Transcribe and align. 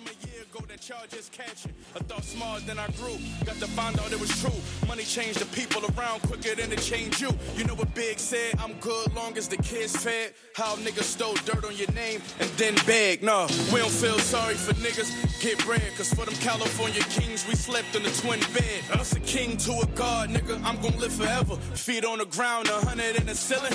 from 0.00 0.16
a 0.16 0.26
year 0.32 0.42
ago 0.42 0.64
that 0.68 0.88
y'all 0.88 1.06
just 1.08 1.32
catching. 1.32 1.72
I 1.94 1.98
thought 2.00 2.24
smarter 2.24 2.64
than 2.64 2.78
I 2.78 2.86
grew. 2.98 3.16
Got 3.44 3.56
to 3.56 3.66
find 3.68 3.98
out 3.98 4.12
it 4.12 4.20
was 4.20 4.30
true. 4.40 4.60
Money 4.86 5.02
changed 5.02 5.40
the 5.40 5.46
people 5.56 5.82
around 5.96 6.20
quicker 6.22 6.54
than 6.54 6.72
it 6.72 6.80
changed 6.80 7.20
you. 7.20 7.30
You 7.56 7.64
know 7.64 7.74
what 7.74 7.94
Big 7.94 8.18
said? 8.18 8.54
I'm 8.58 8.74
good 8.80 9.14
long 9.14 9.36
as 9.36 9.48
the 9.48 9.56
kids 9.56 9.96
fed. 9.96 10.34
How 10.54 10.76
niggas 10.76 11.04
stole 11.04 11.34
dirt 11.44 11.64
on 11.64 11.76
your 11.76 11.90
name 11.92 12.22
and 12.38 12.50
then 12.50 12.74
beg. 12.86 13.22
Nah, 13.22 13.48
we 13.72 13.80
don't 13.80 13.90
feel 13.90 14.18
sorry 14.18 14.54
for 14.54 14.72
niggas. 14.74 15.10
Get 15.42 15.64
bread, 15.64 15.82
cause 15.96 16.12
for 16.12 16.24
them 16.24 16.34
California 16.34 17.02
kings, 17.04 17.46
we 17.48 17.54
slept 17.54 17.94
in 17.96 18.02
the 18.02 18.10
twin 18.10 18.40
bed. 18.52 18.98
Us 18.98 19.14
a 19.14 19.20
king 19.20 19.56
to 19.58 19.72
a 19.80 19.86
god, 19.94 20.30
nigga, 20.30 20.62
I'm 20.64 20.80
gonna 20.80 20.96
live 20.96 21.12
forever. 21.12 21.56
Feet 21.56 22.04
on 22.04 22.18
the 22.18 22.26
ground, 22.26 22.68
a 22.68 22.84
hundred 22.86 23.16
in 23.16 23.26
the 23.26 23.34
ceiling. 23.34 23.72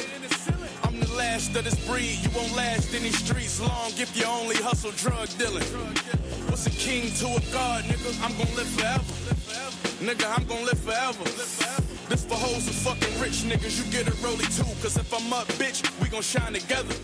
I'm 0.84 1.00
the 1.00 1.12
last 1.14 1.56
of 1.56 1.64
this 1.64 1.76
breed. 1.88 2.20
You 2.22 2.30
won't 2.36 2.56
last 2.56 2.94
in 2.94 3.04
these 3.04 3.18
streets 3.18 3.60
long 3.60 3.92
if 3.98 4.16
you 4.16 4.26
only 4.26 4.56
hustle 4.56 4.92
drug 4.92 5.28
dealing. 5.38 5.64
What's 6.56 6.68
a 6.68 6.70
king 6.70 7.12
to 7.16 7.26
a 7.26 7.42
god, 7.52 7.84
nigga? 7.84 8.16
I'm 8.24 8.32
gonna 8.38 8.56
live 8.56 8.70
forever. 8.70 9.04
Nigga, 10.00 10.38
I'm 10.38 10.48
gonna 10.48 10.62
live 10.62 10.80
forever. 10.80 11.24
This 12.08 12.24
for 12.24 12.36
hoes 12.36 12.66
and 12.66 12.76
fucking 12.78 13.20
rich 13.20 13.44
niggas. 13.44 13.86
You 13.86 13.92
get 13.92 14.08
a 14.08 14.16
rolly 14.26 14.46
too. 14.46 14.64
Cause 14.82 14.96
if 14.96 15.14
I'm 15.14 15.34
up, 15.34 15.48
bitch, 15.60 15.84
we 16.02 16.08
gon' 16.08 16.22
shine 16.22 16.54
together. 16.54 16.96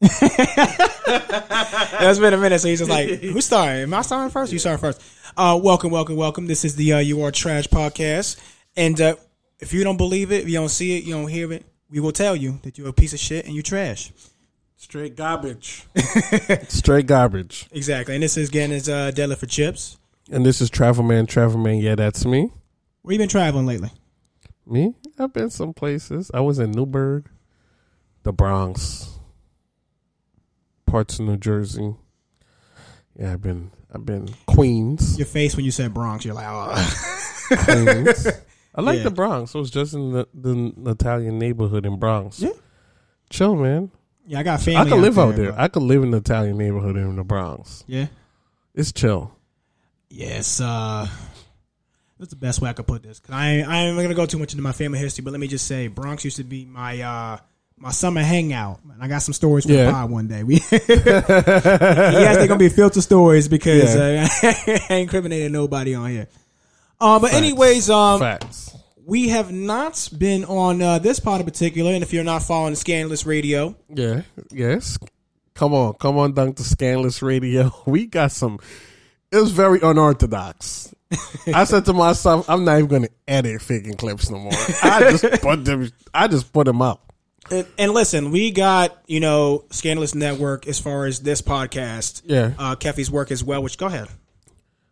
It's 2.00 2.18
been 2.18 2.32
a 2.32 2.38
minute, 2.38 2.60
so 2.62 2.68
he's 2.68 2.78
just 2.78 2.90
like, 2.90 3.10
"Who's 3.20 3.44
starting? 3.44 3.82
Am 3.82 3.92
I 3.92 4.00
starting 4.00 4.30
first? 4.30 4.54
You 4.54 4.58
start 4.58 4.80
first." 4.80 5.02
Uh, 5.36 5.60
welcome, 5.62 5.90
welcome, 5.90 6.16
welcome. 6.16 6.46
This 6.46 6.64
is 6.64 6.76
the 6.76 6.94
uh, 6.94 6.98
You 7.00 7.20
Are 7.24 7.30
Trash 7.30 7.66
podcast, 7.66 8.40
and 8.74 8.98
uh, 8.98 9.16
if 9.62 9.72
you 9.72 9.84
don't 9.84 9.96
believe 9.96 10.32
it, 10.32 10.42
if 10.42 10.48
you 10.48 10.56
don't 10.56 10.68
see 10.68 10.98
it, 10.98 11.04
you 11.04 11.14
don't 11.14 11.28
hear 11.28 11.52
it, 11.52 11.64
we 11.88 12.00
will 12.00 12.12
tell 12.12 12.34
you 12.34 12.58
that 12.64 12.76
you're 12.76 12.88
a 12.88 12.92
piece 12.92 13.12
of 13.12 13.20
shit 13.20 13.46
and 13.46 13.54
you 13.54 13.62
trash. 13.62 14.12
Straight 14.76 15.16
garbage. 15.16 15.86
Straight 16.68 17.06
garbage. 17.06 17.68
Exactly. 17.70 18.14
And 18.14 18.22
this 18.22 18.36
is 18.36 18.48
again 18.48 18.72
is 18.72 18.88
uh, 18.88 19.12
Deadlift 19.14 19.38
for 19.38 19.46
Chips. 19.46 19.98
And 20.30 20.44
this 20.44 20.60
is 20.60 20.68
Travel 20.68 21.04
Man, 21.04 21.26
Travel 21.26 21.60
Man. 21.60 21.76
Yeah, 21.76 21.94
that's 21.94 22.24
me. 22.24 22.50
Where 23.02 23.12
you 23.12 23.18
been 23.18 23.28
traveling 23.28 23.66
lately? 23.66 23.90
Me? 24.66 24.94
I've 25.18 25.32
been 25.32 25.50
some 25.50 25.72
places. 25.72 26.30
I 26.34 26.40
was 26.40 26.58
in 26.58 26.72
Newburgh, 26.72 27.28
the 28.24 28.32
Bronx, 28.32 29.18
parts 30.86 31.20
of 31.20 31.26
New 31.26 31.36
Jersey. 31.36 31.94
Yeah, 33.16 33.34
I've 33.34 33.42
been 33.42 33.70
I've 33.94 34.04
been 34.04 34.28
Queens. 34.46 35.16
Your 35.18 35.26
face 35.26 35.54
when 35.54 35.64
you 35.64 35.70
said 35.70 35.94
Bronx, 35.94 36.24
you're 36.24 36.34
like, 36.34 36.46
oh. 36.48 37.56
Queens. 37.64 38.26
I 38.74 38.80
like 38.80 38.98
Yeah. 38.98 39.04
the 39.04 39.10
Bronx. 39.10 39.54
I 39.54 39.58
was 39.58 39.70
just 39.70 39.94
in 39.94 40.12
the, 40.12 40.26
the 40.34 40.90
Italian 40.90 41.38
neighborhood 41.38 41.84
in 41.86 41.98
Bronx. 41.98 42.40
Yeah. 42.40 42.50
Chill, 43.30 43.54
man. 43.56 43.90
yeah, 44.26 44.38
I 44.40 44.42
got 44.42 44.60
family. 44.60 44.80
I 44.80 44.94
could 44.94 45.00
live 45.02 45.18
out 45.18 45.36
there. 45.36 45.52
but- 45.52 45.60
I 45.60 45.68
could 45.68 45.82
live 45.82 46.02
in 46.02 46.10
the 46.10 46.18
Italian 46.18 46.56
neighborhood 46.58 46.96
in 46.96 47.16
the 47.16 47.24
Bronx. 47.24 47.84
yeah. 47.86 48.06
It's 48.74 48.92
chill. 48.92 49.32
Yes, 50.08 50.60
uh 50.60 51.06
that's 52.18 52.30
the 52.30 52.36
best 52.36 52.60
way 52.60 52.70
I 52.70 52.72
could 52.72 52.86
put 52.86 53.02
this. 53.02 53.18
Cause 53.20 53.34
I 53.34 53.48
ain't, 53.50 53.68
I 53.68 53.78
ain't 53.80 53.96
gonna 53.96 54.14
go 54.14 54.26
too 54.26 54.38
much 54.38 54.52
into 54.52 54.62
my 54.62 54.72
family 54.72 54.98
history, 54.98 55.22
but 55.22 55.32
let 55.32 55.40
me 55.40 55.48
just 55.48 55.66
say, 55.66 55.88
Bronx 55.88 56.24
used 56.24 56.36
to 56.38 56.44
be 56.44 56.64
my 56.64 57.00
uh 57.02 57.38
my 57.78 57.90
summer 57.90 58.22
hangout. 58.22 58.80
And 58.92 59.02
I 59.02 59.08
got 59.08 59.18
some 59.18 59.32
stories 59.34 59.64
for 59.66 59.72
Yeah. 59.72 59.86
the 59.86 59.92
pod 59.92 60.10
one 60.10 60.28
day. 60.28 60.42
We 60.44 60.54
yes, 60.70 62.36
they're 62.36 62.46
gonna 62.46 62.58
be 62.58 62.68
filter 62.68 63.00
stories 63.00 63.48
because 63.48 63.94
Yeah. 63.96 64.28
uh, 64.42 64.46
I 64.68 64.86
ain't 64.90 65.02
incriminating 65.02 65.52
nobody 65.52 65.94
on 65.94 66.10
here. 66.10 66.28
Uh, 67.02 67.18
but 67.18 67.32
anyways, 67.34 67.90
um, 67.90 68.20
Facts. 68.20 68.76
we 69.04 69.28
have 69.30 69.50
not 69.52 70.08
been 70.16 70.44
on 70.44 70.80
uh, 70.80 70.98
this 71.00 71.18
pod 71.20 71.40
in 71.40 71.46
particular, 71.46 71.92
and 71.92 72.02
if 72.02 72.12
you're 72.12 72.22
not 72.24 72.42
following 72.42 72.74
Scandalous 72.76 73.26
Radio, 73.26 73.74
Yeah. 73.88 74.22
Yes. 74.50 74.98
Come 75.54 75.74
on. 75.74 75.94
Come 75.94 76.16
on 76.16 76.32
down 76.32 76.54
to 76.54 76.62
Scandalous 76.62 77.20
Radio. 77.22 77.70
We 77.86 78.06
got 78.06 78.30
some. 78.32 78.58
It 79.30 79.36
was 79.36 79.50
very 79.50 79.80
unorthodox. 79.82 80.94
I 81.54 81.64
said 81.64 81.84
to 81.86 81.92
myself, 81.92 82.48
I'm 82.48 82.64
not 82.64 82.78
even 82.78 82.88
going 82.88 83.02
to 83.02 83.10
edit 83.28 83.60
faking 83.60 83.94
clips 83.96 84.30
no 84.30 84.38
more. 84.38 84.52
I 84.82 85.10
just 85.10 85.24
put 85.42 85.64
them. 85.64 85.90
I 86.14 86.28
just 86.28 86.52
put 86.52 86.64
them 86.66 86.80
up. 86.80 87.12
And, 87.50 87.66
and 87.76 87.92
listen, 87.92 88.30
we 88.30 88.50
got 88.52 88.96
you 89.06 89.20
know 89.20 89.64
Scandalous 89.70 90.14
Network 90.14 90.66
as 90.68 90.78
far 90.78 91.04
as 91.06 91.20
this 91.20 91.42
podcast. 91.42 92.22
Yeah. 92.24 92.52
uh, 92.58 92.76
Keffy's 92.76 93.10
work 93.10 93.30
as 93.30 93.42
well. 93.44 93.62
Which 93.62 93.76
go 93.76 93.86
ahead. 93.86 94.08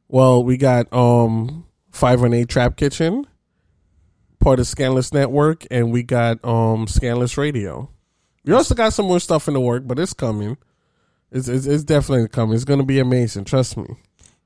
Well, 0.09 0.43
we 0.45 0.57
got 0.57 0.93
um 0.93 1.65
five 1.91 2.23
and 2.23 2.35
eight 2.35 2.49
Trap 2.49 2.77
Kitchen, 2.77 3.27
part 4.39 4.61
of 4.61 4.67
Scandalous 4.67 5.13
Network, 5.13 5.67
and 5.71 5.93
we 5.93 6.03
got 6.03 6.45
um 6.45 6.87
Scandalous 6.87 7.37
Radio. 7.37 7.91
We 8.45 8.53
also 8.55 8.75
got 8.75 8.93
some 8.93 9.07
more 9.07 9.21
stuff 9.21 9.49
in 9.49 9.55
the 9.55 9.61
work, 9.61 9.87
but 9.87 9.99
it's 9.99 10.13
coming. 10.15 10.57
It's 11.31 11.47
it's, 11.49 11.67
it's 11.67 11.85
definitely 11.85 12.29
coming. 12.29 12.55
It's 12.55 12.65
going 12.65 12.81
to 12.81 12.87
be 12.87 12.99
amazing. 12.99 13.45
Trust 13.45 13.77
me. 13.77 13.87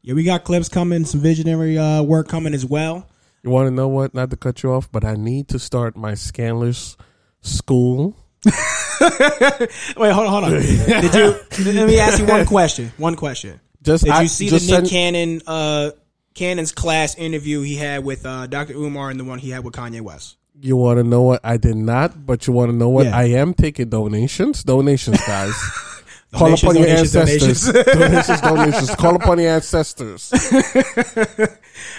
Yeah, 0.02 0.14
we 0.14 0.24
got 0.24 0.44
clips 0.44 0.68
coming, 0.68 1.04
some 1.06 1.20
visionary 1.20 1.78
uh, 1.78 2.02
work 2.02 2.28
coming 2.28 2.52
as 2.52 2.64
well. 2.66 3.08
You 3.42 3.50
want 3.50 3.68
to 3.68 3.70
know 3.70 3.88
what? 3.88 4.14
Not 4.14 4.30
to 4.30 4.36
cut 4.36 4.62
you 4.62 4.72
off, 4.72 4.90
but 4.92 5.04
I 5.04 5.14
need 5.14 5.48
to 5.48 5.58
start 5.58 5.96
my 5.96 6.12
Scanless 6.12 6.96
school. 7.40 8.16
Wait, 8.44 8.52
hold 9.00 10.26
on, 10.26 10.28
hold 10.28 10.44
on. 10.44 10.50
Did 10.52 11.14
you? 11.14 11.72
Let 11.72 11.86
me 11.86 11.98
ask 11.98 12.18
you 12.18 12.26
one 12.26 12.44
question. 12.56 12.92
One 12.98 13.16
question. 13.16 13.60
Just 13.82 14.04
Did 14.04 14.12
I- 14.12 14.22
you 14.22 14.28
see 14.28 14.48
the 14.48 14.56
Nick 14.56 14.62
send- 14.62 14.88
Cannon, 14.88 15.40
uh, 15.46 15.90
Cannon's 16.34 16.72
class 16.72 17.14
interview 17.14 17.62
he 17.62 17.76
had 17.76 18.04
with 18.04 18.26
uh, 18.26 18.46
Dr. 18.46 18.74
Umar 18.74 19.10
and 19.10 19.18
the 19.18 19.24
one 19.24 19.38
he 19.38 19.50
had 19.50 19.64
with 19.64 19.74
Kanye 19.74 20.00
West? 20.00 20.36
You 20.60 20.76
want 20.76 20.98
to 20.98 21.04
know 21.04 21.22
what? 21.22 21.40
I 21.42 21.56
did 21.56 21.76
not, 21.76 22.26
but 22.26 22.46
you 22.46 22.52
want 22.52 22.70
to 22.70 22.76
know 22.76 22.88
what? 22.88 23.06
Yeah. 23.06 23.16
I 23.16 23.24
am 23.24 23.54
taking 23.54 23.88
donations. 23.88 24.62
Donations, 24.62 25.20
guys. 25.26 25.54
Call 26.32 26.48
Donations, 26.48 26.62
upon 26.62 26.76
your 26.76 26.86
donations, 26.86 27.16
ancestors. 27.16 27.84
donations, 27.94 28.40
donations. 28.40 28.94
Call 28.96 29.16
upon 29.16 29.38
your 29.38 29.50
ancestors. 29.50 30.32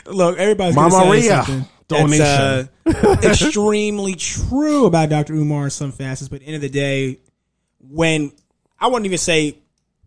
Look, 0.05 0.37
everybody's 0.37 0.75
Mama 0.75 0.89
gonna 0.89 1.03
say 1.03 1.09
Maria, 1.09 1.43
something 1.43 1.69
donation. 1.87 2.69
That's, 2.83 3.03
uh, 3.05 3.17
extremely 3.23 4.15
true 4.15 4.85
about 4.85 5.09
Dr. 5.09 5.33
Umar 5.33 5.65
in 5.65 5.69
some 5.69 5.91
facets, 5.91 6.27
but 6.27 6.37
at 6.37 6.41
the 6.41 6.47
end 6.47 6.55
of 6.55 6.61
the 6.61 6.69
day, 6.69 7.19
when 7.79 8.31
I 8.79 8.87
wouldn't 8.87 9.05
even 9.05 9.17
say 9.17 9.57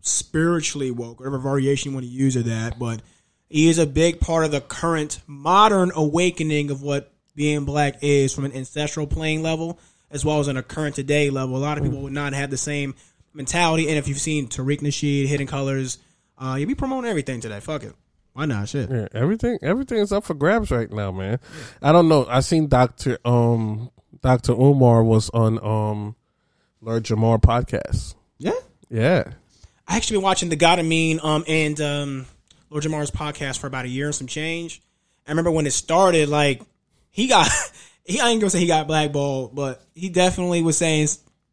spiritually 0.01 0.91
woke, 0.91 1.19
whatever 1.19 1.39
variation 1.39 1.91
you 1.91 1.95
want 1.95 2.05
to 2.05 2.11
use 2.11 2.35
of 2.35 2.45
that, 2.45 2.77
but 2.77 3.01
he 3.49 3.67
is 3.67 3.77
a 3.77 3.85
big 3.85 4.19
part 4.19 4.45
of 4.45 4.51
the 4.51 4.61
current 4.61 5.19
modern 5.27 5.91
awakening 5.95 6.71
of 6.71 6.81
what 6.81 7.11
being 7.35 7.65
black 7.65 7.97
is 8.01 8.33
from 8.33 8.45
an 8.45 8.53
ancestral 8.53 9.07
playing 9.07 9.41
level, 9.41 9.79
as 10.11 10.23
well 10.23 10.39
as 10.39 10.47
on 10.47 10.57
a 10.57 10.63
current 10.63 10.95
today 10.95 11.29
level. 11.29 11.57
A 11.57 11.59
lot 11.59 11.77
of 11.77 11.83
people 11.83 12.01
would 12.01 12.13
not 12.13 12.33
have 12.33 12.49
the 12.49 12.57
same 12.57 12.95
mentality. 13.33 13.87
And 13.87 13.97
if 13.97 14.07
you've 14.07 14.19
seen 14.19 14.47
Tariq 14.47 14.81
Nasheed, 14.81 15.27
Hidden 15.27 15.47
Colors, 15.47 15.97
uh, 16.37 16.55
you'll 16.59 16.67
be 16.67 16.75
promoting 16.75 17.09
everything 17.09 17.41
today. 17.41 17.59
Fuck 17.59 17.83
it. 17.83 17.93
Why 18.33 18.45
not? 18.45 18.69
Shit. 18.69 18.89
Yeah, 18.89 19.07
everything 19.13 19.57
everything 19.61 19.97
is 19.97 20.11
up 20.11 20.23
for 20.23 20.33
grabs 20.33 20.71
right 20.71 20.89
now, 20.91 21.11
man. 21.11 21.39
I 21.81 21.91
don't 21.91 22.07
know. 22.07 22.25
I 22.29 22.39
seen 22.41 22.67
Doctor 22.67 23.17
um 23.25 23.89
Doctor 24.21 24.53
Umar 24.53 25.03
was 25.03 25.29
on 25.31 25.57
um 25.63 26.15
Lord 26.79 27.03
Jamar 27.03 27.41
podcast. 27.41 28.15
Yeah. 28.37 28.53
Yeah. 28.89 29.33
I 29.87 29.97
actually 29.97 30.17
been 30.17 30.23
watching 30.23 30.49
the 30.49 30.55
God 30.55 30.79
of 30.79 30.85
Mean 30.85 31.19
um 31.21 31.43
and 31.47 31.81
um 31.81 32.25
Lord 32.69 32.83
Jamar's 32.83 33.11
podcast 33.11 33.59
for 33.59 33.67
about 33.67 33.85
a 33.85 33.89
year 33.89 34.07
and 34.07 34.15
some 34.15 34.27
change. 34.27 34.81
I 35.27 35.31
remember 35.31 35.51
when 35.51 35.67
it 35.67 35.71
started, 35.71 36.29
like 36.29 36.61
he 37.11 37.27
got 37.27 37.47
he 38.03 38.19
I 38.19 38.29
ain't 38.29 38.41
gonna 38.41 38.49
say 38.49 38.59
he 38.59 38.67
got 38.67 38.87
blackballed, 38.87 39.55
but 39.55 39.83
he 39.93 40.09
definitely 40.09 40.61
was 40.61 40.77
saying 40.77 41.07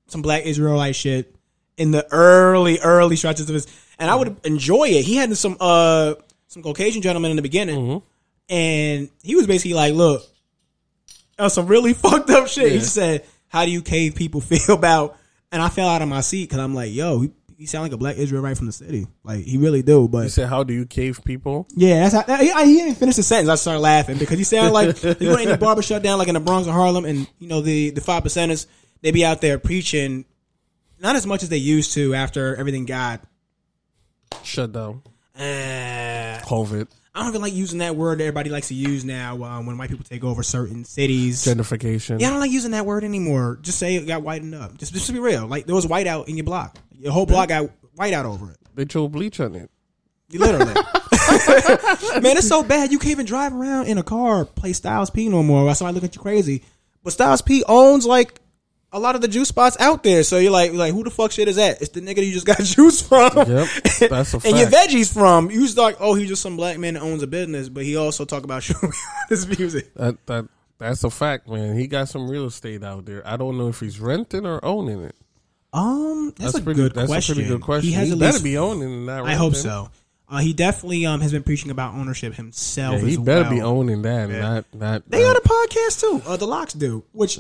some 0.07 0.23
black 0.23 0.45
Israelite 0.45 0.97
shit 0.97 1.35
in 1.77 1.91
the 1.91 2.07
early, 2.13 2.79
early 2.81 3.17
stretches 3.17 3.49
of 3.49 3.55
his 3.55 3.67
and 3.99 4.11
I 4.11 4.15
would 4.15 4.37
enjoy 4.45 4.89
it. 4.89 5.05
He 5.05 5.17
had 5.17 5.37
some 5.37 5.57
uh 5.61 6.15
some 6.49 6.63
Caucasian 6.63 7.03
gentleman 7.03 7.31
in 7.31 7.37
the 7.37 7.43
beginning 7.43 8.03
and 8.49 9.11
he 9.23 9.37
was 9.37 9.47
basically 9.47 9.75
like, 9.75 9.95
Look, 9.95 10.23
that's 11.37 11.55
some 11.55 11.67
really 11.67 11.95
fucked 11.95 12.31
up 12.31 12.49
shit. 12.49 12.73
He 12.73 12.81
said, 12.81 13.25
How 13.49 13.65
do 13.65 13.71
you 13.71 13.83
cave 13.83 14.15
people 14.15 14.41
feel 14.43 14.75
about 14.75 15.19
and 15.53 15.63
I 15.63 15.69
fell 15.69 15.89
out 15.89 16.03
of 16.03 16.09
my 16.09 16.21
seat 16.21 16.49
because 16.49 16.59
I'm 16.59 16.75
like, 16.75 16.93
yo, 16.93 17.29
he, 17.57 17.63
he 17.63 17.67
sound 17.67 17.85
like 17.85 17.93
a 17.93 17.97
black 17.97 18.17
Israelite 18.17 18.57
from 18.57 18.67
the 18.67 18.73
city. 18.73 19.07
Like 19.25 19.45
he 19.45 19.59
really 19.59 19.83
do. 19.83 20.09
But 20.09 20.25
He 20.25 20.29
said, 20.29 20.49
"How 20.49 20.63
do 20.63 20.73
you 20.75 20.87
cave 20.87 21.21
people?" 21.25 21.67
yeah, 21.75 22.09
that's 22.09 22.29
how, 22.29 22.37
he, 22.37 22.51
he 22.53 22.77
didn't 22.83 22.97
finish 22.97 23.17
the 23.17 23.23
sentence. 23.23 23.49
I 23.49 23.55
started 23.55 23.81
laughing 23.81 24.19
because 24.19 24.39
he 24.39 24.45
sounded 24.45 24.73
like 24.73 25.03
you 25.03 25.15
go 25.15 25.37
in 25.37 25.49
the 25.49 25.59
barber 25.59 25.83
shut 25.83 26.03
down 26.03 26.19
like 26.19 26.29
in 26.29 26.35
the 26.35 26.41
Bronx 26.41 26.69
or 26.69 26.73
Harlem, 26.73 27.05
and 27.05 27.29
you 27.39 27.49
know 27.49 27.61
the 27.61 27.91
the 27.91 28.01
five 28.01 28.23
percenters 28.23 28.67
they 29.03 29.11
be 29.11 29.25
out 29.25 29.41
there 29.41 29.59
preaching 29.59 30.25
not 30.99 31.17
as 31.17 31.27
much 31.27 31.43
as 31.43 31.49
they 31.49 31.57
used 31.59 31.93
to 31.93 32.15
after 32.15 32.57
everything 32.57 32.87
got. 32.87 33.23
Shut 34.43 34.73
down. 34.73 35.03
Uh, 35.35 36.41
COVID. 36.45 36.89
I 37.17 37.21
don't 37.21 37.29
even 37.29 37.41
like 37.41 37.55
using 37.55 37.79
that 37.79 37.97
word 37.97 38.19
that 38.19 38.25
everybody 38.25 38.51
likes 38.51 38.69
to 38.69 38.75
use 38.75 39.03
now 39.03 39.43
um, 39.43 39.65
when 39.65 39.79
white 39.79 39.89
people 39.89 40.05
take 40.05 40.23
over 40.23 40.43
certain 40.43 40.85
cities. 40.85 41.47
Gentrification. 41.47 42.21
Yeah, 42.21 42.27
I 42.27 42.31
don't 42.33 42.41
like 42.41 42.51
using 42.51 42.73
that 42.73 42.85
word 42.85 43.05
anymore. 43.05 43.59
Just 43.63 43.79
say 43.79 43.95
it 43.95 44.07
got 44.07 44.21
whitened 44.21 44.55
up. 44.55 44.77
Just, 44.77 44.93
just 44.93 45.07
to 45.07 45.15
be 45.15 45.19
real. 45.19 45.47
Like 45.47 45.65
there 45.65 45.75
was 45.75 45.87
white 45.87 46.07
out 46.07 46.29
in 46.29 46.37
your 46.37 46.45
block. 46.45 46.77
Your 46.93 47.13
whole 47.13 47.25
block 47.25 47.49
got 47.49 47.71
white 47.95 48.13
out 48.13 48.27
over 48.27 48.51
it. 48.51 48.59
They 48.75 48.85
threw 48.85 49.09
bleach 49.09 49.41
on 49.41 49.55
it. 49.55 49.71
Literally. 50.31 50.75
Man, 52.21 52.37
it's 52.37 52.49
so 52.49 52.63
bad 52.63 52.93
you 52.93 52.99
can't 52.99 53.13
even 53.13 53.25
drive 53.25 53.55
around 53.55 53.87
in 53.87 53.97
a 53.97 54.03
car, 54.03 54.45
play 54.45 54.75
Styles 54.75 55.09
P 55.09 55.31
no 55.31 55.43
more. 55.43 55.65
While 55.65 55.75
somebody 55.75 55.95
look 55.95 56.05
at 56.05 56.17
you 56.17 56.21
crazy. 56.21 56.65
but 57.03 57.15
Styles 57.15 57.41
P 57.41 57.65
owns 57.67 58.05
like 58.05 58.41
a 58.93 58.99
lot 58.99 59.15
of 59.15 59.21
the 59.21 59.29
juice 59.29 59.49
spots 59.49 59.77
out 59.81 60.03
there. 60.03 60.23
So 60.23 60.39
you're 60.39 60.51
like, 60.51 60.73
like 60.73 60.93
who 60.93 61.05
the 61.05 61.11
fuck 61.11 61.33
shit 61.33 61.49
is 61.49 61.57
that? 61.57 61.81
It's 61.81 61.91
the 61.91 62.01
nigga 62.01 62.25
you 62.25 62.33
just 62.33 62.47
got 62.47 62.59
juice 62.63 63.01
from. 63.01 63.31
Yep, 63.37 63.69
that's 64.11 64.35
a 64.35 64.41
and 64.47 64.57
your 64.59 64.69
veggies 64.69 65.13
from. 65.13 65.51
You 65.51 65.63
was 65.63 65.77
like, 65.77 65.97
oh, 66.01 66.15
he's 66.15 66.29
just 66.29 66.43
some 66.43 66.57
black 66.57 66.79
man 66.79 66.95
that 66.95 67.03
owns 67.03 67.23
a 67.23 67.27
business, 67.27 67.69
but 67.69 67.85
he 67.85 67.97
also 67.97 68.25
talk 68.25 68.45
about 68.45 68.63
showing 68.63 68.93
his 69.29 69.47
music. 69.59 69.93
That 69.95 70.25
that 70.27 70.49
that's 70.79 71.05
a 71.05 71.11
fact, 71.11 71.49
man. 71.49 71.79
He 71.79 71.87
got 71.87 72.09
some 72.09 72.29
real 72.29 72.47
estate 72.47 72.83
out 72.83 73.07
there. 73.07 73.27
I 73.27 73.37
don't 73.37 73.59
know 73.59 73.69
if 73.69 73.81
he's 73.81 73.99
renting 74.01 74.47
or 74.47 74.65
owning 74.65 75.03
it. 75.03 75.15
Um, 75.73 76.33
that's, 76.37 76.55
a 76.55 76.63
pretty. 76.63 76.81
good 76.81 76.95
that's 76.95 77.09
question. 77.09 77.35
a 77.35 77.37
pretty 77.37 77.49
good 77.51 77.61
question. 77.61 77.89
He 77.89 77.95
He, 77.95 78.01
has 78.01 78.13
at 78.13 78.19
better 78.19 78.41
be 78.43 78.57
owning 78.57 79.05
not. 79.05 79.27
I 79.27 79.35
hope 79.35 79.55
so. 79.55 79.91
Uh, 80.29 80.39
he 80.39 80.53
definitely 80.53 81.07
um 81.07 81.21
has 81.21 81.33
been 81.33 81.43
preaching 81.45 81.71
about 81.71 81.95
ownership 81.95 82.35
himself. 82.35 83.01
Yeah, 83.01 83.09
he 83.09 83.17
better 83.17 83.43
well. 83.43 83.51
be 83.51 83.63
owning 83.63 84.03
that. 84.03 84.29
Not 84.29 84.65
not. 84.75 85.09
They 85.09 85.23
not- 85.23 85.43
got 85.43 85.45
a 85.45 85.49
podcast 85.49 86.01
too. 86.01 86.23
Uh, 86.27 86.37
the 86.37 86.47
LOX 86.47 86.73
do, 86.73 87.05
which 87.13 87.39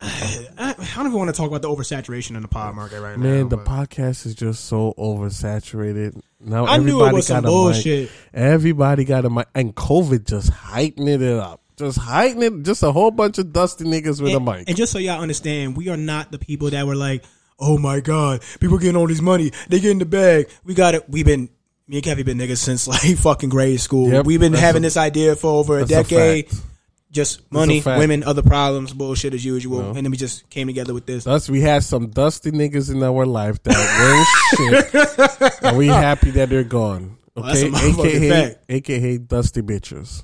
I, 0.00 0.74
I 0.78 0.92
don't 0.96 1.06
even 1.06 1.18
want 1.18 1.28
to 1.34 1.36
talk 1.36 1.48
about 1.48 1.62
the 1.62 1.68
oversaturation 1.68 2.36
in 2.36 2.42
the 2.42 2.48
pod 2.48 2.74
market 2.74 3.00
right 3.00 3.16
now. 3.18 3.22
Man, 3.22 3.48
the 3.48 3.56
but- 3.56 3.66
podcast 3.66 4.26
is 4.26 4.34
just 4.34 4.64
so 4.66 4.94
oversaturated. 4.98 6.20
Now 6.40 6.66
I 6.66 6.76
knew 6.78 7.02
it 7.02 7.08
everybody 7.08 7.26
got 7.26 7.44
a 7.44 7.46
bullshit. 7.46 8.02
mic. 8.02 8.10
Everybody 8.34 9.04
got 9.04 9.24
a 9.24 9.30
mic, 9.30 9.48
and 9.54 9.74
COVID 9.74 10.26
just 10.26 10.50
heightening 10.50 11.22
it 11.22 11.38
up. 11.38 11.62
Just 11.78 11.98
heightening, 11.98 12.62
just 12.64 12.82
a 12.82 12.92
whole 12.92 13.10
bunch 13.10 13.38
of 13.38 13.52
dusty 13.52 13.84
niggas 13.84 14.20
with 14.20 14.34
a 14.34 14.40
mic. 14.40 14.64
and 14.68 14.76
just 14.76 14.92
so 14.92 14.98
y'all 14.98 15.20
understand, 15.20 15.76
we 15.76 15.88
are 15.88 15.96
not 15.96 16.30
the 16.30 16.38
people 16.38 16.70
that 16.70 16.86
were 16.86 16.94
like, 16.96 17.24
"Oh 17.58 17.78
my 17.78 18.00
god, 18.00 18.42
people 18.60 18.78
getting 18.78 18.96
all 18.96 19.06
this 19.06 19.20
money, 19.22 19.50
they 19.68 19.80
get 19.80 19.90
in 19.90 19.98
the 19.98 20.04
bag." 20.06 20.48
We 20.64 20.74
got 20.74 20.94
it. 20.94 21.08
We've 21.08 21.24
been 21.26 21.48
me 21.88 21.96
and 21.98 22.04
Kevin 22.04 22.24
been 22.26 22.38
niggas 22.38 22.58
since 22.58 22.86
like 22.88 23.16
fucking 23.16 23.48
grade 23.50 23.80
school. 23.80 24.10
Yep, 24.10 24.26
We've 24.26 24.40
been 24.40 24.52
having 24.54 24.82
a- 24.82 24.86
this 24.86 24.96
idea 24.96 25.36
for 25.36 25.48
over 25.58 25.78
a 25.78 25.82
a 25.82 25.86
decade. 25.86 26.50
fact. 26.50 26.62
Just 27.16 27.50
money, 27.50 27.82
women, 27.84 28.22
other 28.22 28.42
problems, 28.42 28.92
bullshit 28.92 29.34
as 29.34 29.44
usual, 29.44 29.80
and 29.96 29.96
then 30.04 30.10
we 30.12 30.16
just 30.16 30.48
came 30.50 30.68
together 30.68 30.94
with 30.94 31.06
this. 31.06 31.24
Thus, 31.24 31.48
we 31.50 31.60
had 31.62 31.82
some 31.82 32.10
dusty 32.10 32.52
niggas 32.52 32.92
in 32.92 33.02
our 33.02 33.26
life 33.26 33.60
that 33.64 33.74
weren't 33.98 34.92
shit, 34.94 35.62
and 35.64 35.76
we 35.76 35.88
happy 35.88 36.30
that 36.32 36.48
they're 36.50 36.62
gone. 36.62 37.16
that's 37.34 37.62
Okay, 37.62 37.70
motherfucking 37.70 38.04
aka 38.22 38.30
fact. 38.48 38.64
aka 38.68 39.18
dusty 39.18 39.62
bitches. 39.62 40.22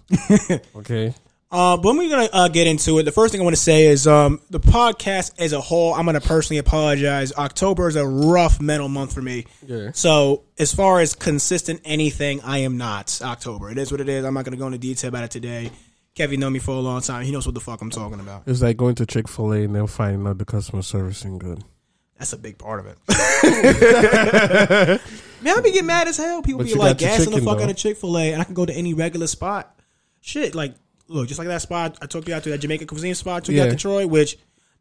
okay, 0.76 1.14
Uh, 1.50 1.76
but 1.76 1.94
we're 1.94 2.08
gonna 2.08 2.28
uh, 2.32 2.48
get 2.48 2.66
into 2.66 2.98
it. 2.98 3.02
The 3.02 3.12
first 3.12 3.32
thing 3.32 3.40
I 3.42 3.44
want 3.44 3.54
to 3.56 3.60
say 3.62 3.86
is 3.88 4.06
um, 4.06 4.40
the 4.48 4.60
podcast 4.60 5.38
as 5.38 5.52
a 5.52 5.60
whole. 5.60 5.92
I'm 5.92 6.06
gonna 6.06 6.20
personally 6.22 6.56
apologize. 6.58 7.32
October 7.34 7.88
is 7.88 7.96
a 7.96 8.06
rough 8.06 8.58
mental 8.60 8.88
month 8.88 9.12
for 9.12 9.20
me. 9.20 9.44
Yeah. 9.66 9.90
So 9.92 10.44
as 10.58 10.72
far 10.74 11.00
as 11.00 11.14
consistent 11.14 11.82
anything, 11.84 12.40
I 12.40 12.58
am 12.58 12.78
not 12.78 13.20
October. 13.22 13.68
It 13.70 13.76
is 13.76 13.92
what 13.92 14.00
it 14.00 14.08
is. 14.08 14.24
I'm 14.24 14.32
not 14.32 14.46
gonna 14.46 14.56
go 14.56 14.66
into 14.66 14.78
detail 14.78 15.08
about 15.08 15.24
it 15.24 15.30
today. 15.30 15.70
Kevin 16.14 16.40
know 16.40 16.50
me 16.50 16.58
for 16.58 16.72
a 16.72 16.80
long 16.80 17.00
time. 17.00 17.24
He 17.24 17.32
knows 17.32 17.46
what 17.46 17.54
the 17.54 17.60
fuck 17.60 17.80
I'm 17.80 17.90
talking 17.90 18.20
about. 18.20 18.42
it's 18.46 18.60
like 18.62 18.76
going 18.76 18.94
to 18.96 19.06
Chick 19.06 19.28
Fil 19.28 19.52
A 19.52 19.62
and 19.64 19.74
then 19.74 19.86
finding 19.86 20.26
out 20.26 20.38
the 20.38 20.44
customer 20.44 20.82
service 20.82 21.24
ain't 21.24 21.38
good. 21.38 21.62
That's 22.18 22.32
a 22.34 22.38
big 22.38 22.58
part 22.58 22.80
of 22.80 22.86
it. 22.86 22.98
Man, 25.42 25.58
I 25.58 25.60
be 25.60 25.72
getting 25.72 25.86
mad 25.86 26.06
as 26.06 26.16
hell. 26.18 26.40
People 26.42 26.58
But 26.58 26.64
be 26.64 26.70
you 26.70 26.76
like 26.76 26.98
got 26.98 27.00
your 27.00 27.10
gassing 27.10 27.24
the 27.26 27.30
chicken, 27.38 27.44
fuck 27.46 27.58
though. 27.58 27.64
out 27.64 27.70
of 27.70 27.76
Chick 27.76 27.96
Fil 27.96 28.16
A, 28.18 28.32
and 28.32 28.40
I 28.40 28.44
can 28.44 28.54
go 28.54 28.64
to 28.64 28.72
any 28.72 28.94
regular 28.94 29.26
spot. 29.26 29.76
Shit, 30.20 30.54
like 30.54 30.74
look, 31.08 31.26
just 31.28 31.38
like 31.38 31.48
that 31.48 31.62
spot 31.62 31.98
I 32.00 32.06
took 32.06 32.28
you 32.28 32.34
out 32.34 32.44
to 32.44 32.50
that 32.50 32.58
Jamaican 32.58 32.86
cuisine 32.86 33.14
spot, 33.14 33.38
I 33.38 33.40
took 33.40 33.54
you 33.54 33.60
out 33.62 33.64
Yeah. 33.64 33.70
to 33.70 33.76
Troy, 33.76 34.06
which 34.06 34.38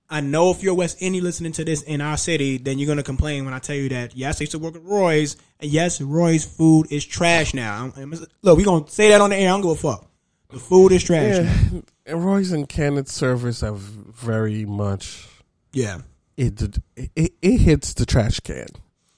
I 0.10 0.22
know 0.22 0.52
if 0.52 0.62
you're 0.62 0.74
West 0.76 0.98
Indian 1.02 1.24
listening 1.24 1.52
to 1.54 1.64
this 1.66 1.82
in 1.84 2.00
our 2.02 2.18
city, 2.18 2.58
then 2.58 2.78
you're 2.78 2.88
gonna 2.88 3.02
complain 3.02 3.46
when 3.46 3.54
I 3.56 3.60
tell 3.60 3.76
you 3.76 3.90
that 3.90 4.16
yes, 4.16 4.40
I 4.40 4.44
used 4.44 4.52
to 4.52 4.60
work 4.60 4.76
at 4.76 4.84
Roy's, 4.84 5.36
and 5.60 5.72
yes, 5.72 6.00
Roy's 6.00 6.46
food 6.46 6.92
is 6.92 7.04
trash 7.06 7.54
now. 7.56 7.74
I'm- 7.82 7.94
I'm- 7.98 8.26
Look, 8.44 8.58
we 8.58 8.64
gonna 8.64 8.88
say 8.88 9.10
that 9.10 9.22
on 9.22 9.32
the 9.32 9.38
air. 9.38 9.48
I 9.50 9.52
don't 9.54 9.62
give 9.62 9.72
a 9.72 9.76
fuck. 9.76 10.08
The 10.52 10.60
food 10.60 10.92
is 10.92 11.04
trash. 11.04 11.38
Yeah, 11.38 11.82
and 12.06 12.26
Roy's 12.26 12.52
and 12.52 12.68
Kenneth 12.68 13.10
service 13.10 13.62
have 13.62 13.78
very 13.78 14.66
much 14.66 15.28
Yeah. 15.74 16.00
it 16.38 16.62
it, 16.96 17.34
it 17.42 17.58
hits 17.58 17.94
the 17.94 18.06
trash 18.06 18.40
can. 18.42 18.68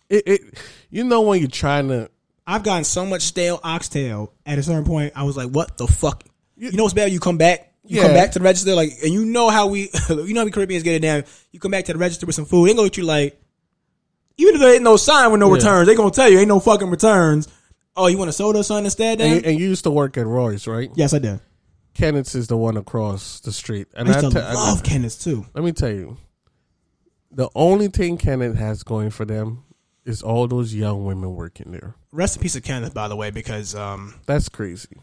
It, 0.09 0.24
it 0.27 0.41
you 0.89 1.03
know 1.03 1.21
when 1.21 1.39
you're 1.39 1.50
trying 1.50 1.88
to 1.89 2.09
I've 2.45 2.63
gotten 2.63 2.83
so 2.83 3.06
much 3.06 3.21
stale 3.21 3.59
oxtail 3.63 4.33
at 4.45 4.57
a 4.57 4.63
certain 4.63 4.83
point. 4.83 5.13
I 5.15 5.24
was 5.24 5.38
like, 5.38 5.50
"What 5.50 5.77
the 5.77 5.88
fuck?" 5.88 6.24
You, 6.57 6.71
know 6.74 6.83
what's 6.83 6.94
bad? 6.94 7.12
You 7.12 7.19
come 7.19 7.38
back, 7.38 7.74
you 7.86 8.01
come 8.01 8.13
back 8.13 8.31
to 8.31 8.39
the 8.39 8.45
register, 8.45 8.75
like, 8.75 8.91
and 9.03 9.12
you 9.13 9.25
know 9.25 9.50
how 9.50 9.68
we, 9.68 9.89
you 10.09 10.33
know 10.33 10.41
how 10.41 10.45
we 10.45 10.51
Caribbeans 10.51 10.83
get 10.83 10.95
it 10.95 11.01
down. 11.01 11.24
You 11.51 11.59
come 11.59 11.71
back 11.71 11.86
to 11.86 11.94
the 11.94 12.00
register 12.00 12.25
with 12.25 12.36
some 12.36 12.45
food, 12.45 12.69
they 12.69 12.74
gonna 12.74 12.88
at 12.88 12.97
you 12.97 13.03
like, 13.03 13.41
even 14.38 14.56
if 14.56 14.62
there 14.62 14.74
ain't 14.74 14.83
no 14.83 14.97
sign 14.97 15.31
with 15.31 15.39
no 15.39 15.50
returns, 15.50 15.88
they 15.88 15.95
gonna 15.95 16.12
tell 16.12 16.29
you 16.29 16.39
ain't 16.39 16.47
no 16.47 16.59
fucking 16.59 16.89
returns. 16.89 17.47
Oh, 17.95 18.07
you 18.07 18.18
want 18.18 18.30
a 18.30 18.34
soda 18.34 18.60
or 18.60 18.63
something 18.63 18.86
instead? 18.86 19.19
Then 19.19 19.34
and, 19.34 19.45
you- 19.45 19.51
and 19.51 19.60
you 19.60 19.69
used 19.69 19.84
to 19.84 19.92
work 19.92 20.18
at 20.18 20.25
Roy's, 20.25 20.68
right? 20.68 20.90
yes, 20.95 21.13
I 21.13 21.19
did. 21.19 21.40
Kenneth's 21.94 22.34
is 22.34 22.48
the 22.48 22.57
one 22.57 22.75
across 22.75 23.40
the 23.42 23.51
street, 23.51 23.88
and 23.95 24.10
I 24.10 24.19
used 24.19 24.31
to 24.34 24.40
te- 24.42 24.45
I- 24.45 24.54
love 24.54 24.81
Kenneth's 24.84 25.24
too. 25.24 25.45
let 25.54 25.63
me 25.63 25.72
tell 25.72 25.92
you, 25.92 26.18
the 27.31 27.50
only 27.56 27.88
thing 27.88 28.18
Kenneth 28.18 28.57
has 28.57 28.81
going 28.84 29.10
for 29.12 29.25
them 29.25 29.63
is 30.06 30.22
all 30.24 30.48
those 30.48 30.74
young 30.74 31.06
women 31.06 31.36
working 31.36 31.72
there. 31.72 31.95
Rest 32.12 32.36
in 32.38 32.42
peace 32.42 32.56
of 32.56 32.63
Kenneth, 32.63 32.94
by 32.94 33.07
the 33.07 33.16
way, 33.16 33.30
because 33.31 33.75
um, 33.75 34.16
That's 34.25 34.50
crazy. 34.50 34.98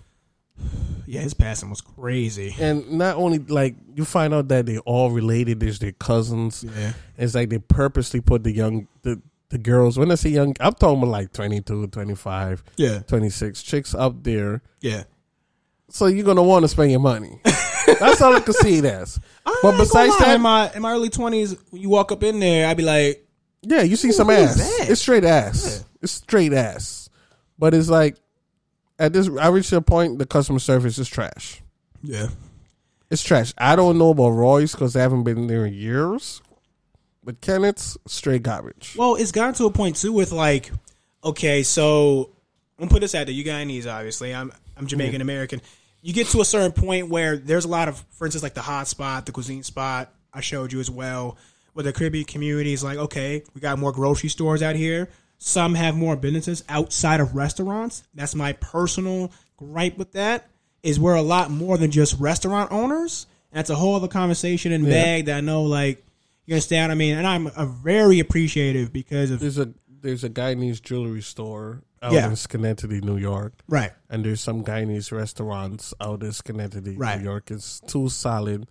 yeah, 1.07 1.21
his 1.21 1.33
passing 1.35 1.71
was 1.71 1.81
crazy. 1.81 2.55
And 2.61 2.93
not 2.93 3.17
only 3.17 3.39
like 3.39 3.77
you 3.95 4.05
find 4.05 4.35
out 4.35 4.49
that 4.49 4.67
they 4.67 4.79
all 4.79 5.11
related, 5.11 5.61
there's 5.61 5.79
their 5.79 5.93
cousins. 5.93 6.65
Yeah, 6.65 6.93
It's 7.17 7.35
like 7.35 7.49
they 7.51 7.59
purposely 7.59 8.21
put 8.21 8.45
the 8.45 8.53
young 8.53 8.89
the 9.03 9.21
the 9.50 9.58
girls. 9.58 9.99
When 9.99 10.11
I 10.11 10.14
say 10.17 10.31
young, 10.31 10.55
I'm 10.61 10.75
talking 10.75 10.99
about 10.99 11.11
like 11.11 11.32
22, 11.32 11.88
25, 11.88 12.64
yeah, 12.76 13.00
26 13.00 13.62
chicks 13.62 13.94
up 13.94 14.23
there. 14.23 14.62
yeah. 14.81 15.05
So 15.93 16.06
you're 16.06 16.25
gonna 16.25 16.43
want 16.43 16.62
to 16.62 16.69
spend 16.69 16.93
your 16.93 17.00
money. 17.00 17.41
That's 17.44 18.23
all 18.23 18.35
I 18.37 18.41
can 18.41 18.55
see 18.55 18.79
it 18.79 18.85
as. 18.85 19.19
But 19.62 19.76
besides 19.76 20.17
that- 20.19 20.37
in 20.37 20.41
my 20.41 20.70
in 20.73 20.82
my 20.82 20.93
early 20.93 21.11
twenties, 21.11 21.56
when 21.70 21.82
you 21.82 21.88
walk 21.88 22.12
up 22.12 22.23
in 22.23 22.38
there, 22.38 22.69
I'd 22.69 22.76
be 22.76 22.85
like, 22.85 23.26
Yeah, 23.62 23.82
you 23.82 23.97
see 23.97 24.12
some 24.12 24.31
ass. 24.31 24.56
It's 24.88 25.00
straight 25.00 25.25
ass. 25.25 25.85
It's 26.00 26.12
straight 26.12 26.52
ass. 26.52 27.11
But 27.58 27.75
it's 27.75 27.88
like 27.91 28.17
at 29.00 29.12
this, 29.12 29.29
I 29.41 29.49
reached 29.49 29.73
a 29.73 29.81
point. 29.82 30.19
The 30.20 30.26
customer 30.26 30.61
service 30.61 30.97
is 30.99 31.08
trash. 31.08 31.61
yeah. 32.02 32.29
It's 33.11 33.25
trash. 33.25 33.52
I 33.58 33.75
don't 33.75 33.99
know 33.99 34.11
about 34.11 34.29
Roy's 34.31 34.70
because 34.70 34.94
I 34.94 35.00
haven't 35.00 35.25
been 35.25 35.49
there 35.49 35.67
in 35.67 35.75
years. 35.75 36.41
But 37.31 37.41
Kenneth's 37.43 37.97
straight 38.09 38.43
garbage. 38.43 38.97
Well, 38.99 39.15
it's 39.15 39.31
gotten 39.31 39.55
to 39.55 39.67
a 39.67 39.71
point 39.71 39.94
too 39.94 40.12
with 40.12 40.32
like, 40.32 40.73
okay, 41.23 41.62
so 41.62 42.31
I'm 42.77 42.87
gonna 42.87 42.91
put 42.91 43.03
this 43.03 43.15
out 43.15 43.27
there. 43.27 43.35
You 43.35 43.44
Guyanese, 43.44 43.87
obviously. 43.87 44.35
I'm 44.35 44.53
I'm 44.77 44.88
Jamaican 44.88 45.21
American. 45.21 45.61
You 46.03 46.12
get 46.12 46.27
to 46.29 46.41
a 46.41 46.44
certain 46.44 46.73
point 46.73 47.09
where 47.09 47.37
there's 47.37 47.67
a 47.67 47.69
lot 47.69 47.87
of, 47.87 48.05
for 48.11 48.25
instance, 48.25 48.43
like 48.43 48.55
the 48.55 48.62
hot 48.62 48.88
spot, 48.88 49.27
the 49.27 49.32
cuisine 49.32 49.62
spot. 49.62 50.12
I 50.35 50.41
showed 50.41 50.73
you 50.73 50.81
as 50.81 50.91
well. 50.91 51.38
Where 51.73 51.85
the 51.85 51.93
Caribbean 51.93 52.25
community 52.25 52.73
is 52.73 52.83
like, 52.83 52.99
okay, 52.99 53.45
we 53.55 53.61
got 53.61 53.78
more 53.78 53.93
grocery 53.93 54.28
stores 54.28 54.61
out 54.61 54.75
here. 54.75 55.09
Some 55.38 55.76
have 55.76 55.95
more 55.95 56.16
businesses 56.16 56.64
outside 56.69 57.21
of 57.21 57.37
restaurants. 57.37 58.02
That's 58.12 58.35
my 58.35 58.55
personal 58.55 59.31
gripe 59.57 59.97
with 59.99 60.11
that. 60.12 60.49
Is 60.83 60.99
we're 60.99 61.14
a 61.14 61.23
lot 61.23 61.52
more 61.52 61.78
than 61.78 61.93
just 61.93 62.19
restaurant 62.19 62.73
owners. 62.73 63.28
That's 63.52 63.71
a 63.71 63.76
whole 63.76 63.95
other 63.95 64.09
conversation 64.09 64.73
and 64.73 64.85
bag 64.85 65.26
that 65.26 65.37
I 65.37 65.40
know, 65.40 65.62
like, 65.62 66.05
understand 66.54 66.90
what 66.90 66.95
I 66.95 66.99
mean? 66.99 67.16
And 67.16 67.26
I'm 67.26 67.47
a 67.57 67.66
very 67.66 68.19
appreciative 68.21 68.92
because 68.92 69.30
of 69.30 69.40
There's 69.40 69.59
a 69.59 69.73
there's 70.02 70.25
a 70.25 70.30
Guyanese 70.30 70.80
jewelry 70.83 71.21
store 71.23 71.83
out 72.02 72.12
Yeah. 72.12 72.28
in 72.28 72.37
Schenectady, 72.37 73.00
New 73.02 73.19
York. 73.19 73.52
right, 73.69 73.92
And 74.09 74.25
there's 74.25 74.40
some 74.40 74.64
Guyanese 74.64 75.12
restaurants 75.12 75.92
out 76.00 76.23
in 76.23 76.33
Schenectady, 76.33 76.97
Right. 76.97 77.19
New 77.19 77.25
York. 77.25 77.50
It's 77.50 77.80
two 77.80 78.09
solid 78.09 78.66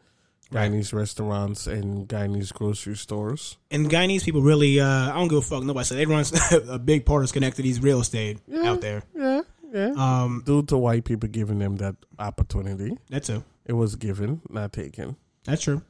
Guyanese 0.51 0.91
restaurants 0.91 1.67
and 1.67 2.07
Guyanese 2.09 2.51
grocery 2.51 2.95
stores. 2.95 3.57
and 3.69 3.87
Guyanese 3.87 4.23
people 4.23 4.41
really, 4.41 4.79
uh, 4.79 5.11
I 5.11 5.13
don't 5.13 5.27
give 5.27 5.37
a 5.37 5.41
fuck. 5.43 5.63
Nobody 5.63 5.85
said 5.85 5.99
they 5.99 6.07
run 6.07 6.25
a 6.69 6.79
big 6.79 7.05
part 7.05 7.21
of 7.21 7.29
Schenectady's 7.29 7.79
real 7.79 7.99
estate 8.01 8.39
out 8.63 8.81
there. 8.81 9.03
Yeah, 9.15 9.41
yeah. 9.71 9.93
Um, 9.95 10.41
Due 10.47 10.63
to 10.63 10.77
white 10.79 11.03
people 11.05 11.29
giving 11.29 11.59
them 11.59 11.75
that 11.75 11.95
opportunity, 12.17 12.97
that's 13.11 13.27
true. 13.27 13.43
it 13.67 13.73
was 13.73 13.95
given, 13.95 14.41
not 14.49 14.73
taken. 14.73 15.15
That's 15.43 15.61
true. 15.61 15.83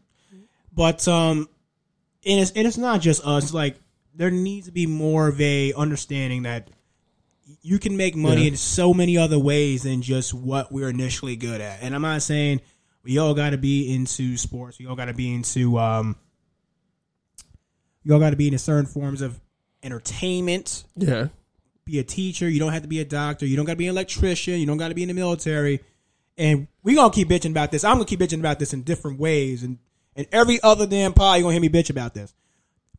But 0.74 1.08
um, 1.08 1.48
and 2.26 2.40
it's 2.42 2.52
and 2.52 2.68
it's 2.68 2.78
not 2.78 3.02
just 3.02 3.26
us. 3.26 3.54
Like 3.54 3.78
there 4.16 4.32
needs 4.32 4.66
to 4.68 4.72
be 4.72 4.86
more 4.88 5.28
of 5.28 5.40
a 5.40 5.74
understanding 5.74 6.44
that 6.44 6.70
you 7.62 7.80
can 7.80 7.98
make 7.98 8.16
money 8.16 8.42
Yeah. 8.44 8.50
in 8.50 8.56
so 8.58 8.94
many 8.94 9.18
other 9.18 9.40
ways 9.40 9.84
than 9.84 10.02
just 10.02 10.34
what 10.34 10.72
we're 10.72 10.90
initially 10.90 11.36
good 11.36 11.62
at. 11.62 11.82
And 11.82 11.96
I'm 11.96 12.02
not 12.02 12.22
saying 12.22 12.62
we 13.04 13.18
all 13.18 13.34
got 13.34 13.52
to 13.52 13.58
be 13.58 13.94
into 13.94 14.38
sports. 14.38 14.78
We 14.80 14.86
all 14.88 14.96
got 14.96 15.06
to 15.06 15.14
be 15.14 15.34
into 15.34 15.78
um, 15.80 16.16
you 18.04 18.14
all 18.14 18.20
got 18.20 18.32
to 18.32 18.36
be 18.36 18.48
into 18.48 18.60
certain 18.60 18.86
forms 18.86 19.22
of 19.22 19.40
entertainment. 19.84 20.84
Yeah, 20.96 21.28
Be 21.86 22.00
a 22.00 22.04
teacher. 22.04 22.50
You 22.50 22.60
don't 22.60 22.74
have 22.74 22.82
to 22.84 22.88
be 22.88 23.00
a 23.00 23.06
doctor. 23.06 23.46
You 23.46 23.56
don't 23.56 23.66
got 23.66 23.74
to 23.74 23.78
be 23.78 23.88
an 23.88 23.92
electrician. 23.96 24.60
You 24.60 24.66
don't 24.66 24.78
got 24.78 24.90
to 24.90 24.96
be 24.96 25.02
in 25.04 25.08
the 25.08 25.14
military. 25.14 25.82
And 26.38 26.68
we 26.84 26.96
gonna 26.96 27.12
keep 27.14 27.28
bitching 27.28 27.52
about 27.52 27.72
this. 27.72 27.84
I'm 27.84 27.96
gonna 27.96 28.06
keep 28.06 28.20
bitching 28.22 28.40
about 28.40 28.60
this 28.60 28.74
in 28.74 28.84
different 28.84 29.20
ways. 29.20 29.64
And 29.64 29.78
and 30.16 30.28
every 30.32 30.60
other 30.62 30.86
damn 30.88 31.14
pod, 31.14 31.38
you're 31.38 31.44
gonna 31.44 31.54
hear 31.54 31.62
me 31.62 31.70
bitch 31.70 31.90
about 31.90 32.14
this. 32.14 32.34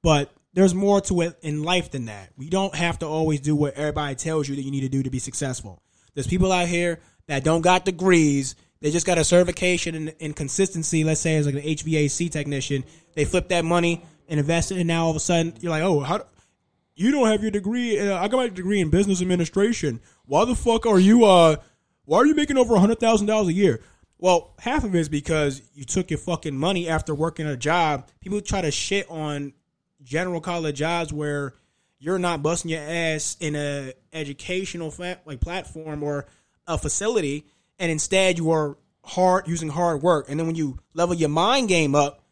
But 0.03 0.33
there's 0.55 0.75
more 0.75 1.01
to 1.03 1.21
it 1.23 1.39
in 1.43 1.63
life 1.63 1.91
than 1.91 2.07
that. 2.07 2.31
We 2.37 2.49
don't 2.49 2.75
have 2.75 2.99
to 3.01 3.07
always 3.07 3.41
do 3.41 3.55
what 3.55 3.75
everybody 3.75 4.15
tells 4.15 4.49
you 4.49 4.57
that 4.57 4.63
you 4.63 4.71
need 4.71 4.81
to 4.81 4.89
do 4.89 5.03
to 5.03 5.11
be 5.11 5.19
successful. 5.19 5.83
There's 6.15 6.27
people 6.27 6.51
out 6.51 6.69
here 6.69 7.01
that 7.27 7.45
don't 7.45 7.61
got 7.61 7.85
degrees 7.85 8.57
They 8.81 8.91
just 8.91 9.05
got 9.07 9.19
a 9.19 9.25
certification 9.25 10.09
in 10.09 10.33
consistency. 10.33 11.05
Let's 11.05 11.21
say 11.21 11.37
as 11.37 11.45
like 11.47 11.55
an 11.55 11.61
HVAC 11.63 12.31
technician, 12.33 12.83
they 13.15 13.27
flip 13.27 13.49
that 13.51 13.65
money 13.65 14.03
and 14.27 14.41
invest 14.41 14.73
it, 14.73 14.79
and 14.79 14.89
now 14.89 15.05
all 15.05 15.11
of 15.11 15.17
a 15.17 15.21
sudden 15.21 15.53
you're 15.61 15.71
like, 15.71 15.83
oh, 15.83 16.01
how? 16.01 16.19
do- 16.19 16.25
You 16.97 17.11
don't 17.13 17.27
have 17.29 17.43
your 17.43 17.51
degree. 17.51 17.99
Uh, 18.01 18.17
I 18.19 18.27
got 18.29 18.39
my 18.39 18.49
degree 18.49 18.81
in 18.81 18.89
business 18.89 19.21
administration. 19.21 20.01
Why 20.25 20.47
the 20.47 20.55
fuck 20.55 20.87
are 20.87 20.99
you? 20.99 21.25
Uh, 21.27 21.57
why 22.07 22.19
are 22.19 22.27
you 22.27 22.35
making 22.35 22.57
over 22.57 22.75
hundred 22.79 22.99
thousand 23.01 23.27
dollars 23.27 23.49
a 23.49 23.53
year? 23.53 23.83
Well, 24.23 24.53
half 24.59 24.85
of 24.85 24.95
it 24.95 24.99
is 24.99 25.09
because 25.09 25.63
you 25.75 25.85
took 25.85 26.11
your 26.11 26.19
fucking 26.19 26.55
money 26.55 26.89
after 26.89 27.15
working 27.15 27.47
a 27.47 27.57
job. 27.57 28.07
People 28.21 28.43
try 28.43 28.61
to 28.61 28.71
shit 28.71 29.11
on 29.11 29.55
general 30.03 30.43
college 30.43 30.77
jobs 30.77 31.11
where 31.11 31.55
you're 31.99 32.19
not 32.19 32.43
busting 32.43 32.71
your 32.71 32.83
ass 32.83 33.39
in 33.41 33.57
a 33.57 33.95
educational 34.13 34.91
fa- 34.91 35.21
like 35.25 35.41
platform 35.41 36.03
or 36.03 36.27
a 36.67 36.77
facility, 36.77 37.47
and 37.79 37.91
instead 37.91 38.37
you 38.37 38.51
are 38.51 38.77
hard 39.03 39.49
using 39.49 39.71
hard 39.71 40.03
work. 40.03 40.27
And 40.29 40.39
then 40.39 40.47
when 40.47 40.57
you 40.57 40.79
level 40.93 41.15
your 41.15 41.31
mind 41.31 41.69
game 41.69 41.95
up, 41.95 42.23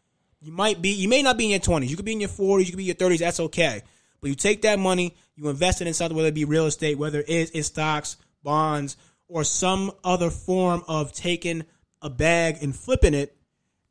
you 0.41 0.51
might 0.51 0.83
be 0.83 0.89
you 0.89 1.09
may 1.09 1.23
not 1.23 1.37
be 1.37 1.45
in 1.45 1.49
your 1.51 1.59
twenties, 1.59 1.89
you 1.89 1.95
could 1.95 2.05
be 2.05 2.13
in 2.13 2.21
your 2.21 2.29
forties, 2.29 2.67
you 2.67 2.73
could 2.73 2.77
be 2.77 2.83
in 2.83 2.87
your 2.87 2.95
thirties. 2.95 3.19
That's 3.19 3.39
okay. 3.39 3.81
But 4.21 4.29
you 4.29 4.35
take 4.35 4.61
that 4.61 4.77
money, 4.77 5.15
you 5.35 5.49
invest 5.49 5.81
it 5.81 5.87
in 5.87 5.95
something, 5.95 6.15
whether 6.15 6.29
it 6.29 6.35
be 6.35 6.45
real 6.45 6.67
estate, 6.67 6.99
whether 6.99 7.23
it 7.27 7.55
is 7.55 7.65
stocks, 7.65 8.17
bonds, 8.43 8.95
or 9.27 9.43
some 9.43 9.91
other 10.03 10.29
form 10.29 10.83
of 10.87 11.13
taking 11.13 11.63
a 12.01 12.09
bag 12.09 12.57
and 12.61 12.75
flipping 12.75 13.13
it, 13.13 13.35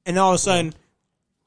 and 0.06 0.18
all 0.18 0.30
of 0.30 0.36
a 0.36 0.38
sudden, 0.38 0.74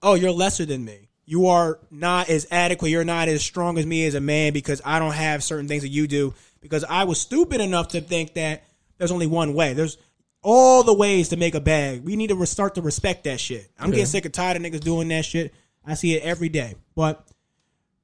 oh, 0.02 0.14
you're 0.14 0.32
lesser 0.32 0.66
than 0.66 0.86
me. 0.86 1.10
You 1.26 1.48
are 1.48 1.80
not 1.90 2.30
as 2.30 2.48
adequate. 2.52 2.90
You're 2.90 3.04
not 3.04 3.28
as 3.28 3.42
strong 3.42 3.78
as 3.78 3.86
me 3.86 4.06
as 4.06 4.16
a 4.16 4.20
man 4.20 4.54
because 4.54 4.82
I 4.84 5.00
don't 5.00 5.14
have 5.14 5.44
certain 5.44 5.68
things 5.68 5.84
that 5.84 5.90
you 5.90 6.08
do. 6.08 6.34
Because 6.60 6.84
I 6.84 7.06
was 7.06 7.20
stupid 7.20 7.62
enough 7.62 7.90
to 7.90 8.02
think 8.02 8.34
that 8.34 8.64
there's 8.98 9.12
only 9.12 9.28
one 9.28 9.54
way. 9.54 9.74
There's 9.74 9.98
all 10.44 10.84
the 10.84 10.94
ways 10.94 11.30
to 11.30 11.38
make 11.38 11.56
a 11.56 11.62
bag. 11.62 12.04
We 12.04 12.16
need 12.16 12.30
to 12.30 12.46
start 12.46 12.76
to 12.76 12.82
respect 12.82 13.24
that 13.24 13.40
shit. 13.40 13.70
I'm 13.80 13.92
getting 13.92 14.06
sick 14.06 14.26
and 14.26 14.34
tired 14.34 14.58
of 14.58 14.64
niggas 14.64 14.82
doing 14.82 15.08
that 15.10 15.26
shit. 15.26 15.54
I 15.86 15.94
see 15.94 16.16
it 16.16 16.24
every 16.24 16.50
day. 16.50 16.76
But 16.96 17.26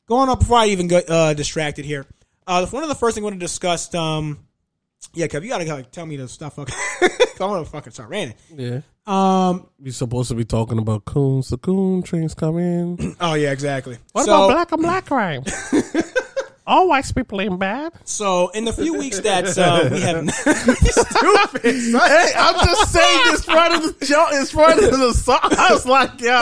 going 0.07 0.29
up 0.29 0.39
before 0.39 0.57
I 0.57 0.67
even 0.67 0.87
get 0.87 1.09
uh, 1.09 1.33
distracted 1.33 1.85
here, 1.85 2.05
uh, 2.47 2.65
one 2.67 2.83
of 2.83 2.89
the 2.89 2.95
first 2.95 3.15
things 3.15 3.23
I 3.23 3.25
want 3.25 3.35
to 3.35 3.39
discuss. 3.39 3.93
Um, 3.93 4.46
yeah, 5.13 5.27
Kev, 5.27 5.43
you 5.43 5.49
gotta 5.49 5.65
like, 5.65 5.91
tell 5.91 6.05
me 6.05 6.17
to 6.17 6.27
stop 6.27 6.53
fucking. 6.53 6.75
I 7.39 7.45
want 7.45 7.65
to 7.65 7.71
fucking 7.71 7.93
start 7.93 8.09
ranting. 8.09 8.35
Yeah. 8.55 8.81
Um. 9.05 9.67
We're 9.79 9.91
supposed 9.93 10.29
to 10.29 10.35
be 10.35 10.43
talking 10.43 10.79
about 10.79 11.05
coons. 11.05 11.49
The 11.49 11.57
coon 11.57 12.01
trains 12.03 12.33
come 12.33 12.57
in. 12.57 13.15
Oh 13.21 13.35
yeah, 13.35 13.51
exactly. 13.51 13.97
What 14.11 14.25
So- 14.25 14.45
about 14.45 14.53
black 14.53 14.73
on 14.73 14.81
black 14.81 15.05
crime? 15.05 15.43
All 16.67 16.89
white 16.89 17.09
people 17.15 17.39
ain't 17.39 17.57
bad. 17.57 17.93
So 18.03 18.49
in 18.49 18.65
the 18.65 18.73
few 18.73 18.93
weeks 18.95 19.21
that 19.21 19.57
uh, 19.57 19.87
we 19.89 20.01
have, 20.01 20.17
Hey, 21.63 22.31
I'm 22.37 22.65
just 22.65 22.91
saying 22.91 23.21
it's 23.27 23.45
front 23.45 23.75
of 23.75 23.99
the 23.99 24.05
joke. 24.05 24.27
It's 24.33 24.51
front 24.51 24.83
of 24.83 24.91
the 24.91 25.13
song. 25.13 25.39
I 25.43 25.69
was 25.71 25.85
like, 25.85 26.19
yo. 26.19 26.35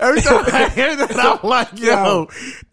Every 0.00 0.20
time 0.20 0.44
I 0.52 0.68
hear 0.68 0.94
that, 0.96 1.16
I'm 1.18 1.48
like, 1.48 1.78
yo. 1.78 2.28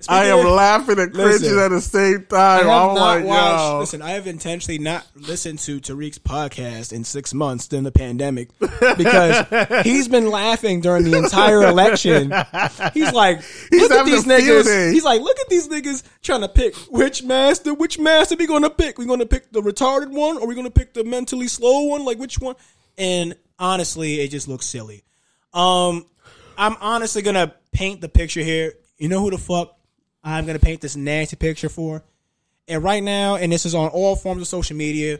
I 0.10 0.26
am 0.26 0.40
of- 0.46 0.52
laughing 0.54 1.00
and 1.00 1.14
cringing 1.14 1.32
Listen. 1.32 1.60
at 1.60 1.70
the 1.70 1.80
same 1.80 2.26
I 2.32 2.36
time. 2.36 2.66
have 2.66 2.68
I'm 2.68 2.88
not 2.88 2.94
like, 2.96 3.24
watched. 3.26 3.64
yo. 3.72 3.80
Listen, 3.80 4.02
I 4.02 4.10
have 4.12 4.28
intentionally 4.28 4.80
not 4.80 5.08
listened 5.16 5.60
to 5.60 5.80
Tariq's 5.80 6.20
podcast 6.20 6.92
in 6.92 7.06
six 7.06 7.34
months 7.34 7.68
during 7.70 7.84
the 7.86 7.92
pandemic 7.94 8.50
because 8.60 9.84
he's 9.86 10.10
been 10.10 10.30
laughing 10.30 10.82
during 10.82 11.06
the 11.06 11.18
entire 11.18 11.64
election. 11.64 12.34
He's 12.94 13.14
like, 13.14 13.42
look 13.72 13.92
at 13.92 14.06
these 14.06 14.28
a 14.28 14.38
field 14.38 14.66
niggas. 14.66 14.92
He's 14.92 15.06
like, 15.06 15.22
look 15.22 15.40
at 15.40 15.48
these 15.48 15.70
niggas 15.70 16.04
trying 16.22 16.42
to 16.42 16.50
pick 16.50 16.76
which 16.90 17.24
master. 17.24 17.74
Which 17.74 18.00
master 18.00 18.36
we 18.36 18.48
to 18.64 18.70
pick? 18.70 18.98
We 18.98 19.06
to 19.20 19.26
pick 19.26 19.52
the 19.52 19.62
retarded 19.62 20.12
one, 20.12 20.38
or 20.38 20.48
we 20.48 20.56
to 20.66 20.72
pick 20.72 20.94
the 20.94 21.04
mentally 21.04 21.48
slow 21.48 21.84
one? 21.84 22.06
Like 22.06 22.18
which 22.18 22.40
one? 22.40 22.56
And 22.98 23.36
honestly, 23.60 24.22
it 24.22 24.30
just 24.30 24.48
looks 24.48 24.66
silly. 24.66 25.04
Um, 25.54 26.06
I'm 26.58 26.76
honestly 26.80 27.22
gonna 27.22 27.54
paint 27.72 28.02
the 28.02 28.10
picture 28.10 28.42
here. 28.42 28.74
You 28.98 29.10
know 29.10 29.20
who 29.20 29.32
the 29.32 29.38
fuck 29.38 29.78
I'm 30.24 30.46
gonna 30.46 30.60
paint 30.60 30.82
this 30.82 30.96
nasty 30.96 31.36
picture 31.36 31.70
for? 31.70 32.04
And 32.68 32.84
right 32.84 33.04
now, 33.04 33.36
and 33.36 33.52
this 33.52 33.66
is 33.66 33.76
on 33.76 33.90
all 33.90 34.16
forms 34.16 34.42
of 34.42 34.48
social 34.48 34.78
media, 34.78 35.20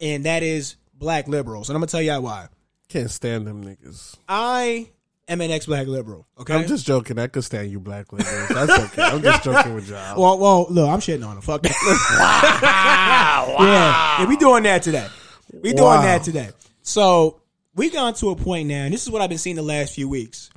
and 0.00 0.24
that 0.24 0.42
is 0.42 0.76
black 0.94 1.28
liberals. 1.28 1.68
And 1.68 1.76
I'm 1.76 1.80
gonna 1.80 1.88
tell 1.88 2.02
y'all 2.02 2.22
why. 2.22 2.48
Can't 2.88 3.10
stand 3.10 3.46
them 3.46 3.64
niggas. 3.64 4.16
I 4.28 4.90
am 5.32 5.40
an 5.40 5.50
ex-black 5.50 5.86
liberal. 5.86 6.26
Okay. 6.38 6.54
I'm 6.54 6.66
just 6.66 6.86
joking. 6.86 7.18
I 7.18 7.26
could 7.26 7.44
stand 7.44 7.70
you 7.70 7.80
black 7.80 8.12
liberals. 8.12 8.48
That's 8.48 8.70
okay. 8.92 9.02
I'm 9.02 9.22
just 9.22 9.42
joking 9.44 9.74
with 9.74 9.88
y'all. 9.88 10.20
well, 10.20 10.38
well, 10.38 10.66
look, 10.70 10.88
I'm 10.88 11.00
shitting 11.00 11.26
on 11.26 11.36
him. 11.36 11.42
Fuck 11.42 11.62
that. 11.62 11.72
Yeah, 13.02 14.20
yeah, 14.20 14.26
we 14.28 14.36
doing 14.36 14.62
that 14.64 14.82
today. 14.82 15.06
We 15.52 15.72
doing 15.72 15.82
Wow. 15.84 16.02
that 16.02 16.22
today. 16.22 16.50
So 16.82 17.40
we 17.74 17.90
gone 17.90 18.14
to 18.14 18.30
a 18.30 18.36
point 18.36 18.68
now, 18.68 18.84
and 18.84 18.94
this 18.94 19.02
is 19.02 19.10
what 19.10 19.22
I've 19.22 19.28
been 19.28 19.38
seeing 19.38 19.56
the 19.56 19.62
last 19.62 19.94
few 19.94 20.08
weeks, 20.08 20.50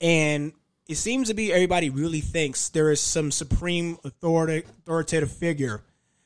and 0.00 0.52
it 0.88 0.96
seems 0.96 1.28
to 1.28 1.34
be 1.34 1.52
everybody 1.52 1.90
really 1.90 2.20
thinks 2.20 2.68
there 2.70 2.90
is 2.90 3.00
some 3.00 3.30
supreme 3.30 3.98
authority, 4.04 4.64
authoritative 4.80 5.30
figure 5.32 5.82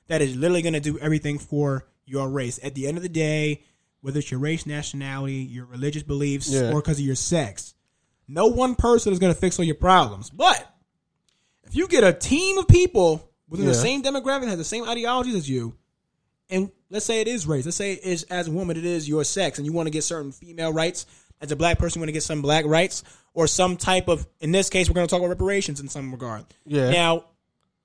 that 0.09 0.21
is 0.23 0.35
literally 0.37 0.62
going 0.62 0.73
to 0.75 0.81
do 0.81 0.99
everything 0.99 1.38
for 1.38 1.87
your 2.07 2.28
race. 2.28 2.59
At 2.62 2.75
the 2.75 2.87
end 2.88 2.97
of 2.97 3.02
the 3.02 3.09
day, 3.09 3.62
whether 4.00 4.19
it's 4.19 4.31
your 4.31 4.40
race, 4.40 4.64
nationality, 4.67 5.35
your 5.35 5.67
religious 5.67 6.02
beliefs, 6.02 6.49
Yeah. 6.50 6.73
or 6.73 6.81
because 6.81 6.99
of 6.99 7.05
your 7.05 7.14
sex, 7.17 7.75
no 8.28 8.47
one 8.47 8.75
person 8.75 9.12
is 9.12 9.18
going 9.18 9.32
to 9.32 9.40
fix 9.40 9.58
all 9.58 9.64
your 9.64 9.75
problems. 9.75 10.30
But 10.30 10.64
if 11.64 11.75
you 11.75 11.88
get 11.88 12.04
a 12.04 12.12
team 12.12 12.58
of 12.58 12.68
people 12.68 13.28
within 13.49 13.66
the 13.66 13.75
same 13.75 14.02
demographic 14.02 14.42
that 14.42 14.49
has 14.49 14.58
the 14.58 14.64
same 14.64 14.88
ideologies 14.88 15.35
as 15.35 15.49
you, 15.49 15.75
and 16.50 16.70
let's 16.90 17.06
say 17.06 17.20
it 17.20 17.28
is 17.28 17.47
race, 17.47 17.64
let's 17.64 17.76
say 17.76 17.94
it 17.94 18.04
is 18.04 18.25
as 18.25 18.49
a 18.49 18.50
woman, 18.50 18.76
it 18.76 18.85
is 18.85 19.08
your 19.08 19.25
sex, 19.25 19.58
and 19.58 19.66
you 19.66 19.73
want 19.73 19.87
to 19.87 19.90
get 19.90 20.04
certain 20.04 20.32
female 20.32 20.73
rights. 20.73 21.06
As 21.40 21.52
a 21.52 21.56
black 21.56 21.78
person, 21.78 21.99
you 21.99 22.02
want 22.02 22.08
to 22.08 22.14
get 22.14 22.25
some 22.25 22.42
black 22.42 22.64
rights 22.64 23.04
or 23.32 23.47
some 23.47 23.76
type 23.76 24.08
of. 24.08 24.26
In 24.40 24.50
this 24.50 24.70
case, 24.70 24.88
we're 24.88 24.94
going 24.94 25.06
to 25.06 25.11
talk 25.11 25.20
about 25.20 25.28
reparations 25.28 25.78
in 25.78 25.88
some 25.88 26.11
regard. 26.11 26.44
Yeah. 26.66 26.90
Now, 26.90 27.26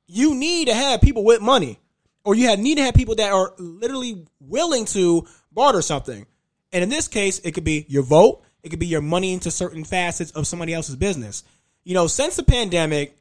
you 0.07 0.33
need 0.33 0.69
to 0.69 0.73
have 0.73 1.01
people 1.01 1.23
with 1.23 1.39
money, 1.39 1.79
or 2.25 2.33
you 2.33 2.47
have 2.47 2.57
need 2.57 2.77
to 2.77 2.83
have 2.83 2.95
people 2.95 3.15
that 3.15 3.31
are 3.31 3.53
literally 3.59 4.25
willing 4.39 4.85
to 4.85 5.27
barter 5.51 5.83
something. 5.83 6.25
And 6.71 6.83
in 6.83 6.89
this 6.89 7.07
case, 7.07 7.39
it 7.39 7.51
could 7.51 7.63
be 7.63 7.85
your 7.88 8.01
vote, 8.01 8.43
it 8.63 8.70
could 8.70 8.79
be 8.79 8.88
your 8.88 9.01
money 9.01 9.34
into 9.34 9.51
certain 9.51 9.84
facets 9.84 10.32
of 10.32 10.48
somebody 10.48 10.74
else's 10.74 10.96
business. 10.96 11.43
You 11.84 11.93
know, 11.93 12.08
since 12.08 12.38
the 12.38 12.43
pandemic, 12.43 13.17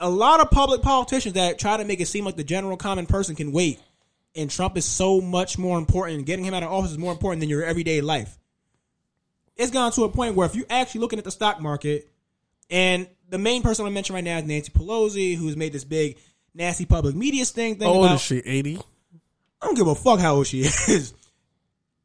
a 0.00 0.10
lot 0.10 0.40
of 0.40 0.50
public 0.50 0.82
politicians 0.82 1.34
that 1.34 1.58
try 1.58 1.76
to 1.76 1.84
make 1.84 2.00
it 2.00 2.06
seem 2.06 2.24
like 2.24 2.36
the 2.36 2.44
general 2.44 2.76
common 2.76 3.06
person 3.06 3.36
can 3.36 3.52
wait, 3.52 3.80
and 4.34 4.50
Trump 4.50 4.76
is 4.76 4.84
so 4.84 5.20
much 5.20 5.56
more 5.56 5.78
important. 5.78 6.26
Getting 6.26 6.44
him 6.44 6.54
out 6.54 6.62
of 6.62 6.72
office 6.72 6.90
is 6.90 6.98
more 6.98 7.12
important 7.12 7.40
than 7.40 7.48
your 7.48 7.64
everyday 7.64 8.00
life. 8.00 8.36
It's 9.56 9.70
gone 9.70 9.92
to 9.92 10.04
a 10.04 10.08
point 10.08 10.34
where 10.34 10.46
if 10.46 10.56
you're 10.56 10.66
actually 10.68 11.02
looking 11.02 11.18
at 11.18 11.24
the 11.24 11.30
stock 11.30 11.60
market, 11.60 12.08
and 12.70 13.06
the 13.28 13.38
main 13.38 13.62
person 13.62 13.86
I 13.86 13.90
mention 13.90 14.14
right 14.14 14.24
now 14.24 14.38
is 14.38 14.44
Nancy 14.44 14.72
Pelosi, 14.72 15.36
who's 15.36 15.56
made 15.56 15.72
this 15.72 15.84
big, 15.84 16.18
nasty 16.54 16.86
public 16.86 17.14
media 17.14 17.44
thing. 17.44 17.76
thing 17.76 17.86
How 17.86 17.94
old 17.94 18.06
about, 18.06 18.14
is 18.16 18.22
she? 18.22 18.38
80? 18.38 18.78
I 19.60 19.66
don't 19.66 19.76
give 19.76 19.86
a 19.86 19.94
fuck 19.94 20.18
how 20.18 20.36
old 20.36 20.46
she 20.46 20.60
is. 20.88 21.14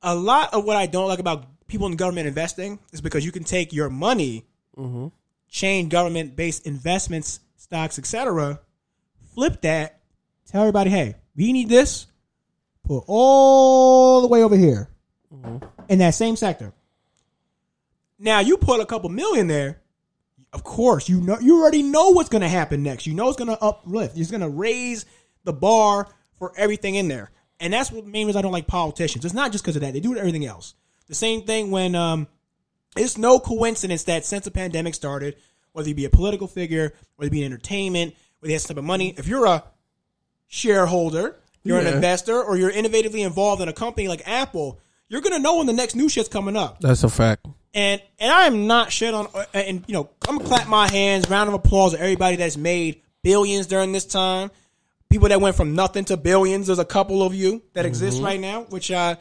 A 0.01 0.13
lot 0.13 0.53
of 0.53 0.65
what 0.65 0.75
I 0.75 0.85
don't 0.85 1.07
like 1.07 1.19
about 1.19 1.45
people 1.67 1.87
in 1.87 1.95
government 1.95 2.27
investing 2.27 2.79
is 2.91 3.01
because 3.01 3.25
you 3.25 3.31
can 3.31 3.43
take 3.43 3.73
your 3.73 3.89
money, 3.89 4.45
mm-hmm. 4.77 5.07
change 5.49 5.91
government 5.91 6.35
based 6.35 6.65
investments, 6.65 7.39
stocks, 7.57 7.97
etc., 7.99 8.59
flip 9.33 9.61
that, 9.61 9.99
tell 10.45 10.61
everybody, 10.61 10.89
hey, 10.89 11.15
we 11.35 11.51
need 11.51 11.69
this, 11.69 12.07
put 12.83 13.03
all 13.07 14.21
the 14.21 14.27
way 14.27 14.43
over 14.43 14.55
here 14.55 14.89
mm-hmm. 15.33 15.65
in 15.89 15.99
that 15.99 16.11
same 16.11 16.35
sector. 16.35 16.73
Now 18.17 18.39
you 18.39 18.57
put 18.57 18.79
a 18.79 18.85
couple 18.85 19.09
million 19.09 19.47
there. 19.47 19.81
Of 20.53 20.63
course, 20.63 21.09
you 21.09 21.19
know 21.19 21.37
you 21.39 21.61
already 21.61 21.83
know 21.83 22.11
what's 22.11 22.29
going 22.29 22.41
to 22.41 22.47
happen 22.47 22.81
next. 22.81 23.05
You 23.05 23.13
know 23.13 23.27
it's 23.27 23.37
going 23.37 23.49
to 23.49 23.61
uplift. 23.61 24.17
It's 24.17 24.31
going 24.31 24.41
to 24.41 24.47
raise 24.47 25.05
the 25.43 25.51
bar 25.51 26.07
for 26.39 26.53
everything 26.55 26.95
in 26.95 27.09
there, 27.09 27.31
and 27.59 27.73
that's 27.73 27.91
what 27.91 28.05
the 28.05 28.09
main 28.09 28.25
reason 28.25 28.39
I 28.39 28.41
don't 28.41 28.53
like 28.53 28.65
politicians. 28.65 29.25
It's 29.25 29.33
not 29.33 29.51
just 29.51 29.65
because 29.65 29.75
of 29.75 29.81
that; 29.81 29.91
they 29.91 29.99
do 29.99 30.15
everything 30.15 30.45
else. 30.45 30.73
The 31.07 31.15
same 31.15 31.43
thing 31.43 31.71
when 31.71 31.95
um, 31.95 32.27
it's 32.97 33.17
no 33.17 33.39
coincidence 33.39 34.03
that 34.05 34.25
since 34.25 34.45
the 34.45 34.51
pandemic 34.51 34.95
started, 34.95 35.35
whether 35.73 35.89
you 35.89 35.95
be 35.95 36.05
a 36.05 36.09
political 36.09 36.47
figure, 36.47 36.93
whether 37.15 37.27
you 37.27 37.31
be 37.31 37.43
in 37.43 37.51
entertainment, 37.51 38.15
whether 38.39 38.49
you 38.51 38.55
have 38.55 38.61
some 38.61 38.75
type 38.75 38.79
of 38.79 38.85
money, 38.85 39.13
if 39.17 39.27
you're 39.27 39.45
a 39.45 39.63
shareholder, 40.47 41.35
you're 41.63 41.79
an 41.79 41.87
investor, 41.87 42.41
or 42.41 42.57
you're 42.57 42.71
innovatively 42.71 43.25
involved 43.25 43.61
in 43.61 43.67
a 43.67 43.73
company 43.73 44.07
like 44.07 44.21
Apple, 44.27 44.79
you're 45.09 45.21
gonna 45.21 45.39
know 45.39 45.57
when 45.57 45.67
the 45.67 45.73
next 45.73 45.95
new 45.95 46.07
shit's 46.09 46.29
coming 46.29 46.55
up. 46.55 46.79
That's 46.79 47.03
a 47.03 47.09
fact. 47.09 47.45
And 47.73 48.01
and 48.19 48.31
I 48.31 48.45
am 48.45 48.67
not 48.67 48.91
shit 48.91 49.13
on 49.13 49.27
and 49.53 49.83
you 49.87 49.93
know 49.93 50.09
I'm 50.27 50.37
gonna 50.37 50.47
clap 50.47 50.67
my 50.67 50.87
hands, 50.87 51.29
round 51.29 51.49
of 51.49 51.53
applause 51.55 51.93
to 51.93 51.99
everybody 51.99 52.37
that's 52.37 52.57
made 52.57 53.01
billions 53.21 53.67
during 53.67 53.91
this 53.91 54.05
time. 54.05 54.51
People 55.09 55.29
that 55.29 55.41
went 55.41 55.55
from 55.55 55.75
nothing 55.75 56.05
to 56.05 56.17
billions. 56.17 56.67
There's 56.67 56.79
a 56.79 56.85
couple 56.85 57.21
of 57.21 57.33
you 57.33 57.61
that 57.73 57.85
exist 57.85 58.21
right 58.21 58.39
now, 58.39 58.63
which 58.63 58.91
uh 58.91 59.15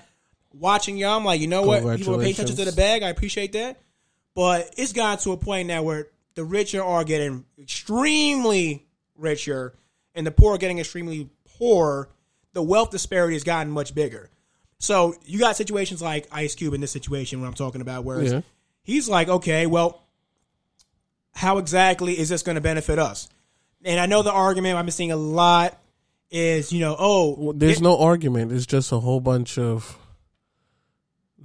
watching 0.58 0.96
y'all, 0.96 1.16
I'm 1.16 1.24
like, 1.24 1.40
you 1.40 1.46
know 1.46 1.62
what? 1.62 1.96
People 1.96 2.18
pay 2.18 2.30
attention 2.30 2.56
to 2.56 2.64
the 2.64 2.72
bag. 2.72 3.02
I 3.02 3.08
appreciate 3.08 3.52
that. 3.52 3.80
But 4.34 4.74
it's 4.76 4.92
gotten 4.92 5.22
to 5.24 5.32
a 5.32 5.36
point 5.36 5.68
now 5.68 5.82
where 5.82 6.08
the 6.34 6.44
richer 6.44 6.82
are 6.82 7.04
getting 7.04 7.44
extremely 7.60 8.84
richer 9.16 9.74
and 10.14 10.26
the 10.26 10.30
poor 10.32 10.54
are 10.54 10.58
getting 10.58 10.78
extremely 10.78 11.28
poor. 11.58 12.08
The 12.52 12.62
wealth 12.62 12.90
disparity 12.90 13.34
has 13.34 13.44
gotten 13.44 13.72
much 13.72 13.94
bigger. 13.94 14.30
So 14.78 15.14
you 15.24 15.38
got 15.38 15.56
situations 15.56 16.02
like 16.02 16.26
Ice 16.32 16.54
Cube 16.54 16.74
in 16.74 16.80
this 16.80 16.90
situation 16.92 17.40
when 17.40 17.48
I'm 17.48 17.54
talking 17.54 17.80
about, 17.80 18.04
where 18.04 18.22
Yeah. 18.22 18.40
he's 18.82 19.08
like, 19.08 19.28
okay, 19.28 19.66
well, 19.66 20.02
how 21.34 21.58
exactly 21.58 22.18
is 22.18 22.28
this 22.28 22.42
going 22.42 22.56
to 22.56 22.60
benefit 22.60 22.98
us? 22.98 23.28
And 23.84 24.00
I 24.00 24.06
know 24.06 24.22
the 24.22 24.32
argument 24.32 24.76
I've 24.76 24.84
been 24.84 24.92
seeing 24.92 25.12
a 25.12 25.16
lot 25.16 25.78
is, 26.30 26.72
you 26.72 26.80
know, 26.80 26.96
oh, 26.98 27.34
Well, 27.38 27.52
there's 27.52 27.80
no 27.82 27.98
argument. 27.98 28.50
It's 28.52 28.66
just 28.66 28.92
a 28.92 28.98
whole 28.98 29.20
bunch 29.20 29.58
of 29.58 29.96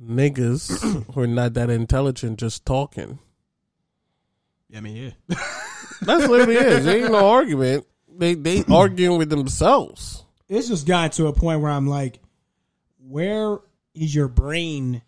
niggas 0.02 1.06
who 1.14 1.22
are 1.22 1.28
not 1.28 1.54
that 1.56 1.70
intelligent 1.70 2.40
just 2.40 2.66
talking. 2.66 3.20
Yeah, 4.70 4.78
I 4.78 4.82
mean, 4.82 5.14
yeah. 5.30 5.38
That's 6.02 6.28
literally 6.28 6.56
it. 6.56 6.84
There 6.84 6.98
ain't 6.98 7.12
no 7.12 7.28
argument. 7.30 7.86
They 8.16 8.36
they 8.36 8.64
arguing 8.72 9.18
with 9.18 9.30
themselves. 9.30 10.24
it's 10.48 10.68
just 10.68 10.88
gotten 10.88 11.12
to 11.12 11.28
a 11.28 11.34
point 11.34 11.62
where 11.62 11.72
I'm 11.72 11.88
like, 11.88 12.20
where 13.00 13.58
is 13.94 14.14
your 14.14 14.28
brain? 14.28 15.02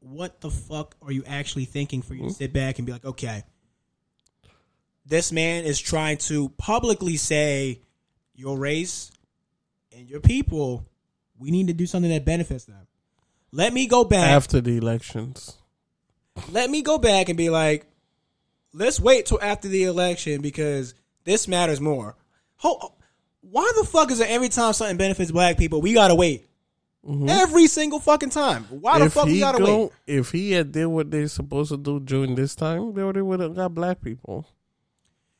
What 0.00 0.40
the 0.40 0.50
fuck 0.50 0.96
are 1.02 1.12
you 1.12 1.24
actually 1.26 1.64
thinking 1.64 2.02
for 2.02 2.14
you 2.14 2.22
to 2.22 2.26
hmm? 2.26 2.32
sit 2.32 2.52
back 2.52 2.78
and 2.78 2.86
be 2.86 2.92
like, 2.92 3.04
okay, 3.04 3.44
this 5.06 5.32
man 5.32 5.64
is 5.64 5.78
trying 5.80 6.18
to 6.18 6.48
publicly 6.50 7.16
say 7.16 7.80
your 8.34 8.58
race 8.58 9.10
and 9.96 10.08
your 10.08 10.20
people, 10.20 10.86
we 11.38 11.50
need 11.50 11.68
to 11.68 11.72
do 11.72 11.86
something 11.86 12.10
that 12.10 12.24
benefits 12.24 12.64
them. 12.64 12.86
Let 13.52 13.72
me 13.72 13.86
go 13.86 14.04
back. 14.04 14.30
After 14.30 14.60
the 14.60 14.76
elections. 14.76 15.58
let 16.50 16.70
me 16.70 16.82
go 16.82 16.98
back 16.98 17.28
and 17.28 17.36
be 17.36 17.50
like, 17.50 17.86
let's 18.72 18.98
wait 18.98 19.26
till 19.26 19.42
after 19.42 19.68
the 19.68 19.84
election 19.84 20.40
because 20.40 20.94
this 21.24 21.46
matters 21.46 21.80
more. 21.80 22.16
Ho- 22.56 22.94
why 23.42 23.70
the 23.78 23.84
fuck 23.84 24.10
is 24.10 24.20
it 24.20 24.30
every 24.30 24.48
time 24.48 24.72
something 24.72 24.96
benefits 24.96 25.30
black 25.30 25.58
people, 25.58 25.82
we 25.82 25.92
gotta 25.92 26.14
wait? 26.14 26.46
Mm-hmm. 27.06 27.28
Every 27.28 27.66
single 27.66 27.98
fucking 27.98 28.30
time. 28.30 28.64
Why 28.70 29.00
the 29.00 29.06
if 29.06 29.12
fuck 29.12 29.26
we 29.26 29.40
gotta 29.40 29.58
go, 29.58 29.82
wait? 29.82 29.90
if 30.06 30.30
he 30.30 30.52
had 30.52 30.72
did 30.72 30.86
what 30.86 31.10
they're 31.10 31.26
supposed 31.28 31.70
to 31.72 31.76
do 31.76 31.98
during 32.00 32.36
this 32.36 32.54
time, 32.54 32.94
they 32.94 33.02
already 33.02 33.22
would 33.22 33.40
have 33.40 33.56
got 33.56 33.74
black 33.74 34.00
people. 34.00 34.46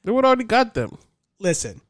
They 0.05 0.11
would 0.11 0.25
already 0.25 0.45
got 0.45 0.75
them. 0.75 0.99
Listen, 1.39 1.81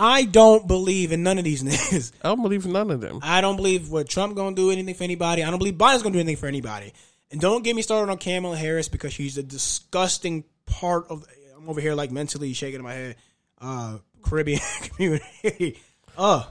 I 0.00 0.24
don't 0.24 0.66
believe 0.66 1.12
in 1.12 1.22
none 1.22 1.38
of 1.38 1.44
these 1.44 1.62
niggas. 1.64 2.12
I 2.22 2.28
don't 2.28 2.42
believe 2.42 2.66
none 2.66 2.90
of 2.90 3.00
them. 3.00 3.20
I 3.22 3.40
don't 3.40 3.56
believe 3.56 3.90
what 3.90 4.08
Trump 4.08 4.34
gonna 4.34 4.56
do 4.56 4.70
anything 4.70 4.94
for 4.94 5.04
anybody. 5.04 5.44
I 5.44 5.50
don't 5.50 5.58
believe 5.58 5.74
Biden's 5.74 6.02
gonna 6.02 6.14
do 6.14 6.20
anything 6.20 6.36
for 6.38 6.46
anybody. 6.46 6.92
And 7.30 7.40
don't 7.40 7.62
get 7.62 7.76
me 7.76 7.82
started 7.82 8.10
on 8.10 8.18
Kamala 8.18 8.56
Harris 8.56 8.88
because 8.88 9.12
she's 9.12 9.38
a 9.38 9.42
disgusting 9.42 10.44
part 10.66 11.06
of. 11.10 11.24
I'm 11.56 11.68
over 11.68 11.80
here 11.80 11.94
like 11.94 12.10
mentally 12.10 12.52
shaking 12.54 12.82
my 12.82 12.94
head. 12.94 13.16
Uh, 13.60 13.98
Caribbean 14.22 14.60
community. 14.82 15.78
Uh, 16.16 16.44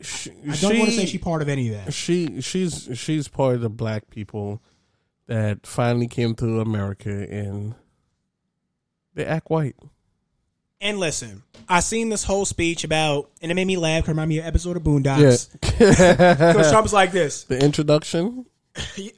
She, 0.00 0.30
I 0.30 0.54
don't 0.56 0.78
want 0.78 0.90
to 0.90 0.96
say 0.96 1.06
she 1.06 1.18
part 1.18 1.42
of 1.42 1.48
any 1.48 1.68
of 1.74 1.84
that. 1.84 1.92
she 1.94 2.40
she's 2.40 2.88
she's 2.94 3.28
part 3.28 3.56
of 3.56 3.60
the 3.62 3.68
black 3.70 4.08
people 4.10 4.62
that 5.26 5.66
finally 5.66 6.06
came 6.06 6.34
to 6.36 6.60
America 6.60 7.10
and 7.10 7.74
they 9.14 9.24
act 9.24 9.50
white. 9.50 9.74
And 10.86 10.98
listen, 11.00 11.42
I 11.68 11.80
seen 11.80 12.10
this 12.10 12.22
whole 12.22 12.44
speech 12.44 12.84
about, 12.84 13.28
and 13.42 13.50
it 13.50 13.54
made 13.56 13.66
me 13.66 13.76
laugh. 13.76 14.02
'cause 14.04 14.10
It 14.10 14.12
reminded 14.12 14.28
me 14.28 14.38
of 14.38 14.44
an 14.44 14.48
episode 14.48 14.76
of 14.76 14.84
Boondocks. 14.84 15.48
Yeah. 15.80 16.52
Because 16.52 16.70
Trump's 16.70 16.92
like 16.92 17.10
this, 17.10 17.42
the 17.44 17.58
introduction. 17.62 18.46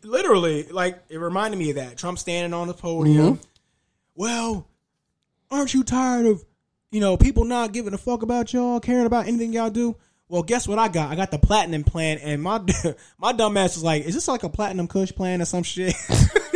Literally, 0.02 0.62
like 0.64 1.02
it 1.10 1.18
reminded 1.18 1.58
me 1.58 1.68
of 1.70 1.76
that. 1.76 1.98
Trump 1.98 2.18
standing 2.18 2.54
on 2.54 2.68
the 2.68 2.75
podium. 2.75 3.34
Mm-hmm. 3.37 3.42
Well, 4.14 4.66
aren't 5.50 5.75
you 5.75 5.84
tired 5.84 6.25
of, 6.26 6.42
you 6.90 7.00
know, 7.00 7.16
people 7.18 7.44
not 7.44 7.72
giving 7.72 7.92
a 7.92 7.98
fuck 7.98 8.22
about 8.22 8.52
y'all, 8.54 8.80
caring 8.80 9.04
about 9.06 9.26
anything 9.28 9.52
y'all 9.52 9.68
do? 9.68 9.94
Well, 10.30 10.42
guess 10.42 10.66
what 10.66 10.78
I 10.78 10.88
got? 10.88 11.10
I 11.10 11.16
got 11.16 11.30
the 11.30 11.38
platinum 11.38 11.84
plan, 11.84 12.16
and 12.18 12.42
my 12.42 12.60
my 13.18 13.32
dumb 13.32 13.56
ass 13.58 13.76
is 13.76 13.82
like, 13.84 14.04
is 14.04 14.14
this 14.14 14.26
like 14.28 14.42
a 14.42 14.48
platinum 14.48 14.88
Kush 14.88 15.12
plan 15.12 15.42
or 15.42 15.44
some 15.44 15.62
shit? 15.64 15.94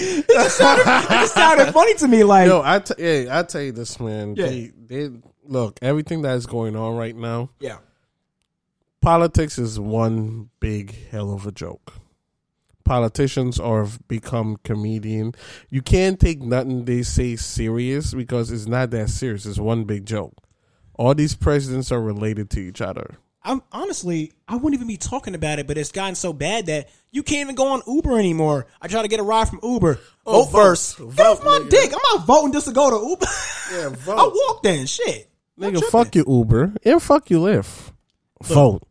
it, 0.00 0.28
just 0.28 0.56
sounded, 0.58 0.82
it 0.82 1.08
just 1.08 1.34
sounded 1.34 1.72
funny 1.72 1.94
to 1.94 2.08
me. 2.08 2.24
Like, 2.24 2.46
Yo, 2.48 2.62
I 2.64 2.78
t- 2.80 2.94
hey, 2.98 3.28
I 3.30 3.42
tell 3.42 3.62
you 3.62 3.72
this, 3.72 3.98
man. 4.00 4.34
Yeah. 4.36 4.46
They, 4.46 4.72
they 4.86 5.10
look 5.44 5.78
everything 5.82 6.22
that's 6.22 6.46
going 6.46 6.76
on 6.76 6.96
right 6.96 7.14
now. 7.16 7.50
yeah, 7.60 7.78
Politics 9.00 9.58
is 9.58 9.80
one 9.80 10.50
big 10.60 10.94
hell 11.10 11.32
of 11.32 11.46
a 11.46 11.52
joke. 11.52 11.94
Politicians 12.84 13.58
are 13.60 13.86
become 14.08 14.56
comedian. 14.64 15.34
You 15.70 15.80
can't 15.80 16.18
take 16.18 16.42
nothing 16.42 16.84
they 16.84 17.02
say 17.02 17.36
serious 17.36 18.12
because 18.12 18.50
it's 18.50 18.66
not 18.66 18.90
that 18.90 19.08
serious. 19.10 19.46
It's 19.46 19.58
one 19.58 19.84
big 19.84 20.06
joke. 20.06 20.34
All 20.94 21.14
these 21.14 21.34
presidents 21.34 21.92
are 21.92 22.00
related 22.00 22.50
to 22.50 22.60
each 22.60 22.80
other. 22.80 23.16
I'm 23.42 23.62
honestly, 23.72 24.32
I 24.46 24.54
wouldn't 24.56 24.74
even 24.74 24.86
be 24.86 24.96
talking 24.98 25.34
about 25.34 25.58
it, 25.58 25.66
but 25.66 25.78
it's 25.78 25.92
gotten 25.92 26.14
so 26.14 26.32
bad 26.32 26.66
that 26.66 26.90
you 27.10 27.22
can't 27.22 27.40
even 27.40 27.54
go 27.54 27.68
on 27.68 27.80
Uber 27.86 28.18
anymore. 28.18 28.66
I 28.82 28.88
try 28.88 29.00
to 29.02 29.08
get 29.08 29.18
a 29.18 29.22
ride 29.22 29.48
from 29.48 29.60
Uber. 29.62 29.98
Oh, 30.26 30.42
vote 30.44 30.50
vote. 30.50 30.58
first. 30.62 30.98
Get 31.16 31.26
off 31.26 31.42
my 31.42 31.58
nigga. 31.58 31.70
dick. 31.70 31.92
I'm 31.92 32.18
not 32.18 32.26
voting 32.26 32.52
just 32.52 32.66
to 32.66 32.72
go 32.72 32.90
to 32.90 33.08
Uber. 33.08 33.26
Yeah, 33.72 33.88
vote. 34.04 34.18
I 34.18 34.26
walk 34.26 34.62
then. 34.62 34.84
Shit. 34.86 35.28
I'm 35.58 35.64
Nigga, 35.64 35.72
tripping. 35.78 35.90
fuck 35.90 36.14
you, 36.14 36.24
Uber, 36.28 36.74
and 36.84 37.02
fuck 37.02 37.30
you, 37.30 37.38
Lyft. 37.40 37.92
Vote. 38.42 38.82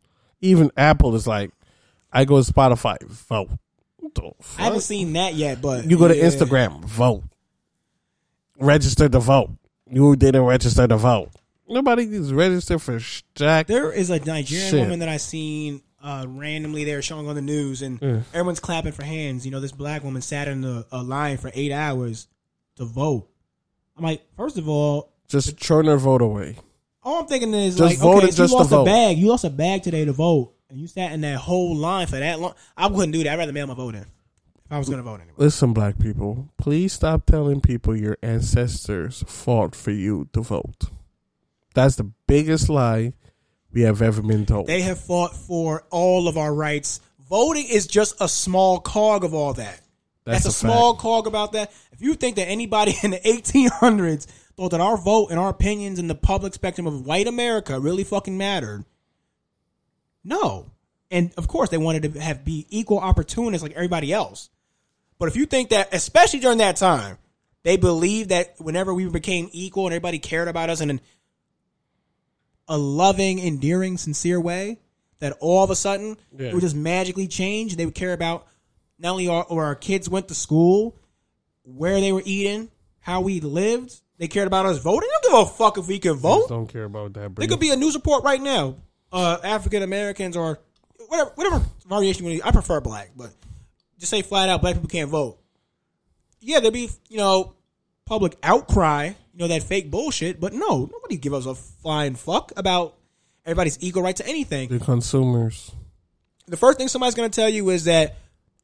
Even 0.41 0.71
Apple 0.77 1.15
is 1.15 1.27
like, 1.27 1.51
I 2.11 2.25
go 2.25 2.41
to 2.41 2.51
Spotify, 2.53 3.01
vote. 3.03 3.49
What 3.97 4.15
the 4.15 4.31
I 4.57 4.63
haven't 4.63 4.79
fuck? 4.79 4.83
seen 4.87 5.13
that 5.13 5.35
yet, 5.35 5.61
but 5.61 5.85
You 5.85 5.97
go 5.97 6.07
to 6.07 6.15
yeah. 6.15 6.23
Instagram, 6.25 6.83
vote. 6.85 7.23
Register 8.59 9.07
to 9.09 9.19
vote. 9.19 9.51
You 9.89 10.15
didn't 10.15 10.43
register 10.43 10.87
to 10.87 10.97
vote. 10.97 11.29
Nobody 11.69 12.03
is 12.03 12.33
registered 12.33 12.81
for 12.81 12.99
Jack. 13.35 13.67
There 13.67 13.91
is 13.91 14.09
a 14.09 14.19
Nigerian 14.19 14.69
Shit. 14.71 14.79
woman 14.79 14.99
that 14.99 15.09
I 15.09 15.17
seen 15.17 15.81
uh, 16.03 16.25
randomly 16.27 16.83
there 16.83 17.01
showing 17.01 17.27
on 17.27 17.35
the 17.35 17.41
news, 17.41 17.81
and 17.81 18.01
everyone's 18.33 18.59
clapping 18.59 18.91
for 18.91 19.03
hands. 19.03 19.45
You 19.45 19.51
know, 19.51 19.59
this 19.59 19.71
black 19.71 20.03
woman 20.03 20.21
sat 20.21 20.47
in 20.47 20.63
a, 20.63 20.85
a 20.91 21.03
line 21.03 21.37
for 21.37 21.51
eight 21.53 21.71
hours 21.71 22.27
to 22.77 22.85
vote. 22.85 23.29
I'm 23.97 24.03
like, 24.03 24.21
first 24.35 24.57
of 24.57 24.67
all, 24.67 25.11
Just 25.27 25.61
turn 25.61 25.85
her 25.85 25.97
vote 25.97 26.21
away. 26.21 26.55
all 27.03 27.21
I'm 27.21 27.27
thinking 27.27 27.53
is 27.53 27.77
Just 27.77 28.01
like, 28.01 28.03
okay, 28.03 28.31
you 28.31 28.47
lost 28.47 28.71
a 28.71 28.83
bag. 28.83 29.17
You 29.17 29.27
lost 29.27 29.43
a 29.43 29.49
bag 29.49 29.83
today 29.83 30.05
to 30.05 30.13
vote, 30.13 30.53
and 30.69 30.79
you 30.79 30.87
sat 30.87 31.11
in 31.11 31.21
that 31.21 31.37
whole 31.37 31.75
line 31.75 32.07
for 32.07 32.17
that 32.17 32.39
long. 32.39 32.55
I 32.77 32.87
wouldn't 32.87 33.13
do 33.13 33.23
that. 33.23 33.33
I'd 33.33 33.37
rather 33.39 33.53
mail 33.53 33.67
my 33.67 33.73
vote 33.75 33.95
in 33.95 34.01
if 34.01 34.71
I 34.71 34.77
was 34.77 34.87
going 34.87 34.99
to 34.99 35.03
vote 35.03 35.15
anyway. 35.21 35.35
Listen, 35.37 35.73
black 35.73 35.99
people, 35.99 36.47
please 36.57 36.93
stop 36.93 37.25
telling 37.25 37.59
people 37.61 37.95
your 37.95 38.17
ancestors 38.23 39.23
fought 39.27 39.75
for 39.75 39.91
you 39.91 40.29
to 40.33 40.41
vote. 40.41 40.85
That's 41.73 41.95
the 41.95 42.11
biggest 42.27 42.69
lie 42.69 43.13
we 43.71 43.81
have 43.81 44.01
ever 44.01 44.21
been 44.21 44.45
told. 44.45 44.67
They 44.67 44.81
have 44.81 44.99
fought 44.99 45.35
for 45.35 45.83
all 45.89 46.27
of 46.27 46.37
our 46.37 46.53
rights. 46.53 47.01
Voting 47.29 47.67
is 47.67 47.87
just 47.87 48.15
a 48.19 48.27
small 48.27 48.79
cog 48.79 49.23
of 49.23 49.33
all 49.33 49.53
that. 49.53 49.81
That's, 50.25 50.43
That's 50.43 50.45
a, 50.45 50.49
a 50.49 50.69
small 50.69 50.95
cog 50.95 51.27
about 51.27 51.53
that. 51.53 51.71
If 51.91 52.01
you 52.01 52.15
think 52.15 52.35
that 52.37 52.47
anybody 52.47 52.95
in 53.03 53.11
the 53.11 53.19
1800s 53.19 54.25
thought 54.57 54.71
that 54.71 54.81
our 54.81 54.97
vote 54.97 55.27
and 55.29 55.39
our 55.39 55.49
opinions 55.49 55.99
in 55.99 56.07
the 56.07 56.15
public 56.15 56.53
spectrum 56.53 56.87
of 56.87 57.05
white 57.05 57.27
America 57.27 57.79
really 57.79 58.03
fucking 58.03 58.37
mattered, 58.37 58.83
no. 60.23 60.71
And 61.11 61.31
of 61.37 61.47
course, 61.47 61.69
they 61.69 61.77
wanted 61.77 62.13
to 62.13 62.19
have 62.19 62.45
be 62.45 62.67
equal 62.69 62.99
opportunists 62.99 63.63
like 63.63 63.73
everybody 63.73 64.13
else. 64.13 64.49
But 65.17 65.27
if 65.27 65.35
you 65.35 65.45
think 65.45 65.69
that, 65.69 65.89
especially 65.93 66.39
during 66.39 66.59
that 66.59 66.77
time, 66.77 67.17
they 67.63 67.77
believed 67.77 68.29
that 68.29 68.55
whenever 68.57 68.93
we 68.93 69.07
became 69.09 69.49
equal 69.51 69.85
and 69.85 69.93
everybody 69.93 70.19
cared 70.19 70.47
about 70.47 70.69
us 70.69 70.81
and 70.81 70.91
an, 70.91 71.01
a 72.69 72.77
loving, 72.77 73.39
endearing, 73.39 73.97
sincere 73.97 74.39
way, 74.39 74.79
that 75.19 75.33
all 75.41 75.63
of 75.65 75.69
a 75.69 75.75
sudden 75.75 76.15
Yeah. 76.37 76.47
it 76.47 76.53
would 76.53 76.61
just 76.61 76.75
magically 76.75 77.27
change. 77.27 77.75
They 77.75 77.85
would 77.85 77.95
care 77.95 78.13
about 78.13 78.47
not 78.97 79.11
only 79.11 79.27
our, 79.27 79.43
or 79.43 79.65
our 79.65 79.75
kids 79.75 80.07
went 80.09 80.27
to 80.29 80.35
school, 80.35 80.95
where 81.63 81.99
they 81.99 82.11
were 82.13 82.23
eating, 82.25 82.69
how 83.01 83.19
we 83.21 83.41
lived. 83.41 83.99
They 84.17 84.27
cared 84.27 84.47
about 84.47 84.65
us 84.65 84.77
voting. 84.77 85.09
They 85.09 85.29
don't 85.29 85.33
give 85.45 85.51
a 85.51 85.53
fuck 85.57 85.77
if 85.77 85.87
we 85.87 85.99
can 85.99 86.13
vote. 86.15 86.47
don't 86.49 86.67
care 86.67 86.83
about 86.85 87.13
that. 87.13 87.35
There 87.35 87.47
could 87.47 87.59
be 87.59 87.71
a 87.71 87.75
news 87.75 87.95
report 87.95 88.23
right 88.23 88.41
now. 88.41 88.75
Uh, 89.11 89.37
African 89.43 89.81
Americans 89.83 90.37
or 90.37 90.59
whatever, 91.07 91.31
whatever 91.35 91.65
variation. 91.87 92.23
you 92.25 92.29
want 92.31 92.41
to- 92.41 92.47
I 92.47 92.51
prefer 92.51 92.79
black, 92.81 93.11
but 93.15 93.31
just 93.97 94.09
say 94.11 94.21
flat 94.21 94.47
out, 94.49 94.61
black 94.61 94.75
people 94.75 94.89
can't 94.89 95.09
vote. 95.09 95.39
Yeah, 96.41 96.59
there'd 96.59 96.73
be 96.73 96.89
you 97.09 97.17
know 97.17 97.53
public 98.05 98.37
outcry, 98.43 99.13
you 99.39 99.47
know 99.47 99.53
that 99.55 99.63
fake 99.63 99.89
bullshit. 99.89 100.39
But 100.39 100.53
no, 100.53 100.89
nobody 100.91 101.15
give 101.15 101.33
us 101.33 101.45
a 101.45 101.55
flying 101.55 102.15
fuck 102.15 102.51
about 102.57 102.95
everybody's 103.45 103.77
equal 103.81 104.03
right 104.03 104.15
to 104.17 104.27
anything. 104.27 104.67
the 104.67 104.79
consumers. 104.79 105.71
The 106.47 106.57
first 106.57 106.77
thing 106.77 106.89
somebody's 106.89 107.15
going 107.15 107.29
to 107.31 107.35
tell 107.35 107.47
you 107.47 107.69
is 107.69 107.85
that, 107.85 108.17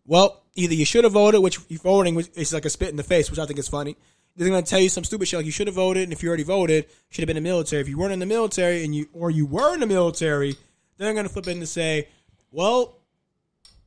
well, 0.05 0.43
either 0.55 0.73
you 0.73 0.83
should 0.85 1.05
have 1.05 1.13
voted, 1.13 1.41
which 1.41 1.59
you 1.69 1.77
voting 1.77 2.21
is 2.35 2.51
like 2.53 2.65
a 2.65 2.69
spit 2.69 2.89
in 2.89 2.97
the 2.97 3.03
face, 3.03 3.29
which 3.29 3.39
I 3.39 3.45
think 3.45 3.57
is 3.57 3.69
funny. 3.69 3.95
They're 4.35 4.49
going 4.49 4.61
to 4.61 4.69
tell 4.69 4.81
you 4.81 4.89
some 4.89 5.05
stupid 5.05 5.29
shit 5.29 5.37
like 5.37 5.45
you 5.45 5.51
should 5.53 5.67
have 5.67 5.77
voted, 5.77 6.03
and 6.03 6.11
if 6.11 6.21
you 6.21 6.27
already 6.27 6.43
voted, 6.43 6.87
should 7.09 7.21
have 7.21 7.27
been 7.27 7.37
in 7.37 7.43
the 7.43 7.49
military. 7.49 7.81
If 7.81 7.87
you 7.87 7.97
weren't 7.97 8.11
in 8.11 8.19
the 8.19 8.25
military 8.25 8.83
and 8.83 8.93
you 8.93 9.07
or 9.13 9.31
you 9.31 9.45
were 9.45 9.73
in 9.73 9.79
the 9.79 9.85
military, 9.87 10.57
they're 10.97 11.13
going 11.13 11.25
to 11.25 11.31
flip 11.31 11.47
in 11.47 11.61
to 11.61 11.67
say, 11.67 12.09
well, 12.51 12.97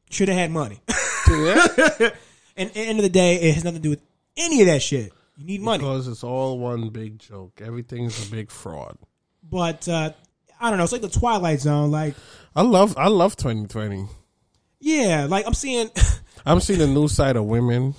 should 0.09 0.29
have 0.29 0.39
had 0.39 0.51
money. 0.51 0.81
Yeah. 1.31 1.67
and 2.57 2.69
at 2.71 2.73
the 2.73 2.81
end 2.81 2.99
of 2.99 3.03
the 3.03 3.11
day, 3.11 3.35
it 3.37 3.55
has 3.55 3.63
nothing 3.63 3.83
to 3.83 3.83
do 3.83 3.91
with 3.91 4.01
any 4.39 4.63
of 4.63 4.69
that 4.69 4.81
shit. 4.81 5.13
You 5.39 5.45
need 5.45 5.61
money. 5.61 5.79
because 5.79 6.09
it's 6.09 6.25
all 6.25 6.59
one 6.59 6.89
big 6.89 7.21
joke. 7.21 7.61
Everything's 7.65 8.27
a 8.27 8.31
big 8.31 8.51
fraud. 8.51 8.99
But 9.49 9.89
uh, 9.89 10.11
I 10.61 10.69
don't 10.69 10.79
know. 10.79 10.85
It's 10.85 10.93
like 10.93 11.01
the 11.01 11.09
Twilight 11.09 11.61
Zone. 11.61 11.93
Like, 11.93 12.15
I 12.57 12.63
love 12.63 12.99
I 12.99 13.07
love 13.07 13.37
2020. 13.37 14.07
yeah, 14.81 15.27
like 15.31 15.47
I'm 15.47 15.55
seeing. 15.55 15.91
I'm 16.47 16.61
seeing 16.61 16.81
a 16.81 16.87
new 16.87 17.07
side 17.09 17.37
of 17.37 17.45
women. 17.45 17.95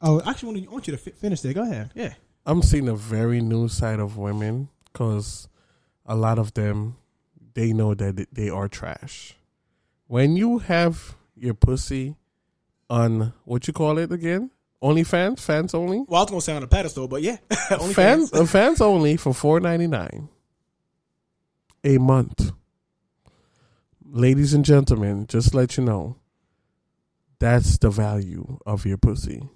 oh, 0.00 0.22
actually, 0.26 0.52
want, 0.54 0.68
I 0.68 0.72
want 0.72 0.86
you 0.88 0.96
to 0.96 0.98
finish 0.98 1.40
there. 1.42 1.52
Go 1.52 1.62
ahead. 1.62 1.90
Yeah. 1.94 2.14
I'm 2.46 2.62
seeing 2.62 2.88
a 2.88 2.94
very 2.96 3.40
new 3.40 3.68
side 3.68 4.00
of 4.00 4.16
women 4.16 4.68
because 4.92 5.48
a 6.06 6.14
lot 6.16 6.38
of 6.38 6.54
them 6.54 6.96
they 7.54 7.72
know 7.72 7.94
that 7.94 8.26
they 8.32 8.48
are 8.48 8.68
trash. 8.68 9.34
When 10.06 10.36
you 10.36 10.58
have 10.58 11.16
your 11.36 11.54
pussy 11.54 12.16
on 12.90 13.32
what 13.44 13.66
you 13.66 13.72
call 13.72 13.98
it 13.98 14.12
again? 14.12 14.50
OnlyFans, 14.84 15.06
fans 15.06 15.44
fans 15.44 15.74
only, 15.74 16.04
Well, 16.06 16.20
I 16.20 16.24
was 16.24 16.30
gonna 16.30 16.40
say 16.42 16.54
on 16.54 16.62
a 16.62 16.66
pedestal, 16.66 17.08
but 17.08 17.22
yeah, 17.22 17.38
Only 17.70 17.94
fans, 17.94 18.32
uh, 18.32 18.44
fans 18.44 18.80
only 18.80 19.16
for 19.16 19.32
four 19.32 19.58
ninety 19.58 19.86
nine 19.86 20.28
a 21.82 21.98
month. 21.98 22.52
Ladies 24.04 24.54
and 24.54 24.64
gentlemen, 24.64 25.26
just 25.26 25.50
to 25.50 25.56
let 25.56 25.76
you 25.76 25.84
know, 25.84 26.16
that's 27.38 27.78
the 27.78 27.90
value 27.90 28.58
of 28.64 28.86
your 28.86 28.96
pussy. 28.96 29.48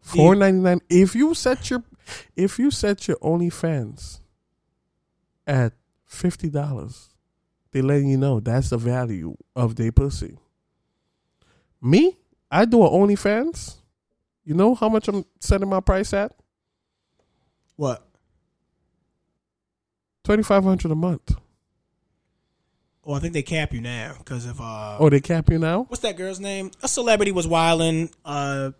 Four 0.00 0.34
ninety 0.34 0.60
nine. 0.60 0.80
If 0.88 1.14
you 1.14 1.34
set 1.34 1.70
your 1.70 1.84
if 2.36 2.58
you 2.58 2.70
set 2.70 3.06
your 3.06 3.18
OnlyFans 3.18 4.20
at 5.46 5.72
fifty 6.06 6.48
dollars, 6.48 7.10
they 7.72 7.82
letting 7.82 8.08
you 8.08 8.16
know 8.16 8.40
that's 8.40 8.70
the 8.70 8.78
value 8.78 9.36
of 9.54 9.76
their 9.76 9.92
pussy. 9.92 10.38
Me, 11.80 12.18
I 12.50 12.64
do 12.64 12.82
a 12.82 12.88
OnlyFans. 12.90 13.76
You 14.44 14.54
know 14.54 14.74
how 14.74 14.88
much 14.88 15.08
I'm 15.08 15.24
setting 15.40 15.68
my 15.68 15.80
price 15.80 16.12
at? 16.12 16.32
What? 17.76 18.04
Twenty 20.24 20.42
five 20.42 20.64
hundred 20.64 20.90
a 20.90 20.94
month. 20.94 21.34
Well, 23.02 23.16
I 23.16 23.20
think 23.20 23.32
they 23.32 23.42
cap 23.42 23.72
you 23.72 23.80
now 23.80 24.14
because 24.18 24.44
of 24.44 24.60
uh, 24.60 24.98
Oh, 24.98 25.08
they 25.08 25.20
cap 25.20 25.50
you 25.50 25.58
now? 25.58 25.84
what's 25.88 26.02
that 26.02 26.16
girl's 26.18 26.40
name? 26.40 26.70
A 26.82 26.88
celebrity 26.88 27.32
was 27.32 27.46
wilding. 27.46 28.10
Uh, 28.24 28.72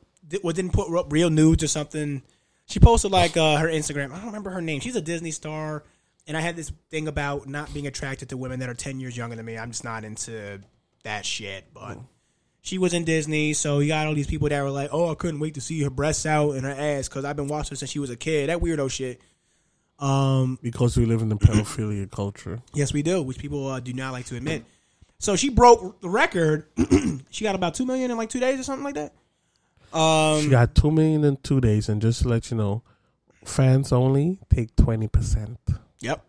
well, 0.43 0.53
didn't 0.53 0.73
put 0.75 0.95
up 0.95 1.11
real 1.11 1.31
nudes 1.31 1.63
or 1.63 1.69
something. 1.69 2.23
She 2.67 2.79
posted 2.81 3.11
like 3.11 3.39
uh, 3.39 3.57
her 3.57 3.69
Instagram. 3.69 4.13
I 4.13 4.17
don't 4.17 4.27
remember 4.27 4.51
her 4.51 4.61
name. 4.61 4.81
She's 4.81 4.97
a 4.97 5.01
Disney 5.01 5.31
star, 5.31 5.85
and 6.27 6.37
I 6.37 6.41
had 6.41 6.57
this 6.57 6.71
thing 6.91 7.09
about 7.09 7.49
not 7.49 7.73
being 7.73 7.87
attracted 7.87 8.29
to 8.29 8.37
women 8.37 8.61
that 8.61 8.69
are 8.69 8.75
ten 8.75 9.01
years 9.01 9.17
younger 9.17 9.37
than 9.37 9.47
me. 9.47 9.57
I'm 9.57 9.71
just 9.71 9.85
not 9.85 10.05
into 10.05 10.61
that 11.05 11.25
shit. 11.25 11.73
But 11.73 11.99
she 12.69 12.77
was 12.77 12.93
in 12.93 13.05
Disney, 13.05 13.55
so 13.55 13.79
you 13.79 13.89
got 13.89 14.07
all 14.07 14.15
these 14.15 14.27
people 14.27 14.49
that 14.51 14.63
were 14.63 14.71
like, 14.71 14.91
"Oh, 14.93 15.11
I 15.11 15.15
couldn't 15.15 15.41
wait 15.41 15.55
to 15.55 15.61
see 15.63 15.83
her 15.83 15.91
breasts 15.91 16.27
out 16.27 16.51
and 16.53 16.65
her 16.65 16.71
ass 16.71 17.09
because 17.09 17.25
I've 17.25 17.35
been 17.35 17.49
watching 17.49 17.71
her 17.71 17.77
since 17.77 17.91
she 17.91 17.99
was 17.99 18.11
a 18.11 18.17
kid." 18.17 18.51
That 18.51 18.61
weirdo 18.61 18.91
shit. 18.91 19.23
Um, 19.99 20.59
Because 20.63 20.97
we 20.97 21.07
live 21.07 21.23
in 21.23 21.31
the 21.31 21.37
pedophilia 21.37 22.09
culture. 22.11 22.61
Yes, 22.75 22.93
we 22.93 23.03
do, 23.03 23.23
which 23.23 23.39
people 23.39 23.67
uh, 23.69 23.81
do 23.81 23.93
not 23.95 24.13
like 24.13 24.27
to 24.27 24.37
admit. 24.37 24.65
So 25.19 25.35
she 25.35 25.49
broke 25.49 26.01
the 26.03 26.11
record. 26.11 26.67
she 27.31 27.43
got 27.43 27.55
about 27.55 27.75
two 27.75 27.87
million 27.87 28.11
in 28.11 28.17
like 28.19 28.29
two 28.29 28.39
days 28.39 28.61
or 28.61 28.63
something 28.63 28.85
like 28.85 28.95
that. 28.97 29.13
Um, 29.99 30.43
She 30.43 30.51
got 30.51 30.75
two 30.75 30.91
million 30.91 31.25
in 31.25 31.39
two 31.39 31.61
days, 31.63 31.89
and 31.89 32.03
just 32.03 32.23
to 32.23 32.29
let 32.29 32.51
you 32.51 32.59
know, 32.59 32.83
fans 33.45 33.93
only 33.93 34.41
take 34.55 34.77
twenty 34.77 35.09
percent. 35.09 35.59
Yep. 36.01 36.23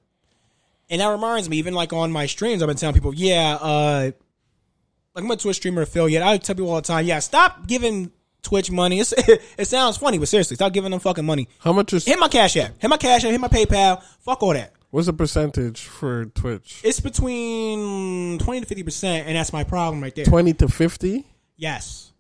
And 0.89 1.01
that 1.01 1.07
reminds 1.09 1.49
me, 1.49 1.57
even 1.57 1.73
like 1.73 1.91
on 1.91 2.11
my 2.13 2.25
streams, 2.27 2.63
I've 2.63 2.67
been 2.67 2.77
telling 2.77 2.95
people, 2.95 3.13
yeah, 3.13 3.57
uh, 3.61 4.11
like 5.15 5.23
I'm 5.23 5.31
a 5.31 5.37
Twitch 5.37 5.57
streamer 5.57 5.81
affiliate. 5.81 6.21
I 6.23 6.37
tell 6.37 6.55
people 6.55 6.69
all 6.69 6.75
the 6.77 6.81
time, 6.87 7.05
yeah, 7.05 7.19
stop 7.19 7.67
giving 7.67 8.11
Twitch 8.41 8.71
money. 8.71 8.99
It's, 8.99 9.13
it 9.57 9.67
sounds 9.67 9.97
funny, 9.97 10.17
but 10.17 10.27
seriously, 10.27 10.55
stop 10.55 10.71
giving 10.73 10.91
them 10.91 10.99
fucking 10.99 11.25
money. 11.25 11.47
How 11.59 11.73
much 11.73 11.93
is 11.93 12.05
Hit 12.05 12.19
my 12.19 12.27
Cash 12.29 12.57
App. 12.57 12.73
Hit 12.79 12.89
my 12.89 12.97
Cash 12.97 13.23
App. 13.25 13.31
Hit 13.31 13.39
my 13.41 13.47
PayPal. 13.47 14.01
Fuck 14.21 14.43
all 14.43 14.53
that. 14.53 14.73
what's 14.91 15.07
the 15.07 15.13
percentage 15.13 15.81
for 15.81 16.25
Twitch? 16.25 16.81
It's 16.83 16.99
between 16.99 18.39
twenty 18.39 18.61
to 18.61 18.65
fifty 18.65 18.83
percent, 18.83 19.27
and 19.27 19.35
that's 19.35 19.53
my 19.53 19.63
problem 19.63 20.01
right 20.01 20.15
there. 20.15 20.25
Twenty 20.25 20.53
to 20.53 20.67
fifty. 20.67 21.25
Yes. 21.57 22.13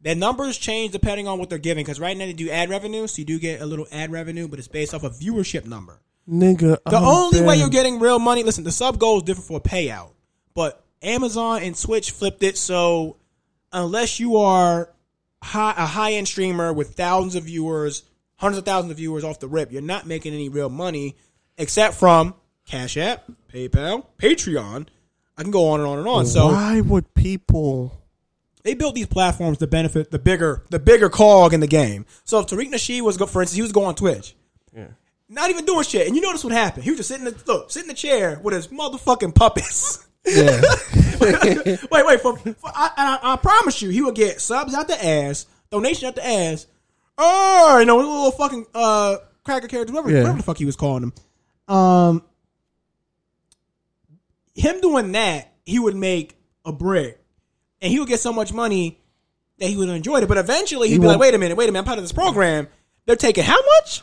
Their 0.00 0.14
numbers 0.14 0.56
change 0.56 0.92
depending 0.92 1.26
on 1.26 1.40
what 1.40 1.50
they're 1.50 1.58
giving 1.58 1.84
because 1.84 1.98
right 1.98 2.16
now 2.16 2.24
they 2.26 2.32
do 2.32 2.48
ad 2.50 2.70
revenue, 2.70 3.06
so 3.08 3.18
you 3.18 3.24
do 3.24 3.38
get 3.40 3.60
a 3.60 3.66
little 3.66 3.86
ad 3.90 4.12
revenue, 4.12 4.46
but 4.46 4.60
it's 4.60 4.68
based 4.68 4.94
off 4.94 5.02
a 5.02 5.10
viewership 5.10 5.66
number. 5.66 6.00
Nigga, 6.28 6.78
The 6.86 6.96
I'm 6.96 7.04
only 7.04 7.40
way 7.42 7.56
you're 7.56 7.68
getting 7.68 7.98
real 7.98 8.20
money, 8.20 8.44
listen, 8.44 8.62
the 8.62 8.70
sub 8.70 8.98
goal 8.98 9.16
is 9.16 9.22
different 9.24 9.48
for 9.48 9.56
a 9.56 9.60
payout, 9.60 10.10
but 10.54 10.84
Amazon 11.02 11.62
and 11.62 11.76
Twitch 11.80 12.10
flipped 12.10 12.42
it 12.42 12.56
so 12.58 13.16
unless 13.72 14.18
you 14.20 14.36
are 14.38 14.90
high, 15.42 15.74
a 15.76 15.86
high 15.86 16.12
end 16.14 16.26
streamer 16.28 16.72
with 16.72 16.94
thousands 16.94 17.34
of 17.34 17.44
viewers, 17.44 18.02
hundreds 18.36 18.58
of 18.58 18.64
thousands 18.64 18.90
of 18.90 18.96
viewers 18.96 19.24
off 19.24 19.38
the 19.40 19.48
rip, 19.48 19.70
you're 19.72 19.82
not 19.82 20.06
making 20.06 20.34
any 20.34 20.48
real 20.48 20.68
money 20.68 21.16
except 21.56 21.94
from 21.94 22.34
Cash 22.66 22.96
App, 22.96 23.24
PayPal, 23.52 24.04
Patreon. 24.18 24.86
I 25.36 25.42
can 25.42 25.50
go 25.52 25.68
on 25.70 25.80
and 25.80 25.88
on 25.88 25.98
and 25.98 26.08
on. 26.08 26.26
So 26.26 26.48
why 26.48 26.80
would 26.80 27.14
people? 27.14 27.94
they 28.64 28.74
built 28.74 28.94
these 28.96 29.06
platforms 29.06 29.58
to 29.58 29.66
benefit 29.66 30.10
the 30.10 30.18
bigger 30.18 30.62
the 30.70 30.78
bigger 30.80 31.08
cog 31.08 31.54
in 31.54 31.60
the 31.60 31.66
game. 31.68 32.04
So 32.24 32.40
if 32.40 32.46
Tariq 32.48 32.70
Nasheed 32.70 33.02
was 33.02 33.16
go, 33.16 33.24
for 33.26 33.40
instance, 33.40 33.56
he 33.56 33.62
was 33.62 33.72
going 33.72 33.86
on 33.86 33.94
Twitch, 33.94 34.34
Yeah. 34.76 34.88
not 35.28 35.48
even 35.50 35.64
doing 35.64 35.84
shit, 35.84 36.06
and 36.06 36.16
you 36.16 36.20
notice 36.22 36.42
what 36.44 36.52
happened. 36.52 36.84
He 36.84 36.90
was 36.90 36.98
just 36.98 37.08
sitting 37.08 37.26
in 37.26 37.32
the 37.32 37.42
look, 37.46 37.70
sitting 37.70 37.88
in 37.88 37.94
the 37.94 37.98
chair 37.98 38.40
with 38.42 38.52
his 38.54 38.68
motherfucking 38.68 39.34
puppets. 39.34 40.04
Yeah, 40.26 40.60
wait, 41.90 42.06
wait, 42.06 42.20
for, 42.20 42.36
for 42.36 42.54
I, 42.66 42.90
I, 42.96 43.32
I 43.32 43.36
promise 43.36 43.80
you, 43.80 43.88
he 43.90 44.02
would 44.02 44.14
get 44.14 44.40
subs 44.40 44.74
out 44.74 44.88
the 44.88 45.02
ass, 45.04 45.46
donation 45.70 46.06
out 46.08 46.14
the 46.16 46.26
ass. 46.26 46.66
Oh, 47.16 47.78
you 47.80 47.86
know, 47.86 47.96
little 47.96 48.30
fucking 48.32 48.66
uh 48.74 49.16
cracker 49.44 49.68
characters, 49.68 49.92
whatever, 49.94 50.10
Yeah. 50.10 50.20
whatever 50.22 50.38
the 50.38 50.44
fuck 50.44 50.58
he 50.58 50.64
was 50.66 50.76
calling 50.76 51.02
him. 51.04 51.12
Um, 51.74 52.22
him 54.54 54.80
doing 54.80 55.12
that, 55.12 55.52
he 55.64 55.78
would 55.78 55.96
make 55.96 56.36
a 56.64 56.72
brick, 56.72 57.20
and 57.80 57.90
he 57.92 57.98
would 57.98 58.08
get 58.08 58.20
so 58.20 58.32
much 58.32 58.52
money 58.52 58.98
that 59.58 59.66
he 59.68 59.76
would 59.76 59.88
enjoy 59.88 60.18
it. 60.18 60.28
But 60.28 60.38
eventually, 60.38 60.88
he'd 60.88 60.94
He 60.94 60.98
be 60.98 61.06
like, 61.06 61.14
won't- 61.14 61.20
"Wait 61.20 61.34
a 61.34 61.38
minute, 61.38 61.56
wait 61.56 61.68
a 61.68 61.72
minute, 61.72 61.80
I'm 61.80 61.84
part 61.86 61.98
of 61.98 62.04
this 62.04 62.12
program. 62.12 62.68
They're 63.06 63.16
taking 63.16 63.44
how 63.44 63.56
much? 63.80 64.02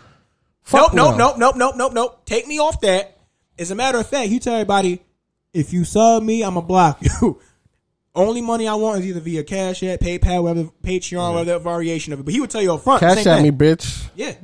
Fuck 0.63 0.93
nope, 0.93 1.11
no. 1.17 1.17
nope, 1.17 1.37
nope, 1.37 1.55
nope, 1.55 1.55
nope, 1.57 1.75
nope, 1.77 1.93
nope. 1.93 2.25
Take 2.25 2.47
me 2.47 2.59
off 2.59 2.81
that. 2.81 3.17
As 3.59 3.69
a 3.71 3.75
matter 3.75 3.99
of 3.99 4.07
fact, 4.07 4.29
you 4.29 4.39
tell 4.39 4.55
everybody, 4.55 5.01
if 5.55 5.73
you 5.73 5.85
sub 5.85 6.21
me, 6.21 6.43
I'm 6.43 6.53
gonna 6.55 6.65
block 6.65 6.99
you. 7.01 7.39
Only 8.15 8.41
money 8.41 8.67
I 8.67 8.75
want 8.75 8.99
is 8.99 9.07
either 9.07 9.19
via 9.19 9.43
Cash 9.43 9.83
App, 9.83 9.99
PayPal, 9.99 10.43
whatever, 10.43 10.69
Patreon, 10.83 11.33
whatever 11.33 11.59
variation 11.61 12.13
of 12.13 12.19
it. 12.19 12.23
But 12.23 12.33
he 12.33 12.39
would 12.39 12.49
tell 12.49 12.61
you 12.61 12.73
up 12.73 12.81
front. 12.81 13.01
Cash 13.01 13.25
at 13.25 13.41
me, 13.41 13.51
bitch. 13.51 14.09
Yeah. 14.15 14.35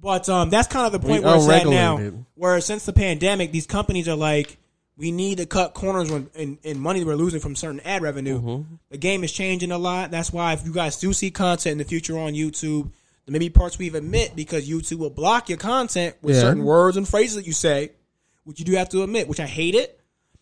But 0.00 0.28
um, 0.28 0.50
that's 0.50 0.68
kind 0.68 0.86
of 0.86 0.92
the 0.92 0.98
point 1.00 1.22
We 1.22 1.28
where 1.28 1.36
it's 1.36 1.48
at 1.48 1.66
now. 1.66 2.12
Where 2.34 2.60
since 2.60 2.84
the 2.84 2.92
pandemic, 2.92 3.52
these 3.52 3.66
companies 3.66 4.06
are 4.06 4.16
like, 4.16 4.58
we 4.98 5.12
need 5.12 5.38
to 5.38 5.46
cut 5.46 5.74
corners 5.74 6.10
when 6.10 6.28
in, 6.34 6.58
in 6.62 6.78
money 6.78 7.04
we're 7.04 7.16
losing 7.16 7.40
from 7.40 7.56
certain 7.56 7.80
ad 7.80 8.02
revenue. 8.02 8.38
Mm-hmm. 8.40 8.74
The 8.90 8.98
game 8.98 9.24
is 9.24 9.32
changing 9.32 9.72
a 9.72 9.78
lot. 9.78 10.10
That's 10.10 10.32
why 10.32 10.52
if 10.52 10.64
you 10.66 10.72
guys 10.72 10.98
do 10.98 11.12
see 11.12 11.30
content 11.30 11.72
in 11.72 11.78
the 11.78 11.84
future 11.84 12.18
on 12.18 12.34
YouTube, 12.34 12.90
there 13.24 13.32
may 13.32 13.38
be 13.38 13.48
parts 13.50 13.78
we 13.78 13.86
even 13.86 14.04
admit 14.04 14.36
because 14.36 14.68
YouTube 14.68 14.98
will 14.98 15.10
block 15.10 15.48
your 15.48 15.58
content 15.58 16.16
with 16.20 16.34
Yeah. 16.36 16.42
certain 16.42 16.64
words 16.64 16.96
and 16.96 17.08
phrases 17.08 17.36
that 17.36 17.46
you 17.46 17.52
say, 17.52 17.92
which 18.44 18.58
you 18.58 18.64
do 18.66 18.72
have 18.72 18.88
to 18.90 19.02
admit, 19.02 19.26
which 19.28 19.40
I 19.40 19.46
hate 19.46 19.74
it. 19.74 19.97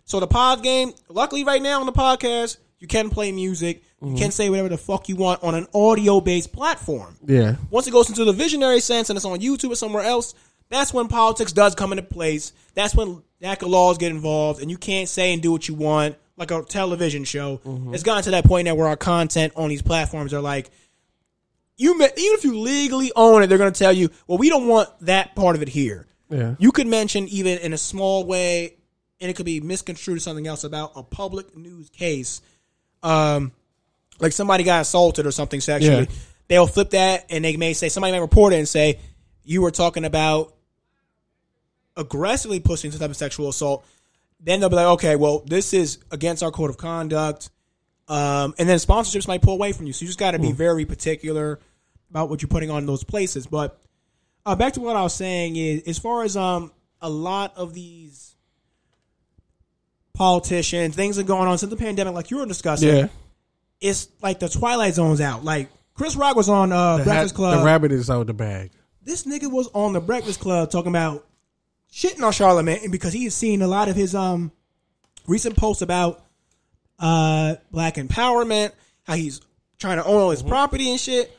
So 0.07 0.19
the 0.21 0.27
pod 0.27 0.63
game, 0.63 0.93
luckily 1.09 1.45
right 1.45 1.61
now 1.61 1.81
on 1.81 1.87
the 1.87 1.93
podcast, 1.93 2.57
you 2.79 2.87
can 2.89 3.11
play 3.11 3.31
music. 3.33 3.83
You 4.01 4.09
Mm-hmm. 4.09 4.17
can 4.19 4.31
say 4.31 4.51
whatever 4.51 4.69
the 4.69 4.77
fuck 4.77 5.09
you 5.09 5.17
want 5.17 5.43
on 5.43 5.55
an 5.55 5.67
audio 5.75 6.21
based 6.21 6.53
platform. 6.53 7.17
Yeah, 7.27 7.57
Once 7.71 7.87
it 7.89 7.93
goes 7.93 8.11
into 8.11 8.25
the 8.27 8.33
visionary 8.35 8.81
sense 8.81 9.09
and 9.09 9.17
it's 9.17 9.25
on 9.25 9.41
YouTube 9.41 9.71
or 9.71 9.75
somewhere 9.75 10.05
else, 10.05 10.35
that's 10.69 10.93
when 10.93 11.09
politics 11.09 11.51
does 11.53 11.75
come 11.75 11.93
into 11.93 12.03
place. 12.03 12.53
That's 12.75 12.95
when 12.95 13.23
NACA 13.43 13.67
laws 13.67 13.97
get 13.97 14.11
involved, 14.13 14.61
and 14.61 14.71
you 14.71 14.77
can't 14.77 15.09
say 15.09 15.33
and 15.33 15.41
do 15.43 15.51
what 15.51 15.67
you 15.67 15.75
want 15.75 16.17
like 16.37 16.51
a 16.51 16.63
television 16.63 17.25
show. 17.25 17.61
It's 17.95 18.03
gotten 18.03 18.23
to 18.25 18.31
that 18.33 18.45
point 18.45 18.67
now 18.67 18.75
where 18.75 18.87
our 18.89 18.97
content 18.99 19.55
on 19.57 19.71
these 19.71 19.81
platforms 19.81 20.35
are 20.35 20.43
like, 20.43 20.71
you 21.79 21.97
may, 21.97 22.05
even 22.17 22.39
if 22.39 22.45
you 22.45 22.59
legally 22.59 23.11
own 23.17 23.43
it, 23.43 23.47
they're 23.47 23.59
going 23.59 23.73
to 23.73 23.79
tell 23.79 23.93
you, 23.95 24.11
well, 24.27 24.37
we 24.39 24.51
don't 24.51 24.67
want 24.67 24.89
that 25.01 25.35
part 25.35 25.57
of 25.57 25.63
it 25.63 25.69
here. 25.69 26.07
yeah. 26.29 26.55
You 26.59 26.71
could 26.71 26.87
mention 26.87 27.27
even 27.29 27.59
in 27.59 27.73
a 27.73 27.79
small 27.79 28.25
way, 28.25 28.76
and 29.21 29.31
it 29.31 29.37
could 29.37 29.47
be 29.47 29.61
misconstrued 29.61 30.23
something 30.23 30.47
else 30.47 30.65
about 30.65 30.93
a 30.97 31.03
public 31.03 31.57
news 31.57 31.89
case. 31.91 32.41
Um, 33.03 33.53
like 34.19 34.33
somebody 34.33 34.65
got 34.65 34.83
assaulted 34.83 35.27
or 35.27 35.31
something 35.31 35.61
sexually. 35.61 36.07
Yeah. 36.09 36.17
They'll 36.49 36.67
flip 36.67 36.91
that 36.91 37.27
and 37.31 37.45
they 37.45 37.57
may 37.57 37.73
say 37.73 37.89
somebody 37.89 38.13
may 38.13 38.21
report 38.21 38.53
it 38.53 38.57
and 38.57 38.69
say 38.69 39.01
you 39.45 39.63
were 39.63 39.71
talking 39.71 40.05
about 40.05 40.55
aggressively 41.97 42.61
pushing 42.61 42.91
some 42.91 43.01
type 43.01 43.11
of 43.11 43.17
sexual 43.17 43.49
assault. 43.49 43.85
Then 44.41 44.61
they'll 44.61 44.69
be 44.69 44.77
like, 44.77 44.87
okay, 44.87 45.17
well, 45.17 45.43
this 45.47 45.73
is 45.73 45.99
against 46.11 46.43
our 46.43 46.51
code 46.51 46.71
of 46.71 46.77
conduct. 46.77 47.51
Um, 48.09 48.55
and 48.59 48.69
then 48.69 48.79
sponsorships 48.79 49.27
might 49.27 49.43
pull 49.43 49.55
away 49.55 49.73
from 49.73 49.87
you. 49.87 49.93
So 49.93 50.03
you 50.03 50.09
just 50.09 50.19
got 50.19 50.33
to 50.33 50.39
be 50.39 50.53
very 50.53 50.85
particular 50.85 51.59
about 52.11 52.29
what 52.29 52.43
you're 52.43 52.49
putting 52.49 52.71
on 52.71 52.87
those 52.87 53.03
places. 53.03 53.47
But 53.47 53.81
uh, 54.45 54.55
back 54.55 54.75
to 54.75 54.81
what 54.81 54.95
I 54.95 55.03
was 55.03 55.15
saying 55.15 55.57
is, 55.57 55.83
as 55.89 55.99
far 55.99 56.23
as 56.23 56.37
um, 56.37 56.71
a 57.01 57.11
lot 57.11 57.57
of 57.57 57.75
these 57.75 58.36
politicians, 60.17 60.97
things 60.97 61.19
are 61.19 61.23
going 61.23 61.47
on 61.49 61.59
since 61.59 61.71
the 61.71 61.77
pandemic, 61.77 62.15
like 62.15 62.31
you 62.31 62.39
were 62.39 62.47
discussing, 62.47 62.89
Yeah. 62.89 63.09
it's 63.81 64.09
like 64.23 64.41
the 64.41 64.49
Twilight 64.49 64.95
Zone's 64.95 65.21
out. 65.21 65.45
Like 65.45 65.69
Chris 65.95 66.17
Rock 66.17 66.37
was 66.37 66.49
on 66.49 66.73
uh, 66.73 66.99
The, 66.99 67.05
Breakfast 67.05 67.35
hat- 67.35 67.37
Club. 67.37 67.59
the 67.61 67.65
rabbit 67.65 67.93
is 67.93 68.11
out 68.11 68.27
the 68.27 68.35
bag. 68.35 68.71
this 69.03 69.25
nigga 69.25 69.51
was 69.51 69.69
on 69.75 69.93
the 69.93 70.01
Breakfast 70.01 70.41
Club 70.41 70.71
talking 70.71 70.91
about 70.91 71.27
shitting 71.93 72.23
on 72.23 72.33
Charlamagne 72.33 72.91
because 72.91 73.13
he 73.13 73.25
has 73.25 73.35
seen 73.35 73.63
a 73.63 73.69
lot 73.69 73.89
of 73.89 73.95
his 73.97 74.15
um 74.15 74.51
recent 75.27 75.57
posts 75.57 75.83
about 75.83 76.25
uh 76.99 77.57
black 77.71 77.95
empowerment, 77.97 78.73
how 79.05 79.15
he's 79.15 79.41
trying 79.79 79.99
to 79.99 80.05
own 80.05 80.21
all 80.23 80.31
his 80.31 80.43
property 80.43 80.91
and 80.91 80.99
shit. 81.01 81.31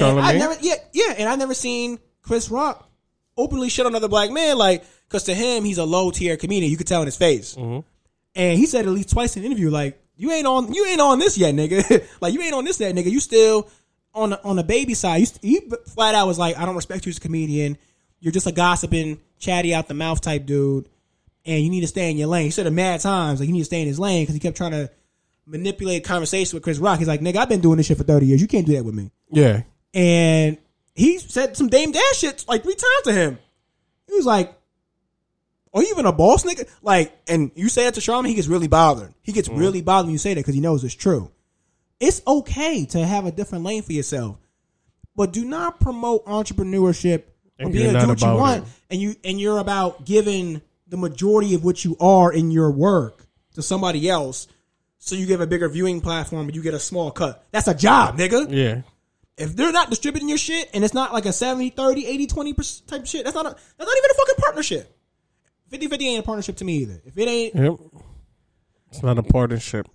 And 0.00 0.18
I 0.18 0.32
Charlamagne? 0.34 0.38
never, 0.38 0.56
yeah, 0.60 0.74
yeah, 0.92 1.14
and 1.18 1.28
I've 1.28 1.38
never 1.38 1.54
seen 1.54 1.98
Chris 2.22 2.50
Rock 2.50 2.88
openly 3.36 3.68
shit 3.68 3.84
on 3.84 3.92
another 3.92 4.08
black 4.08 4.30
man, 4.30 4.56
like, 4.56 4.82
because 5.08 5.24
to 5.24 5.34
him 5.34 5.64
he's 5.64 5.76
a 5.78 5.84
low 5.84 6.10
tier 6.10 6.36
comedian. 6.38 6.70
You 6.70 6.76
could 6.78 6.86
tell 6.86 7.02
in 7.02 7.06
his 7.06 7.16
face. 7.16 7.56
And 8.34 8.58
he 8.58 8.66
said 8.66 8.86
at 8.86 8.92
least 8.92 9.10
twice 9.10 9.36
in 9.36 9.42
the 9.42 9.46
interview, 9.46 9.70
like, 9.70 10.00
you 10.16 10.30
ain't 10.32 10.46
on, 10.46 10.72
you 10.72 10.86
ain't 10.86 11.00
on 11.00 11.18
this 11.18 11.36
yet, 11.38 11.54
nigga. 11.54 12.04
like, 12.20 12.34
you 12.34 12.40
ain't 12.42 12.54
on 12.54 12.64
this 12.64 12.78
yet, 12.80 12.94
nigga. 12.94 13.10
You 13.10 13.20
still 13.20 13.68
on 14.14 14.30
the, 14.30 14.42
on 14.44 14.56
the 14.56 14.62
baby 14.64 14.94
side. 14.94 15.18
You, 15.18 15.26
st- 15.26 15.42
he 15.44 15.60
flat 15.88 16.14
out 16.14 16.26
was 16.26 16.38
like, 16.38 16.56
I 16.58 16.66
don't 16.66 16.76
respect 16.76 17.06
you 17.06 17.10
as 17.10 17.18
a 17.18 17.20
comedian. 17.20 17.76
You're 18.20 18.32
just 18.32 18.46
a 18.46 18.52
gossiping, 18.52 19.20
chatty 19.38 19.74
out 19.74 19.86
the 19.88 19.94
mouth 19.94 20.20
type 20.20 20.46
dude, 20.46 20.88
and 21.44 21.62
you 21.62 21.68
need 21.70 21.82
to 21.82 21.86
stay 21.86 22.10
in 22.10 22.16
your 22.16 22.28
lane. 22.28 22.44
He 22.44 22.50
said 22.50 22.66
it 22.66 22.70
mad 22.70 23.00
times, 23.00 23.40
like, 23.40 23.46
you 23.48 23.52
need 23.52 23.60
to 23.60 23.64
stay 23.66 23.82
in 23.82 23.86
his 23.88 23.98
lane 23.98 24.22
because 24.22 24.34
he 24.34 24.40
kept 24.40 24.56
trying 24.56 24.70
to 24.72 24.90
manipulate 25.46 26.04
conversation 26.04 26.56
with 26.56 26.62
Chris 26.62 26.78
Rock. 26.78 26.98
He's 26.98 27.08
like, 27.08 27.20
nigga, 27.20 27.36
I've 27.36 27.48
been 27.48 27.60
doing 27.60 27.76
this 27.76 27.86
shit 27.86 27.98
for 27.98 28.04
30 28.04 28.26
years. 28.26 28.40
You 28.40 28.48
can't 28.48 28.66
do 28.66 28.72
that 28.74 28.84
with 28.84 28.94
me 28.94 29.10
Yeah. 29.30 29.62
and 29.92 30.56
he 30.94 31.18
said 31.18 31.56
some 31.56 31.68
Dame 31.68 31.90
Dash 31.92 32.16
shit 32.18 32.44
like 32.48 32.62
three 32.62 32.74
times 32.74 33.02
to 33.04 33.12
him. 33.12 33.38
He 34.08 34.14
was 34.14 34.24
like, 34.26 34.56
"Are 35.74 35.82
you 35.82 35.88
even 35.90 36.06
a 36.06 36.12
boss, 36.12 36.44
nigga?" 36.44 36.68
Like, 36.82 37.12
and 37.28 37.50
you 37.54 37.68
say 37.68 37.84
that 37.84 37.94
to 37.94 38.00
Charlamagne, 38.00 38.28
he 38.28 38.34
gets 38.34 38.48
really 38.48 38.68
bothered. 38.68 39.12
He 39.22 39.32
gets 39.32 39.48
really 39.48 39.82
bothered 39.82 40.06
when 40.06 40.12
you 40.12 40.18
say 40.18 40.32
that 40.34 40.40
because 40.40 40.54
he 40.54 40.60
knows 40.60 40.82
it's 40.84 40.94
true. 40.94 41.30
It's 42.00 42.22
okay 42.26 42.84
to 42.86 43.04
have 43.04 43.26
a 43.26 43.32
different 43.32 43.64
lane 43.64 43.82
for 43.82 43.92
yourself, 43.92 44.36
but 45.16 45.32
do 45.32 45.44
not 45.44 45.80
promote 45.80 46.24
entrepreneurship 46.26 47.22
or 47.58 47.66
And 47.66 47.72
being 47.72 47.92
you're 47.92 48.00
do 48.00 48.08
what 48.08 48.20
you 48.20 48.26
want, 48.28 48.64
it. 48.64 48.68
and 48.90 49.00
you 49.00 49.16
and 49.24 49.40
you're 49.40 49.58
about 49.58 50.04
giving 50.04 50.60
the 50.88 50.96
majority 50.96 51.54
of 51.54 51.64
what 51.64 51.84
you 51.84 51.96
are 52.00 52.32
in 52.32 52.50
your 52.50 52.70
work 52.70 53.26
to 53.54 53.62
somebody 53.62 54.08
else. 54.08 54.48
So 54.98 55.14
you 55.16 55.26
give 55.26 55.40
a 55.40 55.46
bigger 55.46 55.68
viewing 55.68 56.00
platform, 56.00 56.46
but 56.46 56.54
you 56.54 56.62
get 56.62 56.74
a 56.74 56.78
small 56.78 57.10
cut. 57.10 57.44
That's 57.52 57.68
a 57.68 57.74
job, 57.74 58.18
nigga 58.18 58.46
Yeah. 58.50 58.82
if 59.36 59.54
they're 59.54 59.72
not 59.72 59.90
distributing 59.90 60.28
your 60.28 60.38
shit 60.38 60.70
and 60.74 60.82
it's 60.84 60.94
not 60.94 61.12
like 61.12 61.26
a 61.26 61.32
70 61.32 61.70
30 61.70 62.06
80 62.06 62.26
20 62.26 62.52
percent 62.54 62.88
type 62.88 63.06
shit 63.06 63.24
that's 63.24 63.34
not 63.34 63.46
a, 63.46 63.50
that's 63.50 63.60
not 63.78 63.96
even 63.98 64.10
a 64.10 64.14
fucking 64.14 64.34
partnership 64.38 64.93
50 65.74 65.88
50 65.88 66.06
ain't 66.08 66.20
a 66.20 66.22
partnership 66.22 66.56
to 66.58 66.64
me 66.64 66.76
either. 66.76 67.02
If 67.04 67.18
it 67.18 67.28
ain't 67.28 67.54
Yep. 67.56 67.74
It's 68.90 69.02
not 69.02 69.18
a 69.18 69.24
partnership. 69.24 69.88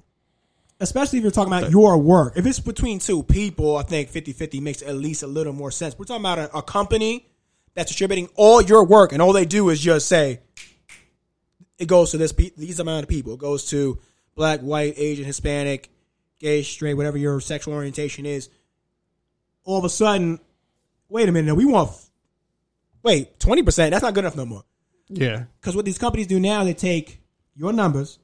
especially 0.82 1.20
if 1.20 1.24
you're 1.24 1.32
talking 1.32 1.54
about 1.54 1.72
your 1.72 1.98
work. 1.98 2.34
If 2.36 2.46
it's 2.46 2.60
between 2.60 3.00
two 3.00 3.24
people 3.24 3.78
i 3.78 3.84
think 3.84 4.10
50 4.10 4.34
50 4.34 4.60
makes 4.60 4.82
at 4.82 4.96
least 4.96 5.24
a 5.24 5.28
little 5.28 5.54
more 5.54 5.72
sense. 5.72 5.98
We're 5.98 6.04
talking 6.04 6.22
about 6.22 6.38
a, 6.38 6.58
a 6.58 6.62
company 6.62 7.30
that's 7.76 7.92
distributing 7.92 8.28
all 8.36 8.62
your 8.62 8.84
work 8.86 9.14
and 9.14 9.22
all 9.22 9.32
they 9.32 9.46
do 9.46 9.70
is 9.70 9.80
just 9.80 10.10
say 10.10 10.42
it 11.78 11.88
goes 11.88 12.12
to 12.12 12.18
this 12.18 12.34
pe- 12.34 12.52
these 12.58 12.82
amount 12.82 13.04
of 13.04 13.10
people. 13.10 13.36
It 13.36 13.40
goes 13.40 13.70
to 13.70 14.00
black 14.36 14.60
white 14.60 14.96
asian 14.98 15.24
hispanic 15.24 15.90
gay 16.40 16.62
straight 16.62 16.96
whatever 16.96 17.18
your 17.18 17.40
sexual 17.40 17.74
orientation 17.74 18.26
is. 18.26 18.50
All 19.64 19.78
of 19.78 19.86
a 19.86 19.90
sudden 19.90 20.42
wait 21.08 21.30
a 21.30 21.32
minute 21.32 21.56
we 21.56 21.64
want 21.64 21.92
wait 23.02 23.40
20% 23.40 23.92
that's 23.92 24.02
not 24.02 24.14
good 24.14 24.26
enough 24.26 24.36
no 24.36 24.46
more 24.46 24.66
Yeah. 25.10 25.46
because 25.60 25.76
what 25.76 25.86
these 25.86 25.98
companies 25.98 26.28
do 26.28 26.40
now, 26.40 26.64
they 26.64 26.74
take 26.74 27.20
your 27.56 27.74
numbers, 27.74 28.20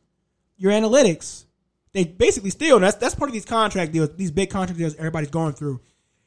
your 0.57 0.71
analytics, 0.71 1.45
they 1.93 2.03
basically 2.03 2.49
steal. 2.49 2.79
That's 2.79 2.97
that's 2.97 3.15
part 3.15 3.29
of 3.29 3.33
these 3.33 3.45
contract 3.45 3.91
deals, 3.91 4.15
these 4.15 4.31
big 4.31 4.49
contract 4.49 4.77
deals 4.77 4.95
everybody's 4.95 5.29
going 5.29 5.53
through. 5.53 5.81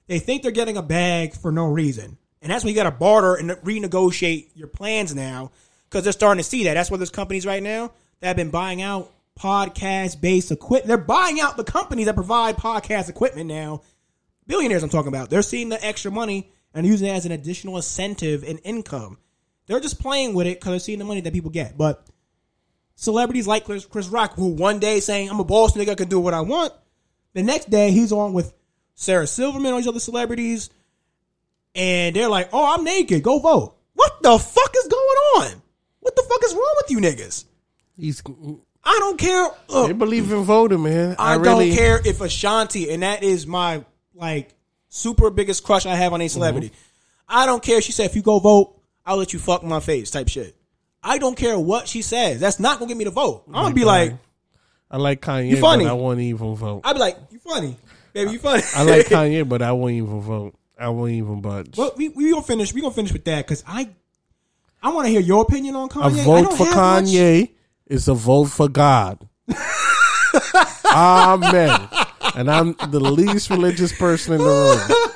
They 0.07 0.19
think 0.19 0.43
they're 0.43 0.51
getting 0.51 0.77
a 0.77 0.83
bag 0.83 1.35
for 1.35 1.53
no 1.53 1.67
reason, 1.67 2.17
and 2.43 2.51
that's 2.51 2.65
when 2.65 2.75
you 2.75 2.81
got 2.81 2.91
to 2.91 2.97
barter 2.97 3.35
and 3.35 3.51
renegotiate 3.51 4.49
your 4.55 4.69
plans 4.69 5.15
now 5.15 5.51
because 5.89 6.05
they're 6.05 6.13
starting 6.13 6.43
to 6.43 6.49
see 6.49 6.65
that. 6.65 6.75
That's 6.75 6.91
why 6.91 6.97
there's 6.97 7.11
companies 7.11 7.47
right 7.47 7.63
now 7.63 7.93
that 8.21 8.29
have 8.29 8.37
been 8.37 8.51
buying 8.51 8.83
out 8.83 9.13
podcast 9.39 10.21
based 10.21 10.51
equipment. 10.51 10.89
They're 10.89 10.99
buying 10.99 11.41
out 11.41 11.57
the 11.57 11.65
companies 11.65 12.07
that 12.07 12.15
provide 12.15 12.57
podcast 12.57 13.09
equipment 13.09 13.47
now. 13.47 13.83
Billionaires, 14.47 14.83
I'm 14.83 14.89
talking 14.89 15.09
about. 15.09 15.31
They're 15.31 15.43
seeing 15.43 15.69
the 15.69 15.85
extra 15.85 16.11
money 16.11 16.51
and 16.75 16.87
using 16.87 17.09
it 17.09 17.13
as 17.13 17.27
an 17.27 17.33
additional 17.33 17.77
incentive 17.77 18.43
and 18.43 18.59
income. 18.65 19.19
They're 19.69 19.81
just 19.81 20.01
playing 20.01 20.35
with 20.35 20.47
it 20.47 20.59
because 20.59 20.71
they're 20.73 20.81
seeing 20.81 20.99
the 20.99 21.05
money 21.05 21.21
that 21.21 21.33
people 21.33 21.51
get. 21.51 21.79
But 21.79 22.05
celebrities 22.97 23.47
like 23.47 23.65
Chris, 23.65 23.85
Chris 23.87 24.09
Rock, 24.09 24.35
who 24.35 24.49
one 24.49 24.81
day 24.81 24.99
saying, 25.01 25.31
I'm 25.31 25.39
a 25.39 25.45
boss 25.45 25.77
nigga, 25.77 25.91
I 25.91 25.95
can 25.95 26.09
do 26.09 26.19
what 26.19 26.35
I 26.35 26.41
want. 26.41 26.73
The 27.35 27.43
next 27.43 27.71
day, 27.71 27.91
he's 27.93 28.11
on 28.11 28.33
with 28.33 28.53
Sarah 28.95 29.27
Silverman, 29.27 29.73
all 29.73 29.79
these 29.79 29.87
other 29.87 30.01
celebrities. 30.01 30.71
And 31.75 32.17
they're 32.17 32.29
like, 32.29 32.49
oh, 32.53 32.75
I'm 32.75 32.83
naked. 32.83 33.23
Go 33.23 33.39
vote. 33.39 33.77
What 33.93 34.23
the 34.23 34.39
fuck 34.39 34.75
is 34.77 34.89
going 34.89 35.03
on? 35.37 35.63
What 36.01 36.17
the 36.17 36.23
fuck 36.23 36.43
is 36.45 36.55
wrong 36.55 36.75
with 36.83 36.91
you 36.91 36.99
niggas? 36.99 37.45
He's. 37.97 38.23
I 38.83 38.97
don't 39.01 39.19
care. 39.19 39.49
Look, 39.69 39.89
They 39.89 39.93
believe 39.93 40.33
in 40.33 40.45
voting, 40.45 40.83
man. 40.83 41.17
I, 41.19 41.33
I, 41.33 41.37
really 41.37 41.69
don't 41.69 41.77
care 41.77 42.01
if 42.03 42.21
Ashanti, 42.23 42.91
and 42.91 43.03
that 43.03 43.23
is 43.23 43.47
my 43.47 43.85
like 44.15 44.55
super 44.89 45.31
biggest 45.31 45.63
crush 45.63 45.85
I 45.85 45.95
have 45.95 46.15
on 46.15 46.21
a 46.21 46.25
mm-hmm. 46.25 46.33
celebrity. 46.33 46.73
I 47.29 47.45
don't 47.45 47.63
care. 47.63 47.83
She 47.83 47.93
said, 47.93 48.07
if 48.07 48.17
you 48.17 48.23
go 48.23 48.39
vote, 48.39 48.78
I'll 49.09 49.17
let 49.17 49.33
you 49.33 49.39
fuck 49.39 49.65
my 49.65 49.81
face 49.81 50.11
type 50.11 50.29
shit. 50.29 50.55
I 51.03 51.17
don't 51.19 51.35
care 51.37 51.59
what 51.59 51.89
she 51.89 52.03
says. 52.03 52.41
That's 52.41 52.61
not 52.61 52.79
gonna 52.79 52.89
get 52.89 52.97
me 52.99 53.05
to 53.05 53.11
vote. 53.11 53.45
I'm 53.49 53.53
gonna 53.55 53.75
be 53.75 53.85
like, 53.85 54.13
I 54.91 54.99
like 54.99 55.23
Kanye, 55.23 55.49
You 55.51 55.57
funny. 55.57 55.85
but 55.85 55.91
I 55.91 55.95
won't 55.95 56.21
even 56.21 56.55
vote. 56.55 56.83
I'll 56.85 56.93
be 56.95 57.01
like, 57.01 57.17
you 57.31 57.39
funny, 57.39 57.77
baby, 58.13 58.33
you 58.33 58.39
funny. 58.39 58.63
I 58.77 58.83
like 58.83 59.07
Kanye, 59.09 59.49
but 59.49 59.63
I 59.63 59.73
won't 59.73 59.95
even 59.95 60.21
vote. 60.21 60.55
I 60.79 60.91
won't 60.91 61.13
even 61.13 61.41
budge. 61.41 61.77
well, 61.79 61.93
we 61.97 62.09
we 62.11 62.31
gonna 62.31 62.43
finish. 62.43 62.73
We 62.75 62.81
gonna 62.83 62.93
finish 62.95 63.13
with 63.13 63.25
that 63.25 63.47
because 63.47 63.65
I 63.67 63.89
I 64.83 64.93
want 64.93 65.07
to 65.07 65.11
hear 65.11 65.21
your 65.21 65.43
opinion 65.43 65.75
on 65.75 65.89
Kanye. 65.89 66.07
A 66.21 66.25
vote 66.25 66.43
don't 66.43 66.57
for 66.57 66.65
have 66.67 66.75
much- 66.77 67.05
Kanye 67.07 67.51
is 67.87 68.09
a 68.09 68.15
vote 68.15 68.45
for 68.45 68.69
God. 68.69 69.27
Amen. 70.85 71.89
And 72.35 72.51
I'm 72.51 72.75
the 72.91 73.01
least 73.01 73.51
religious 73.51 73.93
person 73.97 74.35
in 74.35 74.41
the 74.41 74.45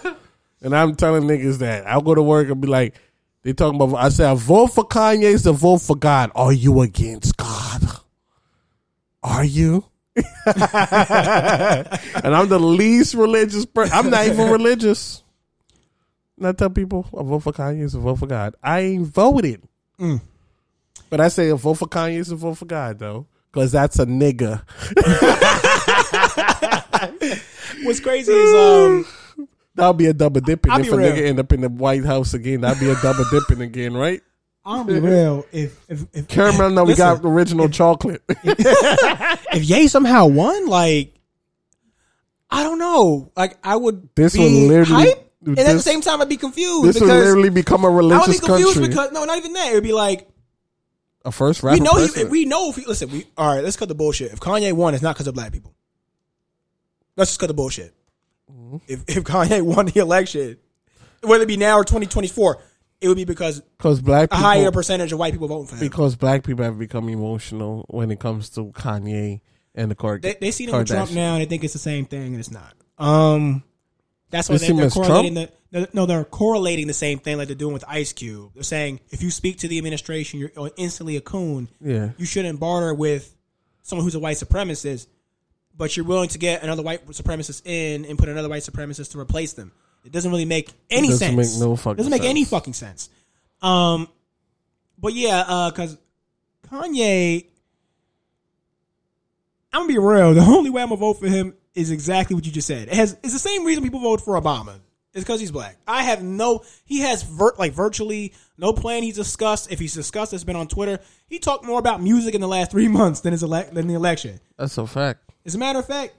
room. 0.04 0.16
And 0.62 0.74
I'm 0.76 0.94
telling 0.94 1.24
niggas 1.24 1.58
that. 1.58 1.86
I'll 1.86 2.00
go 2.00 2.14
to 2.14 2.22
work 2.22 2.48
and 2.48 2.60
be 2.60 2.68
like, 2.68 2.94
they 3.42 3.52
talking 3.52 3.80
about, 3.80 3.96
I 3.96 4.08
say, 4.08 4.24
I 4.24 4.34
vote 4.34 4.68
for 4.68 4.84
Kanye 4.84 5.24
is 5.24 5.46
a 5.46 5.52
vote 5.52 5.82
for 5.82 5.96
God. 5.96 6.30
Are 6.34 6.52
you 6.52 6.80
against 6.80 7.36
God? 7.36 7.82
Are 9.22 9.44
you? 9.44 9.84
and 10.16 10.24
I'm 10.46 12.48
the 12.48 12.58
least 12.60 13.14
religious 13.14 13.66
person. 13.66 13.96
I'm 13.96 14.10
not 14.10 14.26
even 14.26 14.50
religious. 14.50 15.22
And 16.38 16.46
I 16.46 16.52
tell 16.52 16.70
people, 16.70 17.06
I 17.18 17.22
vote 17.22 17.40
for 17.40 17.52
Kanye 17.52 17.82
is 17.82 17.94
a 17.94 18.00
vote 18.00 18.18
for 18.18 18.26
God. 18.26 18.54
I 18.62 18.80
ain't 18.80 19.06
voted. 19.06 19.62
But 21.10 21.20
I 21.20 21.28
say 21.28 21.50
a 21.50 21.56
vote 21.56 21.74
for 21.74 21.86
Kanye 21.86 22.18
is 22.18 22.30
a 22.30 22.36
vote 22.36 22.58
for 22.58 22.64
God, 22.64 22.98
though. 22.98 23.26
Because 23.50 23.72
that's 23.72 23.98
a 23.98 24.06
nigga. 24.06 24.62
What's 27.84 28.00
crazy 28.00 28.32
is 28.32 28.54
um 28.54 29.06
That'll 29.74 29.94
be 29.94 30.06
a 30.06 30.12
double 30.12 30.40
dipping. 30.40 30.70
I'll 30.70 30.80
If 30.80 30.92
a 30.92 30.96
real. 30.96 31.12
nigga 31.12 31.22
end 31.26 31.40
up 31.40 31.52
in 31.52 31.62
the 31.62 31.68
White 31.68 32.04
House 32.04 32.34
again, 32.34 32.60
that'll 32.60 32.78
be 32.80 32.90
a 32.90 32.96
double 33.00 33.24
dipping 33.30 33.62
again, 33.62 33.94
right? 33.94 34.20
I'm 34.64 34.86
be 34.86 35.00
real. 35.00 35.44
If 35.50 35.76
if 35.88 36.04
if 36.12 36.28
Caramel, 36.28 36.70
no, 36.70 36.84
we 36.84 36.94
got 36.94 37.20
original 37.24 37.68
chocolate. 37.68 38.22
if 38.28 39.64
Ye 39.64 39.88
somehow 39.88 40.26
won, 40.26 40.66
like 40.66 41.14
I 42.50 42.62
don't 42.62 42.78
know, 42.78 43.32
like 43.36 43.58
I 43.64 43.74
would 43.76 44.08
This 44.14 44.34
be 44.34 44.40
would 44.40 44.68
literally- 44.68 45.04
hype, 45.08 45.32
and 45.44 45.58
at 45.58 45.72
the 45.72 45.80
same 45.80 46.00
time 46.00 46.20
I'd 46.22 46.28
be 46.28 46.36
confused 46.36 46.84
this 46.86 47.00
will 47.00 47.08
because 47.08 47.24
literally 47.24 47.48
become 47.50 47.84
a 47.84 47.90
religious 47.90 48.24
I 48.24 48.30
would 48.30 48.40
be 48.40 48.46
confused 48.46 48.74
country. 48.74 48.88
because 48.90 49.10
no, 49.12 49.24
not 49.24 49.38
even 49.38 49.52
that. 49.54 49.72
It 49.72 49.74
would 49.74 49.82
be 49.82 49.92
like 49.92 50.28
a 51.24 51.32
first 51.32 51.62
rapper 51.64 51.74
we 51.74 51.80
know 51.80 51.96
he, 52.06 52.24
we 52.24 52.44
know 52.44 52.70
if 52.70 52.76
he, 52.76 52.84
listen, 52.84 53.10
we 53.10 53.26
all 53.36 53.54
right. 53.54 53.64
Let's 53.64 53.76
cut 53.76 53.88
the 53.88 53.94
bullshit. 53.96 54.32
If 54.32 54.38
Kanye 54.40 54.72
won, 54.74 54.94
it's 54.94 55.02
not 55.02 55.14
because 55.16 55.26
of 55.26 55.34
black 55.34 55.50
people. 55.52 55.74
Let's 57.16 57.30
just 57.32 57.40
cut 57.40 57.46
the 57.48 57.54
bullshit. 57.54 57.92
Mm-hmm. 58.52 58.76
If 58.86 59.04
if 59.08 59.24
Kanye 59.24 59.62
won 59.62 59.86
the 59.86 60.00
election, 60.00 60.58
whether 61.22 61.44
it 61.44 61.48
be 61.48 61.56
now 61.56 61.78
or 61.78 61.84
twenty 61.84 62.06
twenty 62.06 62.28
four, 62.28 62.62
it 63.00 63.08
would 63.08 63.16
be 63.16 63.24
because 63.24 63.60
Because 63.78 64.00
black 64.00 64.32
a 64.32 64.36
higher 64.36 64.70
percentage 64.70 65.12
of 65.12 65.18
white 65.18 65.32
people 65.32 65.48
voting 65.48 65.66
for 65.66 65.76
him. 65.76 65.80
because 65.80 66.16
black 66.16 66.44
people 66.44 66.64
have 66.64 66.78
become 66.78 67.08
emotional 67.08 67.84
when 67.88 68.10
it 68.10 68.20
comes 68.20 68.50
to 68.50 68.66
Kanye 68.66 69.40
and 69.74 69.90
the 69.90 69.94
court. 69.94 70.22
They, 70.22 70.36
they 70.40 70.50
see 70.50 70.66
him 70.66 70.76
with 70.76 70.88
Trump 70.88 71.12
now 71.12 71.34
and 71.34 71.42
they 71.42 71.46
think 71.46 71.64
it's 71.64 71.72
the 71.72 71.78
same 71.78 72.04
thing, 72.04 72.26
and 72.28 72.38
it's 72.38 72.50
not. 72.50 72.74
Um, 72.98 73.62
that's 74.30 74.48
why 74.48 74.56
They 74.56 74.58
they, 74.58 74.66
see 74.66 74.70
him 74.72 74.76
they're 74.78 74.86
as 74.86 74.94
correlating 74.94 75.34
the 75.34 75.50
no, 75.72 75.86
no, 75.94 76.06
they're 76.06 76.24
correlating 76.24 76.86
the 76.86 76.92
same 76.92 77.18
thing 77.18 77.38
like 77.38 77.48
they're 77.48 77.54
doing 77.54 77.72
with 77.72 77.84
Ice 77.88 78.12
Cube. 78.12 78.50
They're 78.54 78.62
saying 78.62 79.00
if 79.08 79.22
you 79.22 79.30
speak 79.30 79.58
to 79.60 79.68
the 79.68 79.78
administration, 79.78 80.38
you're 80.38 80.70
instantly 80.76 81.16
a 81.16 81.22
coon. 81.22 81.68
Yeah. 81.80 82.10
You 82.18 82.26
shouldn't 82.26 82.60
barter 82.60 82.92
with 82.92 83.34
someone 83.80 84.04
who's 84.04 84.14
a 84.14 84.18
white 84.20 84.36
supremacist, 84.36 85.06
but 85.76 85.96
you're 85.96 86.06
willing 86.06 86.28
to 86.30 86.38
get 86.38 86.62
another 86.62 86.82
white 86.82 87.06
supremacist 87.08 87.62
in 87.64 88.04
and 88.04 88.18
put 88.18 88.28
another 88.28 88.48
white 88.48 88.62
supremacist 88.62 89.12
to 89.12 89.20
replace 89.20 89.52
them. 89.54 89.72
It 90.04 90.12
doesn't 90.12 90.30
really 90.30 90.44
make 90.44 90.70
any 90.90 91.08
doesn't 91.08 91.36
sense. 91.36 91.54
make 91.54 91.60
no 91.60 91.76
fucking 91.76 91.96
doesn't 91.96 92.10
make 92.10 92.24
any 92.24 92.44
fucking 92.44 92.74
sense. 92.74 93.08
Um, 93.60 94.08
but 94.98 95.14
yeah, 95.14 95.44
uh, 95.46 95.70
because 95.70 95.96
Kanye, 96.68 97.46
I'm 99.72 99.82
gonna 99.82 99.92
be 99.92 99.98
real. 99.98 100.34
The 100.34 100.40
only 100.40 100.70
way 100.70 100.82
I'm 100.82 100.88
gonna 100.88 100.98
vote 100.98 101.20
for 101.20 101.28
him 101.28 101.54
is 101.74 101.90
exactly 101.90 102.34
what 102.34 102.44
you 102.44 102.52
just 102.52 102.66
said. 102.66 102.88
It 102.88 102.94
has 102.94 103.16
it's 103.22 103.32
the 103.32 103.38
same 103.38 103.64
reason 103.64 103.82
people 103.82 104.00
vote 104.00 104.20
for 104.20 104.40
Obama. 104.40 104.80
It's 105.14 105.24
because 105.24 105.40
he's 105.40 105.50
black. 105.50 105.76
I 105.86 106.04
have 106.04 106.22
no. 106.22 106.64
He 106.86 107.00
has 107.00 107.22
vir- 107.22 107.52
like 107.58 107.72
virtually 107.72 108.32
no 108.56 108.72
plan. 108.72 109.02
He's 109.02 109.16
discussed. 109.16 109.70
If 109.70 109.78
he's 109.78 109.92
discussed, 109.92 110.32
it's 110.32 110.44
been 110.44 110.56
on 110.56 110.68
Twitter. 110.68 111.00
He 111.26 111.38
talked 111.38 111.66
more 111.66 111.78
about 111.78 112.02
music 112.02 112.34
in 112.34 112.40
the 112.40 112.48
last 112.48 112.70
three 112.70 112.88
months 113.00 113.20
than 113.20 113.32
his 113.32 113.42
elect 113.42 113.74
than 113.74 113.86
the 113.88 113.94
election. 113.94 114.40
That's 114.56 114.78
a 114.78 114.86
fact. 114.86 115.21
As 115.44 115.54
a 115.54 115.58
matter 115.58 115.78
of 115.78 115.86
fact, 115.86 116.14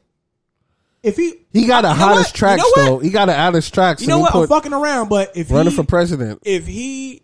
if 1.02 1.18
he 1.18 1.36
he 1.52 1.68
got 1.68 1.82
the 1.82 1.94
hottest 1.94 2.34
tracks 2.36 2.64
you 2.64 2.74
know 2.78 2.86
though, 2.86 3.00
he 3.00 3.10
got 3.10 3.26
the 3.26 3.34
hottest 3.34 3.74
tracks. 3.74 4.02
You 4.02 4.08
know 4.08 4.20
what? 4.20 4.34
I'm 4.34 4.48
fucking 4.48 4.74
around, 4.74 5.10
but 5.10 5.36
if 5.36 5.52
running 5.52 5.72
he, 5.72 5.78
for 5.78 5.84
president, 5.84 6.42
if 6.46 6.66
he 6.66 7.22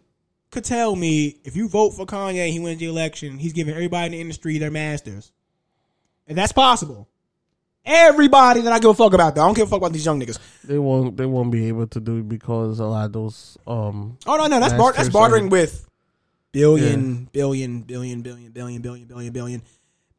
could 0.52 0.66
tell 0.66 0.96
me 0.96 1.38
if 1.44 1.56
you 1.56 1.70
vote 1.70 1.92
for 1.92 2.06
Kanye, 2.06 2.52
he 2.52 2.60
wins 2.60 2.80
the 2.80 2.88
election. 2.88 3.38
He's 3.38 3.54
giving 3.54 3.74
everybody 3.74 4.08
in 4.08 4.12
the 4.12 4.22
industry 4.22 4.58
their 4.58 4.72
masters, 4.72 5.32
and 6.28 6.38
that's 6.38 6.52
possible. 6.52 7.08
Everybody 7.86 8.62
that 8.62 8.74
I 8.74 8.80
give 8.80 8.90
a 8.90 8.94
fuck 8.94 9.14
about, 9.14 9.36
though, 9.36 9.44
I 9.44 9.46
don't 9.46 9.56
give 9.56 9.68
a 9.68 9.70
fuck 9.70 9.78
about 9.78 9.94
these 9.94 10.06
young 10.06 10.20
niggas. 10.20 10.38
They 10.66 10.78
won't. 10.78 11.16
They 11.16 11.26
won't 11.26 11.50
be 11.50 11.68
able 11.70 11.88
to 11.88 12.00
do 12.02 12.22
because 12.22 12.80
a 12.80 12.86
lot 12.86 13.06
of 13.06 13.14
those. 13.14 13.58
Um, 13.66 14.18
oh 14.28 14.36
no, 14.36 14.48
no, 14.48 14.60
that's 14.60 14.74
bar- 14.74 14.94
that's 14.94 15.10
bartering 15.10 15.50
with 15.50 15.88
billion, 16.52 17.22
yeah. 17.22 17.26
billion, 17.32 17.82
billion, 17.82 18.22
billion, 18.22 18.52
billion, 18.52 18.82
billion, 18.82 19.08
billion, 19.08 19.34
billion 19.34 19.62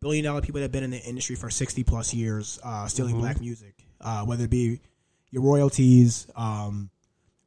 billion 0.00 0.24
dollar 0.24 0.40
people 0.40 0.60
that 0.60 0.64
have 0.64 0.72
been 0.72 0.84
in 0.84 0.90
the 0.90 1.00
industry 1.00 1.36
for 1.36 1.50
sixty 1.50 1.84
plus 1.84 2.12
years, 2.14 2.58
uh, 2.62 2.86
stealing 2.86 3.18
black 3.18 3.40
music, 3.40 3.74
uh, 4.00 4.24
whether 4.24 4.44
it 4.44 4.50
be 4.50 4.80
your 5.30 5.42
royalties, 5.42 6.26
um, 6.36 6.90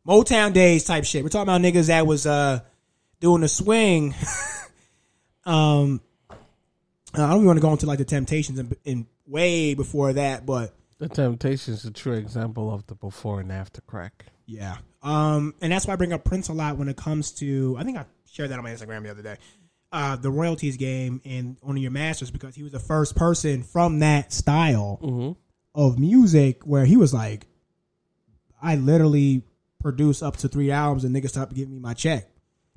Motown 0.07 0.53
days 0.53 0.83
type 0.83 1.05
shit. 1.05 1.23
We're 1.23 1.29
talking 1.29 1.43
about 1.43 1.61
niggas 1.61 1.87
that 1.87 2.05
was 2.05 2.25
uh, 2.25 2.59
doing 3.19 3.41
the 3.41 3.47
swing. 3.47 4.13
um, 5.45 6.01
I 7.13 7.17
don't 7.17 7.35
even 7.35 7.45
want 7.45 7.57
to 7.57 7.61
go 7.61 7.71
into 7.71 7.85
like 7.85 7.99
the 7.99 8.05
Temptations 8.05 8.59
and, 8.59 8.75
and 8.85 9.05
way 9.27 9.75
before 9.75 10.13
that, 10.13 10.45
but 10.45 10.73
the 10.97 11.07
Temptations 11.07 11.79
is 11.79 11.85
a 11.85 11.91
true 11.91 12.13
example 12.13 12.73
of 12.73 12.85
the 12.87 12.95
before 12.95 13.39
and 13.39 13.51
after 13.51 13.81
crack. 13.81 14.25
Yeah. 14.45 14.77
Um, 15.01 15.53
and 15.61 15.71
that's 15.71 15.87
why 15.87 15.93
I 15.93 15.95
bring 15.95 16.13
up 16.13 16.23
Prince 16.23 16.49
a 16.49 16.53
lot 16.53 16.77
when 16.77 16.89
it 16.89 16.97
comes 16.97 17.31
to 17.33 17.75
I 17.77 17.83
think 17.83 17.97
I 17.97 18.05
shared 18.31 18.49
that 18.49 18.57
on 18.57 18.63
my 18.63 18.71
Instagram 18.71 19.03
the 19.03 19.11
other 19.11 19.21
day. 19.21 19.37
Uh, 19.93 20.15
the 20.15 20.31
royalties 20.31 20.75
game 20.75 21.21
and 21.23 21.55
on 21.61 21.77
your 21.77 21.91
masters 21.91 22.31
because 22.31 22.55
he 22.55 22.63
was 22.63 22.71
the 22.71 22.79
first 22.79 23.15
person 23.15 23.61
from 23.61 23.99
that 23.99 24.33
style 24.33 25.37
of 25.75 25.99
music 25.99 26.63
where 26.65 26.83
he 26.85 26.97
was 26.97 27.13
like, 27.13 27.45
I 28.59 28.75
literally 28.75 29.43
produce 29.79 30.23
up 30.23 30.37
to 30.37 30.47
three 30.47 30.71
albums 30.71 31.03
and 31.03 31.15
niggas 31.15 31.29
stop 31.29 31.53
giving 31.53 31.73
me 31.75 31.79
my 31.79 31.93
check. 31.93 32.27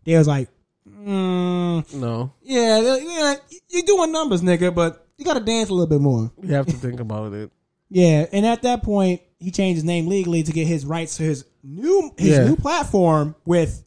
They 0.05 0.15
was 0.19 0.29
like, 0.29 0.51
mm, 0.87 1.95
No, 1.95 2.33
yeah, 2.43 2.97
yeah, 3.01 3.35
you're 3.71 3.83
doing 3.83 4.13
numbers, 4.13 4.43
nigga, 4.43 4.75
but 4.75 5.07
you 5.17 5.25
got 5.25 5.35
to 5.35 5.41
dance 5.41 5.71
a 5.71 5.73
little 5.73 5.87
bit 5.87 6.01
more. 6.03 6.31
you 6.43 6.53
have 6.55 6.67
to 6.67 6.73
think 6.73 7.01
about 7.01 7.33
it. 7.33 7.51
Yeah, 7.89 8.27
and 8.33 8.45
at 8.45 8.61
that 8.63 8.83
point, 8.83 9.23
he 9.39 9.51
changed 9.51 9.77
his 9.77 9.85
name 9.85 10.07
legally 10.09 10.43
to 10.43 10.53
get 10.53 10.67
his 10.67 10.85
rights 10.85 11.17
to 11.17 11.23
his 11.23 11.45
new 11.63 12.11
his 12.19 12.37
Yeah. 12.37 12.45
new 12.45 12.57
platform 12.57 13.35
with 13.47 13.85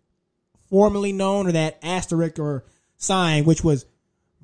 formerly 0.70 1.12
known 1.12 1.48
or 1.48 1.52
that 1.52 1.78
asterisk 1.84 2.40
or 2.40 2.64
sign, 3.00 3.46
which 3.46 3.64
was 3.64 3.88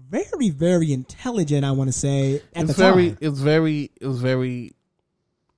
very 0.10 0.50
very 0.50 0.92
intelligent. 0.92 1.64
I 1.64 1.72
want 1.72 1.90
to 1.90 1.94
say 1.94 2.36
at 2.56 2.64
It's 2.64 2.68
the 2.70 2.74
very. 2.74 3.10
time. 3.10 3.18
It's 3.22 3.40
very. 3.40 3.92
It's 4.02 4.18
very. 4.18 4.74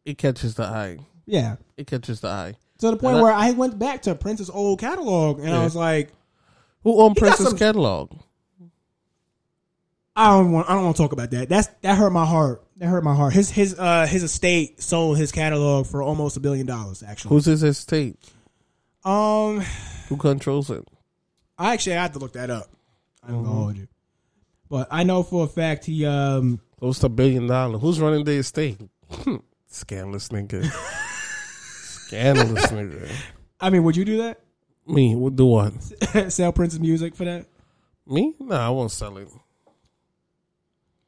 It 0.04 0.18
catches 0.18 0.56
the 0.56 0.64
eye. 0.64 1.00
Yeah, 1.26 1.56
It 1.78 1.88
catches 1.88 2.20
the 2.22 2.28
eye. 2.30 2.56
to 2.80 2.92
the 2.92 2.98
point 2.98 3.16
And 3.16 3.24
where 3.24 3.34
I 3.34 3.52
went 3.52 3.78
back 3.80 4.04
to 4.04 4.16
Prince's 4.16 4.50
old 4.50 4.80
catalog 4.80 5.40
and 5.40 5.50
I 5.54 5.64
was 5.64 5.76
like, 5.76 6.12
Who 6.84 7.02
owned 7.02 7.16
Prince's 7.18 7.48
some- 7.50 7.58
catalog? 7.58 8.12
I 10.16 10.30
don't 10.38 10.52
want 10.52 10.70
I 10.70 10.74
don't 10.74 10.86
want 10.86 10.96
to 10.98 11.04
talk 11.04 11.12
about 11.12 11.30
that. 11.32 11.48
That's 11.50 11.68
that 11.82 11.98
hurt 11.98 12.12
my 12.12 12.26
heart. 12.26 12.64
That 12.78 12.88
hurt 12.88 13.04
my 13.04 13.14
heart. 13.14 13.34
His 13.34 13.52
his 13.52 13.78
uh 13.78 14.08
his 14.08 14.24
estate 14.24 14.82
sold 14.82 15.18
his 15.18 15.32
catalog 15.32 15.86
for 15.86 16.02
almost 16.02 16.38
a 16.38 16.40
billion 16.40 16.66
dollars. 16.66 17.04
Actually, 17.04 17.30
Who's 17.36 17.46
his 17.46 17.62
estate? 17.64 18.18
um, 19.06 19.60
Who 20.10 20.18
controls 20.18 20.70
it? 20.72 20.88
I 21.58 21.74
actually 21.74 21.94
had 21.98 22.14
to 22.14 22.20
look 22.20 22.34
that 22.34 22.50
up. 22.50 22.68
I'm 23.28 23.44
gonna 23.44 23.48
hold 23.56 23.78
you, 23.78 23.88
but 24.70 24.88
I 24.90 25.04
know 25.04 25.22
for 25.24 25.44
a 25.46 25.48
fact 25.48 25.86
he 25.86 26.06
um 26.06 26.60
Who's 26.80 27.00
the 27.00 27.10
billion 27.10 27.48
dollar? 27.48 27.78
Who's 27.80 28.00
running 28.00 28.24
the 28.24 28.34
estate? 28.34 28.80
Scandalous 29.68 30.30
nigga. 30.30 30.64
Scandalous 32.06 32.68
nigga. 32.68 33.12
I 33.60 33.70
mean, 33.70 33.84
would 33.84 33.96
you 33.96 34.06
do 34.06 34.18
that? 34.20 34.40
Me, 34.86 35.16
we'll 35.16 35.32
do 35.32 35.46
what? 35.48 35.74
Sell 36.32 36.52
Prince's 36.54 36.80
music 36.80 37.16
for 37.16 37.26
that? 37.26 37.46
Me? 38.06 38.36
No, 38.40 38.56
I 38.56 38.70
won't 38.70 38.92
sell 38.92 39.18
it. 39.18 39.28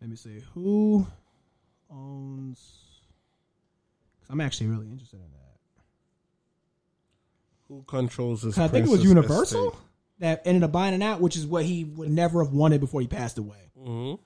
Let 0.02 0.10
me 0.10 0.16
see. 0.18 0.42
Who 0.54 1.08
owns? 1.90 2.58
'cause 4.20 4.28
I'm 4.32 4.42
actually 4.42 4.68
really 4.68 4.88
interested 4.90 5.18
in 5.18 5.32
that. 5.32 5.58
Who 7.70 7.84
controls 7.88 8.42
this? 8.42 8.58
I 8.58 8.68
think 8.68 8.88
it 8.88 8.90
was 8.90 9.04
Universal 9.04 9.70
estate? 9.70 9.82
That 10.20 10.42
ended 10.46 10.64
up 10.64 10.72
buying 10.72 10.94
it 10.94 11.02
out, 11.02 11.22
which 11.22 11.38
is 11.38 11.48
what 11.48 11.64
he 11.66 11.86
would 11.86 12.10
never 12.12 12.44
have 12.44 12.54
wanted 12.54 12.82
before 12.82 13.00
he 13.02 13.08
passed 13.08 13.38
away. 13.38 13.72
Mhm. 13.80 14.20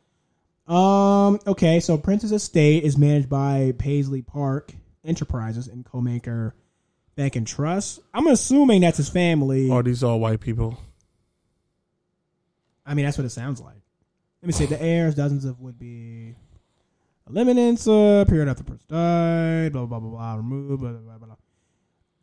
Um. 0.68 1.40
Okay. 1.46 1.80
So 1.80 1.98
Prince's 1.98 2.32
estate 2.32 2.84
is 2.84 2.98
managed 2.98 3.30
by 3.30 3.74
Paisley 3.78 4.22
Park 4.22 4.74
Enterprises 5.06 5.68
and 5.68 5.86
Comerica 5.86 6.54
Bank 7.16 7.36
and 7.36 7.46
Trust. 7.46 8.00
I'm 8.14 8.26
assuming 8.28 8.82
that's 8.82 8.98
his 8.98 9.10
family. 9.10 9.70
Are 9.70 9.84
these 9.84 10.04
all 10.04 10.20
white 10.20 10.40
people? 10.40 10.80
I 12.86 12.94
mean, 12.96 13.06
that's 13.06 13.18
what 13.18 13.26
it 13.26 13.30
sounds 13.30 13.62
like. 13.62 13.82
Let 14.42 14.48
me 14.48 14.52
see. 14.54 14.66
The 14.66 14.82
heirs, 14.82 15.16
dozens 15.16 15.46
of 15.46 15.60
would 15.62 15.78
be 15.80 16.36
eliminants, 17.30 17.88
uh, 17.88 18.26
period 18.28 18.50
after 18.50 18.64
Prince 18.64 18.84
died, 18.84 19.72
blah, 19.72 19.86
blah, 19.86 20.00
blah, 20.00 20.10
blah, 20.10 20.36
removed, 20.36 20.82
blah, 20.82 20.92
blah, 20.92 21.18
blah, 21.18 21.28
blah. 21.28 21.33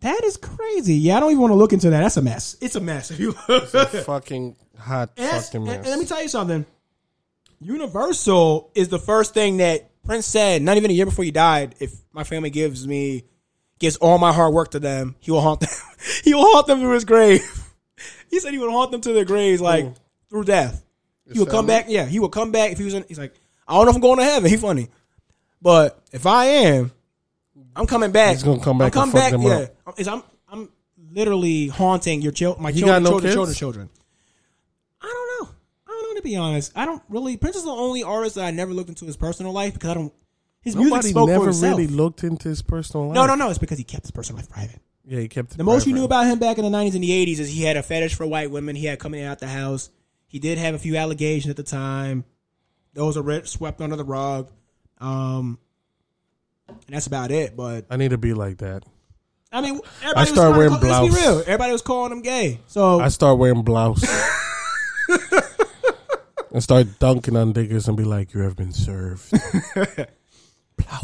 That 0.01 0.25
is 0.25 0.37
crazy. 0.37 0.95
Yeah, 0.95 1.17
I 1.17 1.21
don't 1.21 1.31
even 1.31 1.41
want 1.43 1.51
to 1.53 1.57
look 1.57 1.73
into 1.73 1.91
that. 1.91 2.01
That's 2.01 2.17
a 2.17 2.23
mess. 2.23 2.57
It's 2.61 2.75
a 2.77 2.81
mess. 2.81 3.11
If 3.13 3.21
you 3.21 3.33
fucking 3.33 4.57
hot 4.79 5.11
And 5.17 5.43
fucking 5.45 5.65
mess. 5.65 5.77
and 5.77 5.87
let 5.87 5.99
me 5.99 6.07
tell 6.07 6.23
you 6.23 6.29
something. 6.29 6.65
Universal 7.61 8.71
is 8.75 8.89
the 8.89 8.99
first 8.99 9.35
thing 9.35 9.59
that 9.59 9.91
Prince 10.05 10.27
said, 10.27 10.63
not 10.63 10.77
even 10.79 10.91
a 10.91 10.95
year 10.95 11.05
before 11.05 11.25
he 11.25 11.31
died. 11.31 11.75
If 11.79 11.93
my 12.13 12.25
family 12.25 12.49
gives 12.51 12.87
me, 12.87 13.25
gives 13.79 13.97
all 13.97 14.17
my 14.19 14.33
hard 14.33 14.55
work 14.55 14.71
to 14.71 14.81
them, 14.81 15.17
he 15.21 15.31
will 15.31 15.43
haunt 15.43 15.61
them. 15.61 15.69
he 16.25 16.33
will 16.35 16.51
haunt 16.53 16.67
them 16.67 16.81
to 16.81 16.91
his 16.91 17.05
grave. 17.05 17.43
he 18.31 18.41
said 18.41 18.53
he 18.53 18.59
would 18.59 18.71
haunt 18.71 18.93
them 18.93 19.03
to 19.03 19.13
their 19.13 19.27
graves, 19.27 19.61
like 19.61 19.85
Who? 19.85 19.95
through 20.31 20.45
death. 20.45 20.83
He 21.31 21.39
would 21.39 21.51
come 21.51 21.67
back. 21.67 21.85
Yeah, 21.89 22.07
he 22.07 22.19
would 22.19 22.33
come 22.33 22.51
back 22.51 22.73
if 22.73 22.79
he 22.79 22.85
was 22.85 22.95
in. 22.95 23.05
He's 23.07 23.19
like, 23.19 23.35
I 23.69 23.75
don't 23.75 23.85
know 23.85 23.91
if 23.91 23.97
I'm 23.97 24.03
going 24.03 24.19
to 24.19 24.25
heaven. 24.25 24.51
He 24.51 24.57
funny, 24.57 24.89
but 25.63 26.03
if 26.13 26.27
I 26.27 26.47
am, 26.47 26.91
I'm 27.77 27.87
coming 27.87 28.11
back. 28.13 28.33
He's 28.33 28.43
gonna 28.43 28.61
come 28.63 28.79
back 28.79 28.97
I'm 28.97 29.11
coming 29.11 29.15
back. 29.15 29.33
them 29.33 29.43
Yeah, 29.43 29.67
up. 29.87 29.99
Is 29.99 30.09
I'm 30.09 30.23
I'm 30.49 30.69
literally 31.13 31.69
haunting 31.69 32.23
your 32.23 32.33
child, 32.33 32.61
my 32.61 32.73
He 32.73 32.81
children, 32.81 33.03
no 33.03 33.11
children, 33.11 33.33
children, 33.33 33.57
children. 33.57 33.91
I 35.01 35.07
don't 35.07 35.49
know. 35.49 35.55
I 35.87 35.91
don't 35.91 36.11
know 36.11 36.15
to 36.17 36.23
be 36.23 36.37
honest. 36.37 36.73
I 36.77 36.85
don't 36.85 37.03
really. 37.09 37.37
Prince 37.37 37.57
is 37.57 37.65
the 37.65 37.71
only 37.71 38.03
artist 38.03 38.35
that 38.37 38.45
I 38.45 38.51
never 38.51 38.73
looked 38.73 38.89
into 38.89 39.07
his 39.07 39.17
personal 39.17 39.53
life 39.53 39.75
because 39.75 39.91
I 39.91 39.95
don't. 39.95 40.13
His 40.63 40.77
music 40.77 40.91
Nobody 40.93 41.09
spoke 41.09 41.29
for 41.29 41.33
never 41.33 41.45
himself. 41.47 41.79
really 41.79 41.87
looked 41.87 42.23
into 42.23 42.49
his 42.49 42.61
personal 42.63 43.07
life. 43.09 43.15
no, 43.15 43.27
no, 43.27 43.35
no. 43.35 43.49
It's 43.49 43.59
because 43.59 43.79
he 43.79 43.85
kept 43.85 44.05
his 44.05 44.11
personal 44.11 44.39
life 44.41 44.51
private. 44.51 44.81
Yeah, 45.07 45.21
he 45.21 45.29
kept 45.29 45.53
it 45.53 45.59
The 45.59 45.65
most 45.65 45.87
you 45.87 45.95
knew 45.95 46.05
about 46.05 46.27
him 46.27 46.39
back 46.39 46.59
in 46.59 46.65
the 46.65 46.71
nineties 46.71 46.95
and 46.95 47.03
the 47.03 47.13
eighties 47.13 47.41
is 47.41 47.49
he 47.49 47.63
had 47.63 47.77
a 47.77 47.83
fetish 47.83 48.15
for 48.15 48.27
white 48.27 48.51
women. 48.51 48.77
He 48.77 48.85
had 48.85 48.99
coming 48.99 49.25
out 49.25 49.39
the 49.39 49.49
house. 49.49 49.91
He 50.27 50.39
did 50.39 50.59
have 50.59 50.75
a 50.75 50.79
few 50.79 50.97
allegations 50.97 51.51
at 51.51 51.57
the 51.57 51.63
time. 51.63 52.25
Those 52.93 53.17
are 53.17 53.45
swept 53.47 53.81
under 53.81 53.97
the 53.97 54.05
rug. 54.05 54.51
Um, 54.99 55.59
and 56.71 56.95
that's 56.95 57.07
about 57.07 57.31
it. 57.31 57.57
But 57.57 57.87
I 57.91 57.97
need 57.97 58.11
to 58.11 58.19
be 58.19 58.35
like 58.35 58.59
that. 58.59 58.85
I 59.53 59.61
mean, 59.61 59.81
everybody 60.03 60.17
I 60.17 60.21
was 60.21 60.29
started 60.31 60.57
wearing 60.57 60.75
to 60.75 60.81
call, 60.81 61.05
let's 61.05 61.15
be 61.15 61.21
real. 61.21 61.41
Everybody 61.41 61.73
was 61.73 61.83
calling 61.83 62.13
him 62.13 62.23
gay. 62.23 62.61
So 62.67 63.01
I 63.01 63.09
start 63.09 63.39
wearing 63.39 63.63
blouse 63.63 64.05
and 66.53 66.63
start 66.63 66.87
dunking 67.01 67.37
on 67.37 67.53
diggers 67.53 67.89
and 67.89 67.97
be 67.97 68.05
like, 68.05 68.33
"You 68.33 68.43
have 68.43 68.57
been 68.57 68.73
served." 68.73 69.33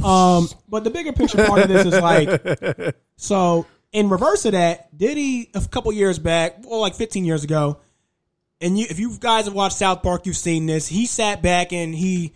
Um, 0.02 0.48
but 0.68 0.85
the 0.85 0.90
bigger 0.90 1.12
picture 1.12 1.44
part 1.44 1.61
of 1.61 1.68
this 1.68 1.87
is 1.87 2.00
like, 2.00 2.96
so 3.16 3.66
in 3.92 4.09
reverse 4.09 4.44
of 4.44 4.52
that, 4.52 4.96
Diddy 4.96 5.50
a 5.55 5.61
couple 5.61 5.92
years 5.92 6.18
back, 6.18 6.57
well, 6.64 6.81
like 6.81 6.94
15 6.94 7.24
years 7.24 7.44
ago, 7.44 7.81
and 8.61 8.79
you, 8.79 8.87
if 8.88 8.98
you 8.98 9.16
guys 9.18 9.44
have 9.44 9.55
watched 9.55 9.76
South 9.76 10.02
Park, 10.02 10.26
you've 10.26 10.37
seen 10.37 10.66
this. 10.66 10.87
He 10.87 11.07
sat 11.07 11.43
back 11.43 11.72
and 11.72 11.95
he 11.95 12.32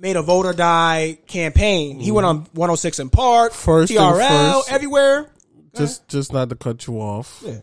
made 0.00 0.16
a 0.16 0.22
vote 0.22 0.46
or 0.46 0.52
die 0.54 1.18
campaign. 1.26 2.00
He 2.00 2.10
went 2.10 2.24
on 2.26 2.38
106 2.54 3.00
& 3.08 3.12
Park, 3.12 3.52
First 3.52 3.92
TRL, 3.92 4.54
first. 4.54 4.72
everywhere. 4.72 5.30
just, 5.76 6.08
just 6.08 6.32
not 6.32 6.48
to 6.48 6.56
cut 6.56 6.86
you 6.86 6.94
off. 7.00 7.42
Yeah. 7.44 7.60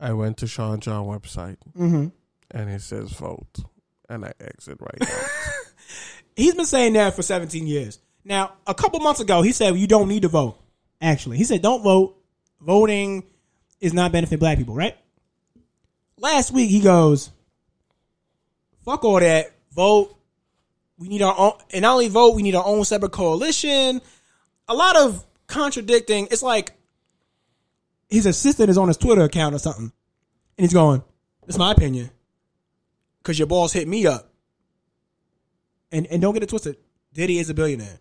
I 0.00 0.12
went 0.12 0.38
to 0.38 0.46
Sean 0.46 0.80
John 0.80 1.06
website 1.06 1.56
Mm-hmm. 1.78 2.08
and 2.50 2.70
it 2.70 2.82
says 2.82 3.12
vote, 3.12 3.60
and 4.10 4.24
I 4.24 4.32
exit 4.40 4.78
right 4.80 5.00
now. 5.00 5.24
He's 6.36 6.54
been 6.54 6.66
saying 6.66 6.94
that 6.94 7.14
for 7.14 7.22
17 7.22 7.66
years. 7.66 7.98
Now, 8.24 8.54
a 8.66 8.74
couple 8.74 8.98
months 9.00 9.20
ago, 9.20 9.40
he 9.42 9.52
said 9.52 9.76
you 9.76 9.86
don't 9.86 10.08
need 10.08 10.22
to 10.22 10.28
vote. 10.28 10.58
Actually, 11.00 11.36
he 11.38 11.44
said 11.44 11.62
don't 11.62 11.82
vote. 11.82 12.16
Voting 12.60 13.22
is 13.80 13.94
not 13.94 14.10
benefit 14.10 14.40
black 14.40 14.58
people, 14.58 14.74
right? 14.74 14.96
Last 16.18 16.50
week 16.50 16.68
he 16.70 16.80
goes, 16.80 17.30
"Fuck 18.84 19.04
all 19.04 19.20
that. 19.20 19.52
Vote. 19.72 20.15
We 20.98 21.08
need 21.08 21.22
our 21.22 21.34
own, 21.36 21.52
and 21.72 21.82
not 21.82 21.92
only 21.92 22.08
vote, 22.08 22.34
we 22.34 22.42
need 22.42 22.54
our 22.54 22.64
own 22.66 22.84
separate 22.84 23.12
coalition." 23.12 24.00
A 24.68 24.74
lot 24.74 24.96
of 24.96 25.24
contradicting. 25.46 26.28
It's 26.30 26.42
like 26.42 26.72
his 28.08 28.26
assistant 28.26 28.70
is 28.70 28.78
on 28.78 28.88
his 28.88 28.96
Twitter 28.96 29.22
account 29.22 29.54
or 29.54 29.58
something, 29.58 29.92
and 30.58 30.64
he's 30.64 30.72
going, 30.72 31.02
"It's 31.46 31.58
my 31.58 31.72
opinion, 31.72 32.10
because 33.22 33.38
your 33.38 33.46
boss 33.46 33.72
hit 33.72 33.86
me 33.88 34.06
up." 34.06 34.32
And 35.92 36.06
and 36.08 36.20
don't 36.20 36.34
get 36.34 36.42
it 36.42 36.48
twisted, 36.48 36.76
Diddy 37.12 37.38
is 37.38 37.48
a 37.50 37.54
billionaire. 37.54 38.00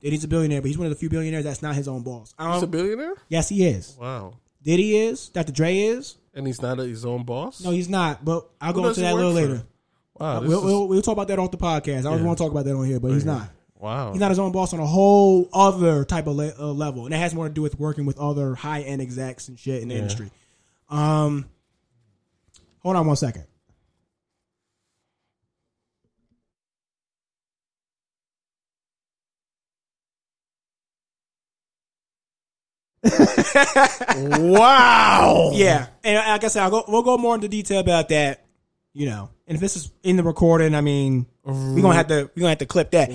Diddy's 0.00 0.24
a 0.24 0.28
billionaire, 0.28 0.60
but 0.60 0.68
he's 0.68 0.78
one 0.78 0.86
of 0.86 0.90
the 0.92 0.98
few 0.98 1.08
billionaires 1.08 1.44
that's 1.44 1.62
not 1.62 1.74
his 1.74 1.88
own 1.88 2.02
boss. 2.02 2.34
He's 2.38 2.62
a 2.62 2.66
billionaire. 2.66 3.14
yes, 3.28 3.48
he 3.48 3.66
is. 3.66 3.96
Wow. 3.98 4.34
Diddy 4.62 4.96
is. 4.96 5.28
Dr. 5.30 5.52
Dre 5.52 5.78
is. 5.78 6.16
And 6.34 6.46
he's 6.46 6.60
not 6.60 6.78
his 6.78 7.04
own 7.04 7.22
boss. 7.24 7.62
No, 7.64 7.70
he's 7.70 7.88
not. 7.88 8.24
But 8.24 8.46
I'll 8.60 8.72
Who 8.74 8.82
go 8.82 8.88
into 8.88 9.00
that 9.00 9.14
a 9.14 9.16
little 9.16 9.30
for? 9.32 9.40
later. 9.40 9.66
Wow. 10.18 10.40
We'll, 10.40 10.58
is- 10.58 10.64
we'll, 10.64 10.88
we'll 10.88 11.02
talk 11.02 11.12
about 11.12 11.28
that 11.28 11.38
off 11.38 11.50
the 11.50 11.56
podcast. 11.58 12.00
I 12.00 12.02
don't 12.02 12.18
Yeah. 12.20 12.24
want 12.24 12.38
to 12.38 12.44
talk 12.44 12.50
about 12.52 12.64
that 12.64 12.74
on 12.74 12.86
here, 12.86 12.98
but 13.00 13.12
he's 13.12 13.24
not. 13.24 13.50
wow. 13.78 14.12
He's 14.12 14.20
not 14.20 14.30
his 14.30 14.38
own 14.38 14.52
boss 14.52 14.72
on 14.72 14.80
a 14.80 14.86
whole 14.86 15.48
other 15.52 16.04
type 16.04 16.26
of 16.26 16.36
le- 16.36 16.54
uh, 16.58 16.72
level, 16.72 17.04
and 17.04 17.14
it 17.14 17.18
has 17.18 17.34
more 17.34 17.48
to 17.48 17.52
do 17.54 17.62
with 17.62 17.78
working 17.78 18.06
with 18.06 18.18
other 18.18 18.54
high 18.54 18.80
end 18.82 19.02
execs 19.02 19.48
and 19.48 19.58
shit 19.58 19.82
in 19.82 19.88
the 19.88 19.94
Yeah. 19.94 20.00
industry. 20.00 20.30
Um, 20.88 21.46
hold 22.82 22.96
on 22.96 23.06
one 23.06 23.16
second. 23.16 23.44
wow. 34.16 35.50
Yeah, 35.54 35.86
and 36.04 36.16
like 36.16 36.44
I 36.44 36.48
said, 36.48 36.62
I'll 36.62 36.70
go, 36.70 36.84
we'll 36.88 37.02
go 37.02 37.16
more 37.18 37.34
into 37.34 37.48
detail 37.48 37.80
about 37.80 38.08
that. 38.08 38.45
You 38.96 39.04
know, 39.04 39.28
and 39.46 39.56
if 39.56 39.60
this 39.60 39.76
is 39.76 39.92
in 40.02 40.16
the 40.16 40.22
recording, 40.22 40.74
I 40.74 40.80
mean, 40.80 41.26
we're 41.44 41.82
gonna 41.82 41.92
have 41.92 42.06
to 42.06 42.30
we're 42.34 42.40
gonna 42.40 42.48
have 42.48 42.58
to 42.58 42.66
clip 42.66 42.92
that. 42.92 43.10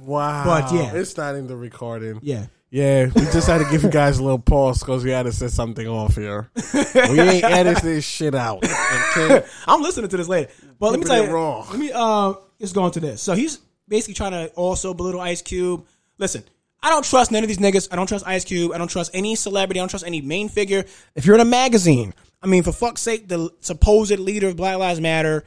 Wow. 0.00 0.44
But, 0.44 0.72
yeah. 0.74 0.92
It's 0.92 1.16
not 1.16 1.36
in 1.36 1.46
the 1.46 1.56
recording. 1.56 2.18
Yeah, 2.20 2.46
Yeah, 2.70 3.06
we 3.14 3.22
just 3.26 3.46
had 3.46 3.58
to 3.58 3.70
give 3.70 3.84
you 3.84 3.90
guys 3.90 4.18
a 4.18 4.24
little 4.24 4.40
pause 4.40 4.80
because 4.80 5.04
we 5.04 5.12
had 5.12 5.26
to 5.26 5.32
set 5.32 5.52
something 5.52 5.86
off 5.86 6.16
here. 6.16 6.50
we 6.74 7.20
ain't 7.20 7.44
edit 7.44 7.78
this 7.80 8.04
shit 8.04 8.34
out. 8.34 8.64
Okay? 8.64 9.46
I'm 9.68 9.82
listening 9.82 10.08
to 10.10 10.16
this 10.16 10.26
later. 10.26 10.50
But 10.80 10.90
let 10.90 10.98
me 10.98 11.06
tell 11.06 11.24
you, 11.24 11.30
raw. 11.30 11.60
let 11.70 11.78
me 11.78 11.92
uh, 11.94 12.34
just 12.60 12.74
go 12.74 12.84
into 12.86 12.98
this. 12.98 13.22
So 13.22 13.34
he's 13.34 13.60
basically 13.86 14.14
trying 14.14 14.32
to 14.32 14.48
also 14.54 14.94
belittle 14.94 15.20
Ice 15.20 15.42
Cube. 15.42 15.86
Listen, 16.18 16.42
I 16.82 16.90
don't 16.90 17.04
trust 17.04 17.30
none 17.30 17.44
of 17.44 17.48
these 17.48 17.58
niggas. 17.58 17.86
I 17.92 17.96
don't 17.96 18.08
trust 18.08 18.26
Ice 18.26 18.44
Cube. 18.44 18.72
I 18.72 18.78
don't 18.78 18.88
trust 18.88 19.12
any 19.14 19.36
celebrity. 19.36 19.78
I 19.78 19.82
don't 19.82 19.90
trust 19.90 20.06
any 20.06 20.22
main 20.22 20.48
figure. 20.48 20.84
If 21.14 21.24
you're 21.24 21.36
in 21.36 21.40
a 21.40 21.44
magazine, 21.44 22.14
I 22.42 22.46
mean, 22.46 22.62
for 22.62 22.72
fuck's 22.72 23.02
sake, 23.02 23.28
the 23.28 23.50
supposed 23.60 24.18
leader 24.18 24.48
of 24.48 24.56
Black 24.56 24.78
Lives 24.78 25.00
Matter. 25.00 25.44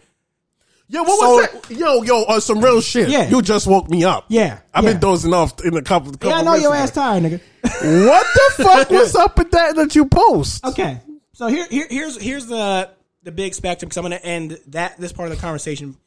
Yo, 0.90 1.02
what 1.04 1.20
So- 1.20 1.36
was 1.36 1.48
that? 1.70 1.72
Yo, 1.78 2.04
yo, 2.04 2.24
uh, 2.24 2.40
some 2.40 2.60
real 2.62 2.82
shit. 2.82 3.10
Yeah. 3.10 3.28
You 3.30 3.42
just 3.42 3.66
woke 3.66 3.90
me 3.90 4.04
up. 4.04 4.26
Yeah, 4.28 4.60
I've 4.74 4.84
yeah. 4.84 4.92
been 4.92 5.00
dozing 5.00 5.34
off 5.34 5.64
in 5.64 5.76
a 5.76 5.82
couple. 5.82 6.12
couple 6.12 6.30
Yeah, 6.30 6.38
I 6.38 6.42
know 6.44 6.56
your 6.56 6.76
ass 6.76 6.92
tired, 6.92 7.24
nigga. 7.24 7.42
What 8.06 8.28
the 8.58 8.64
fuck 8.64 8.90
was 8.92 9.16
up 9.24 9.38
with 9.38 9.52
that 9.52 9.76
that 9.78 9.96
you 9.96 10.06
post? 10.06 10.64
Okay, 10.66 11.00
so 11.34 11.48
here, 11.48 11.66
here 11.70 11.88
here's 11.90 12.22
here's 12.22 12.46
the 12.46 12.90
the 13.24 13.32
big 13.32 13.54
spectrum 13.56 13.88
because 13.90 13.98
I'm 13.98 14.04
going 14.04 14.20
to 14.20 14.26
end 14.26 14.60
that 14.68 14.98
this 15.00 15.14
part 15.14 15.32
of 15.32 15.36
the 15.36 15.42
conversation. 15.42 15.98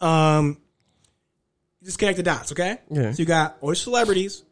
Um, 0.00 0.56
just 1.82 1.98
connect 1.98 2.16
the 2.16 2.22
dots, 2.22 2.52
okay? 2.52 2.78
Yeah. 2.90 3.10
So 3.12 3.18
you 3.18 3.24
got 3.26 3.56
all 3.60 3.74
celebrities. 3.74 4.42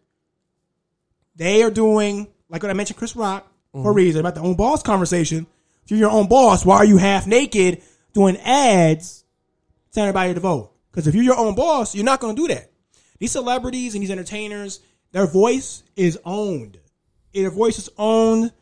They 1.37 1.63
are 1.63 1.71
doing 1.71 2.27
like 2.51 2.63
what 2.63 2.71
I 2.71 2.75
mentioned, 2.75 2.99
Chris 2.99 3.15
Rock 3.15 3.47
for 3.73 3.91
a 3.91 3.95
reason 3.95 4.21
about 4.21 4.35
the 4.35 4.41
own 4.41 4.55
boss 4.55 4.83
conversation. 4.83 5.47
You're 5.89 5.99
your 5.99 6.11
own 6.11 6.29
boss, 6.29 6.65
why 6.65 6.77
are 6.77 6.85
you 6.85 6.99
half 6.99 7.27
naked 7.27 7.83
doing 8.13 8.37
ads 8.39 9.25
telling 9.93 10.09
everybody 10.09 10.35
to 10.35 10.41
vote? 10.41 10.73
Because 10.91 11.07
if 11.07 11.15
you're 11.15 11.25
your 11.25 11.39
own 11.39 11.55
boss, 11.55 11.95
you're 11.95 12.05
not 12.05 12.21
going 12.21 12.37
to 12.37 12.43
do 12.43 12.55
that. 12.55 12.71
These 13.19 13.33
celebrities 13.33 13.95
and 13.95 14.03
these 14.03 14.11
entertainers, 14.11 14.81
their 15.13 15.27
voice 15.27 15.83
is 15.97 16.19
owned. 16.25 16.79
Their 17.33 17.51
voice 17.51 17.79
is 17.79 17.89
owned, 17.97 18.53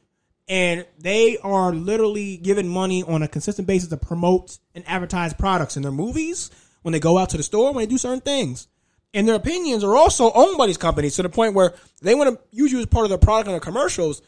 and 0.49 0.87
they 0.99 1.39
are 1.39 1.73
literally 1.73 2.37
given 2.37 2.69
money 2.69 3.03
on 3.03 3.23
a 3.23 3.29
consistent 3.29 3.67
basis 3.67 3.89
to 3.89 3.97
promote 3.97 4.59
and 4.75 4.85
advertise 4.87 5.35
products 5.35 5.77
in 5.77 5.83
their 5.83 5.93
movies 5.93 6.51
when 6.83 6.93
they 6.93 7.01
go 7.01 7.19
out 7.19 7.31
to 7.31 7.37
the 7.37 7.43
store 7.43 7.73
when 7.73 7.83
they 7.83 7.91
do 7.91 7.99
certain 7.99 8.21
things. 8.21 8.69
And 9.13 9.27
their 9.27 9.35
opinions 9.35 9.83
are 9.83 9.97
also 9.97 10.31
owned 10.33 10.59
by 10.59 10.67
these 10.67 10.77
companies 10.77 11.17
to 11.17 11.23
the 11.23 11.29
point 11.29 11.55
where 11.55 11.75
they 12.03 12.15
want 12.15 12.35
to 12.35 12.57
use 12.57 12.71
you 12.71 12.79
as 12.81 12.87
part 12.87 13.05
of 13.05 13.09
their 13.09 13.19
product 13.19 13.49
in 13.49 13.53
their 13.53 13.61
commercials. 13.61 14.23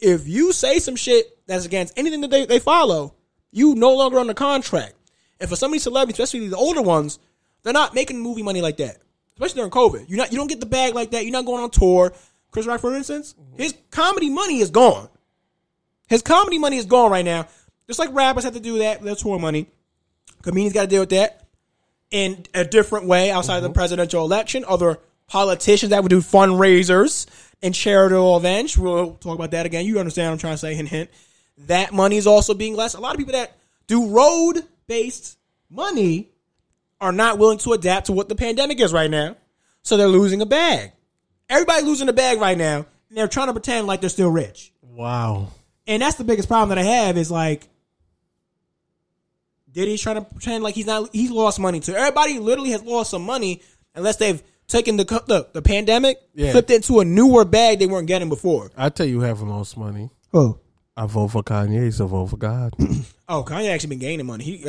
If 0.00 0.28
you 0.28 0.52
say 0.52 0.78
some 0.78 0.96
shit 0.96 1.38
that's 1.46 1.64
against 1.64 1.96
anything 1.96 2.20
that 2.22 2.30
they, 2.30 2.46
they 2.46 2.58
follow, 2.58 3.14
you 3.50 3.74
no 3.74 3.94
longer 3.94 4.18
on 4.18 4.26
the 4.26 4.34
contract. 4.34 4.94
And 5.40 5.48
for 5.48 5.56
some 5.56 5.70
of 5.70 5.72
these 5.72 5.82
celebrities, 5.82 6.18
especially 6.20 6.48
the 6.48 6.56
older 6.56 6.82
ones, 6.82 7.18
they're 7.62 7.72
not 7.72 7.94
making 7.94 8.20
movie 8.20 8.42
money 8.42 8.60
like 8.60 8.76
that. 8.78 8.98
Especially 9.34 9.56
during 9.56 9.70
COVID. 9.70 10.08
You're 10.08 10.18
not 10.18 10.32
you 10.32 10.38
don't 10.38 10.46
get 10.46 10.60
the 10.60 10.66
bag 10.66 10.94
like 10.94 11.10
that. 11.10 11.24
You're 11.24 11.32
not 11.32 11.46
going 11.46 11.62
on 11.62 11.70
tour. 11.70 12.12
Chris 12.50 12.66
Rock, 12.66 12.80
for 12.80 12.94
instance, 12.94 13.34
mm-hmm. 13.34 13.62
his 13.62 13.74
comedy 13.90 14.30
money 14.30 14.60
is 14.60 14.70
gone. 14.70 15.08
His 16.08 16.22
comedy 16.22 16.58
money 16.58 16.76
is 16.76 16.86
gone 16.86 17.10
right 17.10 17.24
now. 17.24 17.48
Just 17.88 17.98
like 17.98 18.12
rappers 18.12 18.44
have 18.44 18.54
to 18.54 18.60
do 18.60 18.78
that, 18.78 19.02
their 19.02 19.16
tour 19.16 19.38
money. 19.38 19.66
Comedians 20.42 20.72
got 20.72 20.82
to 20.82 20.86
deal 20.86 21.02
with 21.02 21.10
that 21.10 21.48
in 22.10 22.46
a 22.54 22.64
different 22.64 23.06
way 23.06 23.30
outside 23.30 23.56
of 23.56 23.62
the 23.62 23.68
mm-hmm. 23.70 23.74
presidential 23.74 24.24
election. 24.24 24.64
Other 24.68 24.98
politicians 25.26 25.90
that 25.90 26.02
would 26.02 26.10
do 26.10 26.20
fundraisers 26.20 27.26
and 27.64 27.74
charitable 27.74 28.36
events. 28.36 28.76
We'll 28.76 29.14
talk 29.14 29.34
about 29.34 29.50
that 29.52 29.64
again. 29.64 29.86
You 29.86 29.98
understand 29.98 30.28
what 30.28 30.32
I'm 30.32 30.38
trying 30.38 30.52
to 30.52 30.58
say? 30.58 30.74
Hint, 30.74 30.90
hint. 30.90 31.10
That 31.66 31.94
money 31.94 32.18
is 32.18 32.26
also 32.26 32.52
being 32.52 32.76
less. 32.76 32.94
A 32.94 33.00
lot 33.00 33.14
of 33.14 33.18
people 33.18 33.32
that 33.32 33.56
do 33.86 34.08
road 34.10 34.62
based 34.86 35.38
money 35.70 36.28
are 37.00 37.10
not 37.10 37.38
willing 37.38 37.58
to 37.58 37.72
adapt 37.72 38.06
to 38.06 38.12
what 38.12 38.28
the 38.28 38.34
pandemic 38.34 38.80
is 38.80 38.92
right 38.92 39.10
now. 39.10 39.36
So 39.82 39.96
they're 39.96 40.08
losing 40.08 40.42
a 40.42 40.46
bag. 40.46 40.92
Everybody 41.48 41.82
losing 41.82 42.08
a 42.08 42.12
bag 42.12 42.38
right 42.38 42.56
now. 42.56 42.86
And 43.08 43.18
they're 43.18 43.28
trying 43.28 43.46
to 43.46 43.54
pretend 43.54 43.86
like 43.86 44.02
they're 44.02 44.10
still 44.10 44.30
rich. 44.30 44.72
Wow. 44.82 45.48
And 45.86 46.02
that's 46.02 46.16
the 46.16 46.24
biggest 46.24 46.48
problem 46.48 46.68
that 46.68 46.78
I 46.78 46.82
have 46.82 47.16
is 47.16 47.30
like 47.30 47.68
Diddy's 49.72 50.02
trying 50.02 50.16
to 50.16 50.22
pretend 50.22 50.62
like 50.62 50.74
he's 50.74 50.86
not 50.86 51.08
he's 51.14 51.30
lost 51.30 51.58
money 51.58 51.80
too. 51.80 51.94
Everybody 51.94 52.38
literally 52.38 52.70
has 52.70 52.82
lost 52.82 53.10
some 53.10 53.22
money 53.22 53.62
unless 53.94 54.16
they've 54.16 54.42
taken 54.68 54.96
the 54.96 55.04
the, 55.04 55.48
the 55.52 55.62
pandemic, 55.62 56.18
Yeah. 56.34 56.52
flipped 56.52 56.70
it 56.70 56.76
into 56.76 57.00
a 57.00 57.04
newer 57.04 57.44
bag 57.44 57.78
they 57.78 57.86
weren't 57.86 58.06
getting 58.08 58.28
before. 58.28 58.70
I 58.76 58.88
tell 58.88 59.06
you, 59.06 59.20
who 59.20 59.26
have 59.26 59.38
the 59.38 59.44
most 59.46 59.76
money. 59.76 60.10
Oh. 60.32 60.58
I 60.96 61.06
vote 61.06 61.28
for 61.28 61.42
Kanye. 61.42 61.92
So 61.92 62.06
vote 62.06 62.26
for 62.26 62.36
God. 62.36 62.74
Oh, 63.26 63.42
Kanye 63.42 63.70
actually 63.72 63.88
been 63.88 64.00
gaining 64.00 64.26
money. 64.26 64.44
He 64.44 64.64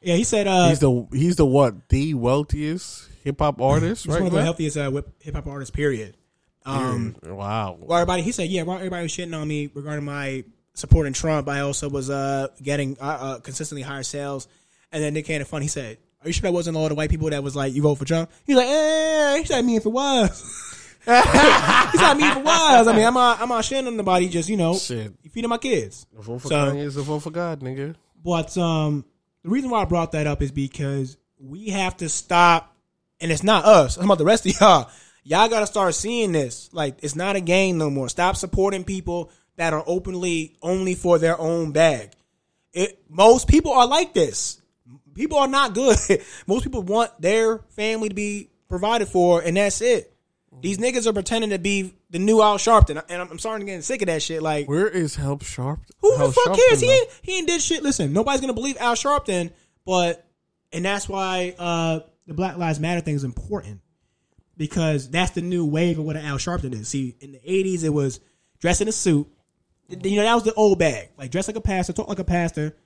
Yeah, 0.00 0.16
he 0.16 0.24
said 0.24 0.46
uh 0.46 0.68
he's 0.68 0.80
the 0.80 1.06
he's 1.12 1.36
the 1.36 1.44
what 1.46 1.88
the 1.90 2.14
wealthiest 2.14 3.08
hip 3.22 3.38
hop 3.40 3.60
artist 3.60 4.04
he's 4.04 4.12
right 4.12 4.20
one 4.22 4.28
of 4.28 4.32
the 4.32 4.42
healthiest 4.42 4.76
uh, 4.78 4.90
hip 5.20 5.34
hop 5.34 5.46
artists 5.46 5.70
period. 5.70 6.16
Um 6.66 7.14
wow. 7.22 7.76
Well, 7.78 7.98
everybody, 7.98 8.22
he 8.22 8.32
said, 8.32 8.48
yeah, 8.48 8.62
well, 8.62 8.76
everybody 8.78 9.02
was 9.02 9.12
shitting 9.12 9.38
on 9.38 9.46
me 9.46 9.70
regarding 9.74 10.04
my 10.04 10.44
supporting 10.72 11.12
Trump. 11.12 11.46
I 11.48 11.60
also 11.60 11.88
was 11.90 12.08
uh, 12.10 12.48
getting 12.62 12.96
uh, 13.00 13.04
uh, 13.04 13.38
consistently 13.40 13.82
higher 13.82 14.02
sales. 14.02 14.48
And 14.90 15.02
then 15.02 15.12
Nick 15.14 15.26
Cannon, 15.26 15.46
fun, 15.46 15.60
he 15.62 15.68
said, 15.68 15.98
are 16.24 16.28
you 16.28 16.32
sure 16.32 16.42
that 16.42 16.52
wasn't 16.52 16.76
all 16.76 16.88
the 16.88 16.94
white 16.94 17.10
people 17.10 17.30
that 17.30 17.42
was 17.42 17.54
like, 17.54 17.74
you 17.74 17.82
vote 17.82 17.96
for 17.96 18.04
Trump? 18.04 18.30
He's 18.46 18.56
like, 18.56 18.66
eh, 18.66 19.38
he 19.38 19.44
said, 19.44 19.64
me 19.64 19.76
if 19.76 19.84
it 19.86 19.90
was. 19.90 20.40
he 21.04 21.10
said, 21.12 22.14
me 22.14 22.26
if 22.26 22.36
it 22.38 22.44
was. 22.44 22.88
I 22.88 22.92
mean, 22.96 23.06
I'm 23.06 23.14
not, 23.14 23.40
I'm 23.40 23.48
not 23.48 23.62
shitting 23.64 23.86
on 23.86 23.96
nobody, 23.96 24.28
just, 24.28 24.48
you 24.48 24.56
know, 24.56 24.74
Shit. 24.76 25.12
feeding 25.30 25.50
my 25.50 25.58
kids. 25.58 26.06
A 26.18 26.22
vote 26.22 26.42
for 26.42 26.48
So- 26.48 26.54
Kanye 26.72 26.82
is 26.84 26.96
a 26.96 27.02
vote 27.02 27.20
for 27.20 27.30
God, 27.30 27.60
nigga. 27.60 27.94
But 28.24 28.56
um, 28.56 29.04
the 29.42 29.50
reason 29.50 29.68
why 29.70 29.82
I 29.82 29.84
brought 29.84 30.12
that 30.12 30.26
up 30.26 30.40
is 30.40 30.50
because 30.50 31.16
we 31.38 31.68
have 31.68 31.96
to 31.98 32.08
stop, 32.08 32.74
and 33.20 33.30
it's 33.30 33.42
not 33.42 33.64
us. 33.66 33.98
I'm 33.98 34.06
about 34.06 34.18
the 34.18 34.24
rest 34.24 34.46
of 34.46 34.58
y'all. 34.60 34.90
Y'all 35.24 35.48
got 35.48 35.60
to 35.60 35.66
start 35.66 35.94
seeing 35.94 36.32
this. 36.32 36.70
Like 36.72 36.96
it's 37.02 37.16
not 37.16 37.36
a 37.36 37.40
game 37.40 37.78
no 37.78 37.90
more. 37.90 38.08
Stop 38.08 38.36
supporting 38.36 38.84
people 38.84 39.30
that 39.56 39.72
are 39.72 39.84
openly 39.86 40.56
only 40.62 40.94
for 40.94 41.18
their 41.18 41.38
own 41.38 41.72
bag. 41.72 42.12
It 42.72 43.00
most 43.08 43.46
people 43.48 43.72
are 43.72 43.86
like 43.86 44.12
this. 44.14 44.60
People 45.14 45.38
are 45.38 45.48
not 45.48 45.74
good. 45.74 45.96
most 46.46 46.64
people 46.64 46.82
want 46.82 47.20
their 47.20 47.58
family 47.70 48.08
to 48.08 48.14
be 48.14 48.50
provided 48.68 49.08
for, 49.08 49.40
and 49.40 49.56
that's 49.56 49.80
it. 49.80 50.14
These 50.60 50.78
niggas 50.78 51.06
are 51.06 51.12
pretending 51.12 51.50
to 51.50 51.58
be 51.58 51.94
the 52.10 52.18
new 52.18 52.40
Al 52.40 52.58
Sharpton, 52.58 53.02
and 53.08 53.22
I'm, 53.22 53.30
I'm 53.30 53.38
starting 53.38 53.66
to 53.66 53.72
get 53.72 53.84
sick 53.84 54.02
of 54.02 54.06
that 54.06 54.22
shit. 54.22 54.40
Like, 54.42 54.68
Where 54.68 54.88
is 54.88 55.16
Help 55.16 55.42
Sharp? 55.42 55.80
who 56.00 56.16
the 56.16 56.30
fuck 56.30 56.46
Sharpton, 56.46 56.68
cares? 56.68 56.80
He 56.80 56.86
though? 56.86 56.92
ain't, 56.92 57.08
he 57.22 57.38
ain't 57.38 57.48
did 57.48 57.60
shit. 57.60 57.82
Listen, 57.82 58.12
nobody's 58.12 58.40
gonna 58.40 58.52
believe 58.52 58.76
Al 58.78 58.94
Sharpton, 58.94 59.52
but 59.84 60.24
and 60.72 60.84
that's 60.84 61.08
why 61.08 61.54
uh, 61.58 62.00
the 62.26 62.34
Black 62.34 62.56
Lives 62.56 62.78
Matter 62.80 63.00
thing 63.00 63.14
is 63.16 63.24
important 63.24 63.80
because 64.56 65.10
that's 65.10 65.32
the 65.32 65.42
new 65.42 65.66
wave 65.66 65.98
of 65.98 66.04
what 66.04 66.16
Al 66.16 66.36
Sharpton 66.36 66.72
is. 66.72 66.88
See, 66.88 67.16
in 67.20 67.32
the 67.32 67.40
'80s, 67.40 67.82
it 67.84 67.90
was 67.90 68.20
dress 68.60 68.80
in 68.80 68.88
a 68.88 68.92
suit. 68.92 69.28
You 69.88 70.16
know, 70.16 70.22
that 70.22 70.34
was 70.34 70.44
the 70.44 70.54
old 70.54 70.78
bag. 70.78 71.10
Like 71.18 71.30
dress 71.30 71.48
like 71.48 71.56
a 71.56 71.60
pastor, 71.60 71.92
talk 71.92 72.08
like 72.08 72.18
a 72.20 72.24
pastor, 72.24 72.76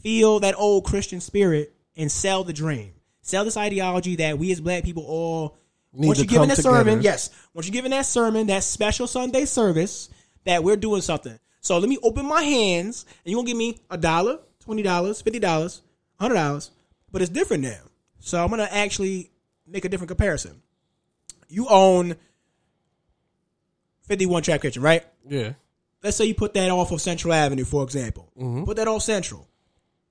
feel 0.00 0.40
that 0.40 0.54
old 0.56 0.84
Christian 0.84 1.20
spirit, 1.20 1.74
and 1.96 2.10
sell 2.10 2.44
the 2.44 2.52
dream. 2.52 2.92
Sell 3.22 3.44
this 3.44 3.56
ideology 3.56 4.16
that 4.16 4.38
we 4.38 4.52
as 4.52 4.60
black 4.60 4.84
people 4.84 5.04
all 5.06 5.58
Need 5.92 6.06
once 6.08 6.18
you're 6.18 6.26
giving 6.26 6.48
come 6.48 6.48
that 6.48 6.62
sermon, 6.62 7.02
yes, 7.02 7.30
once 7.54 7.66
you're 7.66 7.72
giving 7.72 7.90
that 7.90 8.06
sermon, 8.06 8.46
that 8.48 8.62
special 8.62 9.06
Sunday 9.06 9.44
service, 9.46 10.10
that 10.44 10.62
we're 10.62 10.76
doing 10.76 11.00
something. 11.00 11.38
So 11.60 11.78
let 11.78 11.88
me 11.88 11.98
open 12.02 12.26
my 12.26 12.42
hands, 12.42 13.04
and 13.24 13.32
you're 13.32 13.38
gonna 13.38 13.48
give 13.48 13.56
me 13.56 13.78
a 13.90 13.98
dollar, 13.98 14.38
twenty 14.60 14.82
dollars, 14.82 15.20
fifty 15.22 15.38
dollars, 15.38 15.82
hundred 16.20 16.34
dollars, 16.34 16.70
but 17.10 17.22
it's 17.22 17.30
different 17.30 17.62
now. 17.64 17.80
So 18.20 18.42
I'm 18.42 18.50
gonna 18.50 18.68
actually 18.70 19.30
make 19.66 19.84
a 19.84 19.88
different 19.88 20.08
comparison. 20.08 20.62
You 21.48 21.66
own 21.68 22.16
51 24.02 24.42
Trap 24.42 24.62
Kitchen, 24.62 24.82
right? 24.82 25.04
Yeah. 25.26 25.52
let's 26.02 26.16
say 26.16 26.24
you 26.24 26.34
put 26.34 26.54
that 26.54 26.70
off 26.70 26.92
of 26.92 27.00
Central 27.00 27.32
Avenue, 27.32 27.64
for 27.64 27.82
example. 27.82 28.30
Mm-hmm. 28.38 28.64
Put 28.64 28.76
that 28.76 28.88
off 28.88 29.02
Central. 29.02 29.47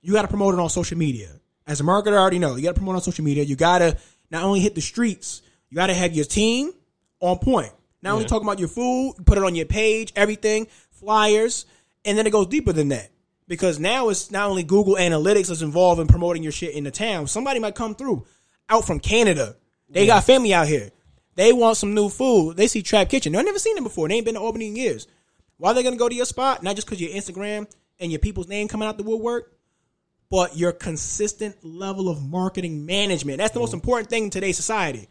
You 0.07 0.13
got 0.13 0.21
to 0.21 0.29
promote 0.29 0.53
it 0.53 0.59
on 0.61 0.69
social 0.69 0.97
media. 0.97 1.27
As 1.67 1.81
a 1.81 1.83
marketer, 1.83 2.13
I 2.13 2.19
already 2.19 2.39
know 2.39 2.55
you 2.55 2.63
got 2.63 2.75
to 2.75 2.79
promote 2.79 2.95
on 2.95 3.01
social 3.01 3.25
media. 3.25 3.43
You 3.43 3.57
got 3.57 3.79
to 3.79 3.97
not 4.31 4.45
only 4.45 4.61
hit 4.61 4.73
the 4.73 4.79
streets, 4.79 5.41
you 5.69 5.75
got 5.75 5.87
to 5.87 5.93
have 5.93 6.13
your 6.13 6.23
team 6.23 6.71
on 7.19 7.39
point. 7.39 7.73
Not 8.01 8.13
only 8.13 8.23
talking 8.23 8.47
about 8.47 8.57
your 8.57 8.69
food, 8.69 9.15
put 9.25 9.37
it 9.37 9.43
on 9.43 9.53
your 9.53 9.65
page, 9.65 10.13
everything, 10.15 10.67
flyers, 10.91 11.65
and 12.05 12.17
then 12.17 12.25
it 12.25 12.29
goes 12.29 12.47
deeper 12.47 12.71
than 12.71 12.87
that. 12.87 13.11
Because 13.49 13.81
now 13.81 14.07
it's 14.07 14.31
not 14.31 14.49
only 14.49 14.63
Google 14.63 14.95
Analytics 14.95 15.49
that's 15.49 15.61
involved 15.61 15.99
in 15.99 16.07
promoting 16.07 16.41
your 16.41 16.53
shit 16.53 16.73
in 16.73 16.85
the 16.85 16.91
town. 16.91 17.27
Somebody 17.27 17.59
might 17.59 17.75
come 17.75 17.93
through 17.93 18.25
out 18.69 18.87
from 18.87 19.01
Canada. 19.01 19.57
They 19.89 20.07
got 20.07 20.23
family 20.23 20.53
out 20.53 20.69
here. 20.69 20.89
They 21.35 21.51
want 21.51 21.75
some 21.75 21.93
new 21.93 22.07
food. 22.07 22.55
They 22.55 22.67
see 22.67 22.81
Trap 22.81 23.09
Kitchen. 23.09 23.33
They've 23.33 23.43
never 23.43 23.59
seen 23.59 23.75
it 23.75 23.83
before. 23.83 24.07
They 24.07 24.15
ain't 24.15 24.25
been 24.25 24.35
to 24.35 24.41
Albany 24.41 24.69
in 24.69 24.77
years. 24.77 25.05
Why 25.57 25.71
are 25.71 25.73
they 25.73 25.83
gonna 25.83 25.97
go 25.97 26.07
to 26.07 26.15
your 26.15 26.25
spot? 26.25 26.63
Not 26.63 26.77
just 26.77 26.87
because 26.87 27.01
your 27.01 27.11
Instagram 27.11 27.69
and 27.99 28.09
your 28.09 28.19
people's 28.19 28.47
name 28.47 28.69
coming 28.69 28.87
out 28.87 28.97
the 28.97 29.03
woodwork, 29.03 29.51
but 30.29 30.57
your 30.57 30.71
consistent 30.71 31.55
level 31.63 32.09
of 32.09 32.21
marketing 32.21 32.85
management. 32.85 33.37
That's 33.37 33.53
the 33.53 33.59
most 33.59 33.73
important 33.73 34.09
thing 34.09 34.25
in 34.25 34.29
today's 34.29 34.57
society. 34.57 35.07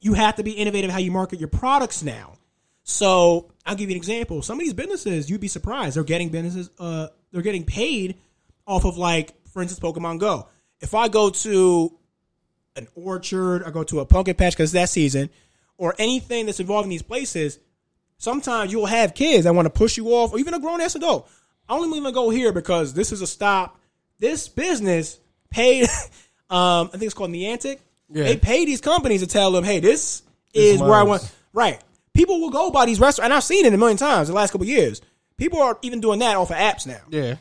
You 0.00 0.14
have 0.14 0.36
to 0.36 0.42
be 0.42 0.52
innovative 0.52 0.90
how 0.90 0.98
you 0.98 1.10
market 1.10 1.40
your 1.40 1.48
products 1.48 2.02
now. 2.02 2.38
So 2.84 3.50
I'll 3.64 3.74
give 3.74 3.88
you 3.88 3.94
an 3.94 3.96
example. 3.96 4.42
Some 4.42 4.58
of 4.58 4.60
these 4.60 4.74
businesses, 4.74 5.30
you'd 5.30 5.40
be 5.40 5.48
surprised, 5.48 5.96
they're 5.96 6.04
getting 6.04 6.28
businesses, 6.28 6.70
uh, 6.78 7.08
they're 7.32 7.42
getting 7.42 7.64
paid 7.64 8.16
off 8.66 8.84
of 8.84 8.96
like, 8.98 9.34
for 9.48 9.62
instance, 9.62 9.80
Pokemon 9.80 10.20
Go. 10.20 10.48
If 10.80 10.94
I 10.94 11.08
go 11.08 11.30
to 11.30 11.98
an 12.76 12.88
orchard, 12.94 13.64
I 13.64 13.70
go 13.70 13.84
to 13.84 14.00
a 14.00 14.06
pumpkin 14.06 14.34
patch 14.34 14.52
because 14.52 14.72
that 14.72 14.88
season, 14.88 15.30
or 15.78 15.94
anything 15.98 16.46
that's 16.46 16.60
involved 16.60 16.84
in 16.84 16.90
these 16.90 17.02
places, 17.02 17.58
sometimes 18.18 18.70
you'll 18.72 18.86
have 18.86 19.14
kids 19.14 19.44
that 19.44 19.54
want 19.54 19.66
to 19.66 19.70
push 19.70 19.96
you 19.96 20.08
off, 20.08 20.32
or 20.32 20.38
even 20.38 20.54
a 20.54 20.60
grown 20.60 20.80
ass 20.80 20.94
adult. 20.94 21.28
I 21.68 21.74
only 21.74 21.88
want 21.88 22.06
to 22.06 22.12
go 22.12 22.30
here 22.30 22.52
because 22.52 22.94
this 22.94 23.12
is 23.12 23.22
a 23.22 23.26
stop. 23.26 23.80
This 24.24 24.48
business 24.48 25.20
paid, 25.50 25.82
um, 26.48 26.88
I 26.88 26.92
think 26.92 27.02
it's 27.02 27.12
called 27.12 27.30
Niantic. 27.30 27.78
Yeah. 28.08 28.24
They 28.24 28.38
pay 28.38 28.64
these 28.64 28.80
companies 28.80 29.20
to 29.20 29.26
tell 29.26 29.50
them, 29.50 29.64
hey, 29.64 29.80
this 29.80 30.22
is 30.54 30.80
where 30.80 30.94
I 30.94 31.02
want. 31.02 31.30
Right. 31.52 31.78
People 32.14 32.40
will 32.40 32.48
go 32.48 32.70
by 32.70 32.86
these 32.86 32.98
restaurants, 32.98 33.26
and 33.26 33.34
I've 33.34 33.44
seen 33.44 33.66
it 33.66 33.74
a 33.74 33.76
million 33.76 33.98
times 33.98 34.30
in 34.30 34.34
the 34.34 34.40
last 34.40 34.52
couple 34.52 34.64
of 34.64 34.70
years. 34.70 35.02
People 35.36 35.60
are 35.60 35.78
even 35.82 36.00
doing 36.00 36.20
that 36.20 36.38
off 36.38 36.50
of 36.50 36.56
apps 36.56 36.86
now. 36.86 37.02
Yeah. 37.10 37.36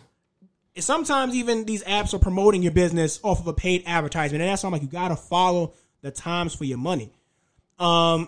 And 0.75 0.83
sometimes 0.83 1.33
even 1.35 1.63
these 1.63 1.85
apps 1.85 2.13
are 2.13 2.19
promoting 2.19 2.63
your 2.63 2.73
business 2.73 3.17
off 3.23 3.39
of 3.39 3.47
a 3.47 3.53
paid 3.53 3.83
advertisement, 3.85 4.41
and 4.41 4.51
that's 4.51 4.63
why 4.63 4.67
I'm 4.67 4.73
like, 4.73 4.81
you 4.81 4.89
gotta 4.89 5.15
follow 5.15 5.75
the 6.01 6.11
times 6.11 6.53
for 6.53 6.65
your 6.65 6.79
money. 6.79 7.13
Um, 7.79 8.27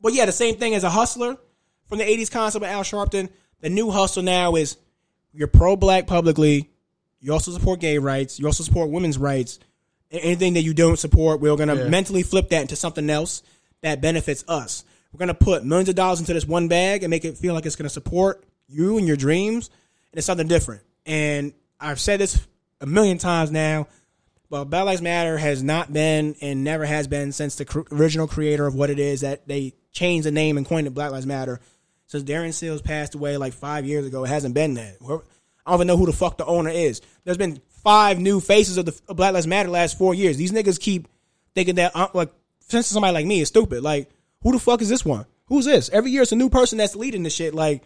but 0.00 0.14
yeah, 0.14 0.26
the 0.26 0.32
same 0.32 0.56
thing 0.56 0.74
as 0.74 0.82
a 0.82 0.90
hustler 0.90 1.36
from 1.86 1.98
the 1.98 2.04
'80s 2.04 2.28
concept 2.28 2.64
of 2.64 2.70
Al 2.72 2.82
Sharpton. 2.82 3.28
The 3.60 3.70
new 3.70 3.92
hustle 3.92 4.24
now 4.24 4.56
is 4.56 4.78
you're 5.32 5.46
pro-black 5.46 6.08
publicly. 6.08 6.71
You 7.22 7.32
also 7.32 7.52
support 7.52 7.80
gay 7.80 7.96
rights. 7.98 8.38
You 8.38 8.46
also 8.46 8.64
support 8.64 8.90
women's 8.90 9.16
rights. 9.16 9.58
Anything 10.10 10.54
that 10.54 10.62
you 10.62 10.74
don't 10.74 10.98
support, 10.98 11.40
we're 11.40 11.56
gonna 11.56 11.76
Yeah. 11.76 11.88
mentally 11.88 12.22
flip 12.22 12.50
that 12.50 12.60
into 12.62 12.76
something 12.76 13.08
else 13.08 13.42
that 13.80 14.00
benefits 14.02 14.44
us. 14.48 14.84
We're 15.12 15.18
gonna 15.20 15.32
put 15.34 15.64
millions 15.64 15.88
of 15.88 15.94
dollars 15.94 16.20
into 16.20 16.34
this 16.34 16.46
one 16.46 16.68
bag 16.68 17.02
and 17.02 17.10
make 17.10 17.24
it 17.24 17.38
feel 17.38 17.54
like 17.54 17.64
it's 17.64 17.76
gonna 17.76 17.88
support 17.88 18.44
you 18.68 18.98
and 18.98 19.06
your 19.06 19.16
dreams, 19.16 19.70
and 20.12 20.18
it's 20.18 20.26
something 20.26 20.48
different. 20.48 20.82
And 21.06 21.52
I've 21.80 22.00
said 22.00 22.20
this 22.20 22.38
a 22.80 22.86
million 22.86 23.18
times 23.18 23.50
now, 23.50 23.86
but 24.50 24.64
Black 24.64 24.84
Lives 24.84 25.02
Matter 25.02 25.38
has 25.38 25.62
not 25.62 25.92
been 25.92 26.34
and 26.40 26.64
never 26.64 26.84
has 26.84 27.06
been 27.06 27.32
since 27.32 27.54
the 27.56 27.64
cr- 27.64 27.80
original 27.92 28.26
creator 28.26 28.66
of 28.66 28.74
what 28.74 28.90
it 28.90 28.98
is 28.98 29.20
that 29.22 29.46
they 29.48 29.74
changed 29.92 30.26
the 30.26 30.30
name 30.30 30.56
and 30.56 30.66
coined 30.66 30.86
it 30.86 30.90
Black 30.94 31.12
Lives 31.12 31.26
Matter. 31.26 31.60
Since 32.06 32.24
Darren 32.24 32.52
Seals 32.52 32.82
passed 32.82 33.14
away 33.14 33.36
like 33.38 33.54
five 33.54 33.86
years 33.86 34.06
ago, 34.06 34.24
it 34.24 34.28
hasn't 34.28 34.54
been 34.54 34.74
that. 34.74 34.96
Whoever- 35.00 35.24
I 35.66 35.70
don't 35.70 35.78
even 35.78 35.86
know 35.86 35.96
who 35.96 36.06
the 36.06 36.12
fuck 36.12 36.38
the 36.38 36.46
owner 36.46 36.70
is. 36.70 37.00
There's 37.24 37.36
been 37.38 37.60
five 37.68 38.18
new 38.18 38.40
faces 38.40 38.78
of 38.78 38.86
the 38.86 39.00
of 39.08 39.16
Black 39.16 39.32
Lives 39.34 39.46
Matter 39.46 39.68
the 39.68 39.72
last 39.72 39.98
four 39.98 40.14
years. 40.14 40.36
These 40.36 40.52
niggas 40.52 40.80
keep 40.80 41.08
thinking 41.54 41.76
that 41.76 41.92
uh, 41.94 42.08
like 42.14 42.32
since 42.60 42.86
somebody 42.86 43.14
like 43.14 43.26
me 43.26 43.40
is 43.40 43.48
stupid. 43.48 43.82
Like 43.82 44.10
who 44.42 44.52
the 44.52 44.58
fuck 44.58 44.82
is 44.82 44.88
this 44.88 45.04
one? 45.04 45.26
Who's 45.46 45.64
this? 45.64 45.88
Every 45.90 46.10
year 46.10 46.22
it's 46.22 46.32
a 46.32 46.36
new 46.36 46.48
person 46.50 46.78
that's 46.78 46.96
leading 46.96 47.22
this 47.22 47.34
shit. 47.34 47.54
Like 47.54 47.82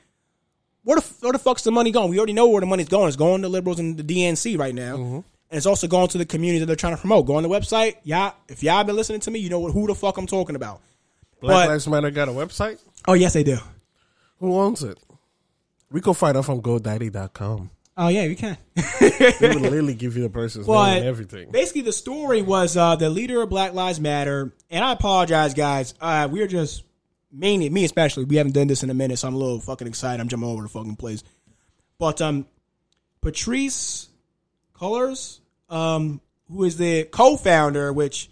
where 0.84 1.00
the 1.00 1.06
where 1.20 1.32
the 1.32 1.38
fuck's 1.38 1.62
the 1.62 1.72
money 1.72 1.90
going? 1.90 2.10
We 2.10 2.18
already 2.18 2.32
know 2.32 2.48
where 2.48 2.60
the 2.60 2.66
money's 2.66 2.88
going. 2.88 3.08
It's 3.08 3.16
going 3.16 3.42
to 3.42 3.48
the 3.48 3.52
liberals 3.52 3.78
and 3.78 3.96
the 3.96 4.04
DNC 4.04 4.58
right 4.58 4.74
now, 4.74 4.96
and 4.96 5.24
it's 5.50 5.66
also 5.66 5.86
going 5.88 6.08
to 6.08 6.18
the 6.18 6.24
community 6.26 6.60
that 6.60 6.66
they're 6.66 6.76
trying 6.76 6.94
to 6.94 7.00
promote. 7.00 7.26
Go 7.26 7.34
on 7.36 7.42
the 7.42 7.48
website, 7.48 7.96
y'all. 8.04 8.34
If 8.48 8.62
y'all 8.62 8.84
been 8.84 8.96
listening 8.96 9.20
to 9.20 9.30
me, 9.30 9.40
you 9.40 9.50
know 9.50 9.58
what, 9.58 9.72
who 9.72 9.86
the 9.86 9.94
fuck 9.94 10.16
I'm 10.16 10.26
talking 10.26 10.54
about. 10.56 10.80
Black 11.40 11.66
But- 11.66 11.68
Lives 11.70 11.88
Matter 11.88 12.10
got 12.10 12.28
a 12.28 12.32
website. 12.32 12.78
Oh 13.08 13.14
yes, 13.14 13.32
they 13.34 13.42
do. 13.42 13.58
Who 14.38 14.54
owns 14.54 14.82
it? 14.82 14.98
We 15.90 16.00
can 16.00 16.14
find 16.14 16.36
out 16.36 16.44
from 16.44 16.60
GoDaddy.com. 16.62 17.70
Oh 17.98 18.08
yeah, 18.08 18.26
we 18.26 18.34
can. 18.34 18.58
They 19.00 19.48
would 19.48 19.62
literally 19.62 19.94
give 19.94 20.16
you 20.16 20.22
the 20.22 20.28
person's 20.28 20.68
name 20.68 20.76
and 20.76 21.04
everything. 21.06 21.50
basically, 21.50 21.82
the 21.82 21.92
story 21.92 22.42
was 22.42 22.76
uh, 22.76 22.96
the 22.96 23.08
leader 23.08 23.40
of 23.40 23.48
Black 23.48 23.72
Lives 23.72 24.00
Matter, 24.00 24.52
and 24.68 24.84
I 24.84 24.92
apologize, 24.92 25.54
guys. 25.54 25.94
Uh, 26.00 26.28
we're 26.30 26.46
just 26.46 26.84
mainly 27.32 27.70
me, 27.70 27.84
especially. 27.84 28.24
We 28.24 28.36
haven't 28.36 28.52
done 28.52 28.66
this 28.66 28.82
in 28.82 28.90
a 28.90 28.94
minute, 28.94 29.18
so 29.18 29.28
I'm 29.28 29.34
a 29.34 29.38
little 29.38 29.60
fucking 29.60 29.86
excited. 29.86 30.20
I'm 30.20 30.28
jumping 30.28 30.48
over 30.48 30.62
the 30.62 30.68
fucking 30.68 30.96
place. 30.96 31.22
But 31.98 32.20
um, 32.20 32.46
Patrisse 33.22 34.08
Cullors, 34.78 35.40
um, 35.70 36.20
who 36.50 36.64
is 36.64 36.76
the 36.76 37.04
co-founder, 37.04 37.92
which, 37.94 38.28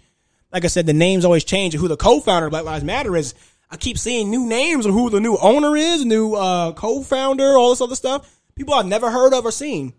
like 0.53 0.65
I 0.65 0.69
said, 0.69 0.85
the 0.85 0.93
names 0.93 1.25
always 1.25 1.45
change. 1.45 1.75
Who 1.75 1.89
the 1.89 1.97
co-founder 1.97 2.47
of 2.47 2.51
Black 2.51 2.65
Lives 2.65 2.85
Matter 2.85 3.17
is? 3.17 3.35
I 3.71 3.77
keep 3.77 3.99
seeing 3.99 4.31
new 4.31 4.47
names 4.47 4.87
of 4.87 4.93
who 4.93 5.11
the 5.11 5.21
new 5.21 5.37
owner 5.37 5.77
is, 5.77 6.05
new 6.05 6.35
uh, 6.35 6.73
co-founder, 6.73 7.57
all 7.57 7.71
this 7.71 7.81
other 7.81 7.97
stuff. 7.97 8.39
People 8.55 8.75
I've 8.75 8.87
never 8.87 9.11
heard 9.11 9.35
of 9.35 9.45
or 9.45 9.51
seen 9.51 9.95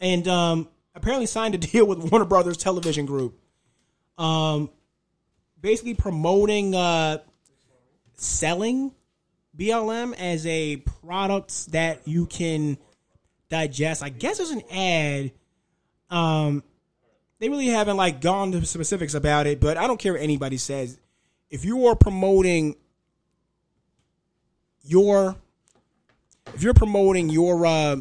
and 0.00 0.26
um, 0.26 0.68
apparently 0.94 1.26
signed 1.26 1.54
a 1.54 1.58
deal 1.58 1.86
with 1.86 1.98
Warner 2.10 2.24
Brothers 2.24 2.56
Television 2.56 3.06
Group. 3.06 3.38
Um, 4.18 4.70
basically 5.60 5.94
promoting 5.94 6.74
uh, 6.74 7.18
selling 8.14 8.92
BLM 9.56 10.14
as 10.18 10.46
a 10.46 10.76
product 10.76 11.72
that 11.72 12.06
you 12.06 12.26
can 12.26 12.78
digest. 13.48 14.02
I 14.02 14.08
guess 14.08 14.38
there's 14.38 14.50
an 14.50 14.62
ad. 14.70 15.32
Um, 16.10 16.62
they 17.38 17.48
really 17.48 17.68
haven't 17.68 17.96
like 17.96 18.20
gone 18.20 18.52
to 18.52 18.64
specifics 18.66 19.14
about 19.14 19.46
it, 19.46 19.60
but 19.60 19.76
I 19.76 19.86
don't 19.86 19.98
care 19.98 20.12
what 20.12 20.22
anybody 20.22 20.58
says. 20.58 20.98
If 21.50 21.64
you 21.64 21.86
are 21.88 21.96
promoting 21.96 22.76
your, 24.84 25.36
if 26.54 26.62
you're 26.62 26.74
promoting 26.74 27.28
your 27.28 27.66
uh, 27.66 27.96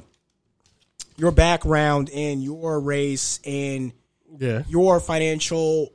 your 1.17 1.31
background 1.31 2.09
and 2.13 2.41
your 2.43 2.79
race 2.79 3.39
and 3.45 3.91
Yeah. 4.37 4.63
your 4.69 4.99
financial 4.99 5.91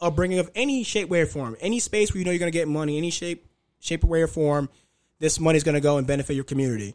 upbringing 0.00 0.38
of 0.38 0.50
any 0.54 0.82
shape, 0.84 1.08
way, 1.08 1.22
or 1.22 1.26
form, 1.26 1.56
any 1.60 1.80
space 1.80 2.12
where 2.12 2.18
you 2.18 2.24
know 2.24 2.30
you're 2.30 2.38
going 2.38 2.52
to 2.52 2.56
get 2.58 2.68
money, 2.68 2.98
any 2.98 3.10
shape, 3.10 3.46
shape, 3.80 4.04
way, 4.04 4.20
or 4.22 4.26
form, 4.26 4.68
this 5.18 5.40
money 5.40 5.56
is 5.56 5.64
going 5.64 5.76
to 5.76 5.80
go 5.80 5.96
and 5.96 6.06
benefit 6.06 6.34
your 6.34 6.44
community. 6.44 6.94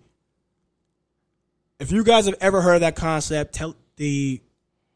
If 1.79 1.91
you 1.91 2.03
guys 2.03 2.27
have 2.27 2.35
ever 2.39 2.61
heard 2.61 2.75
of 2.75 2.81
that 2.81 2.95
concept, 2.95 3.55
tell 3.55 3.75
the 3.95 4.39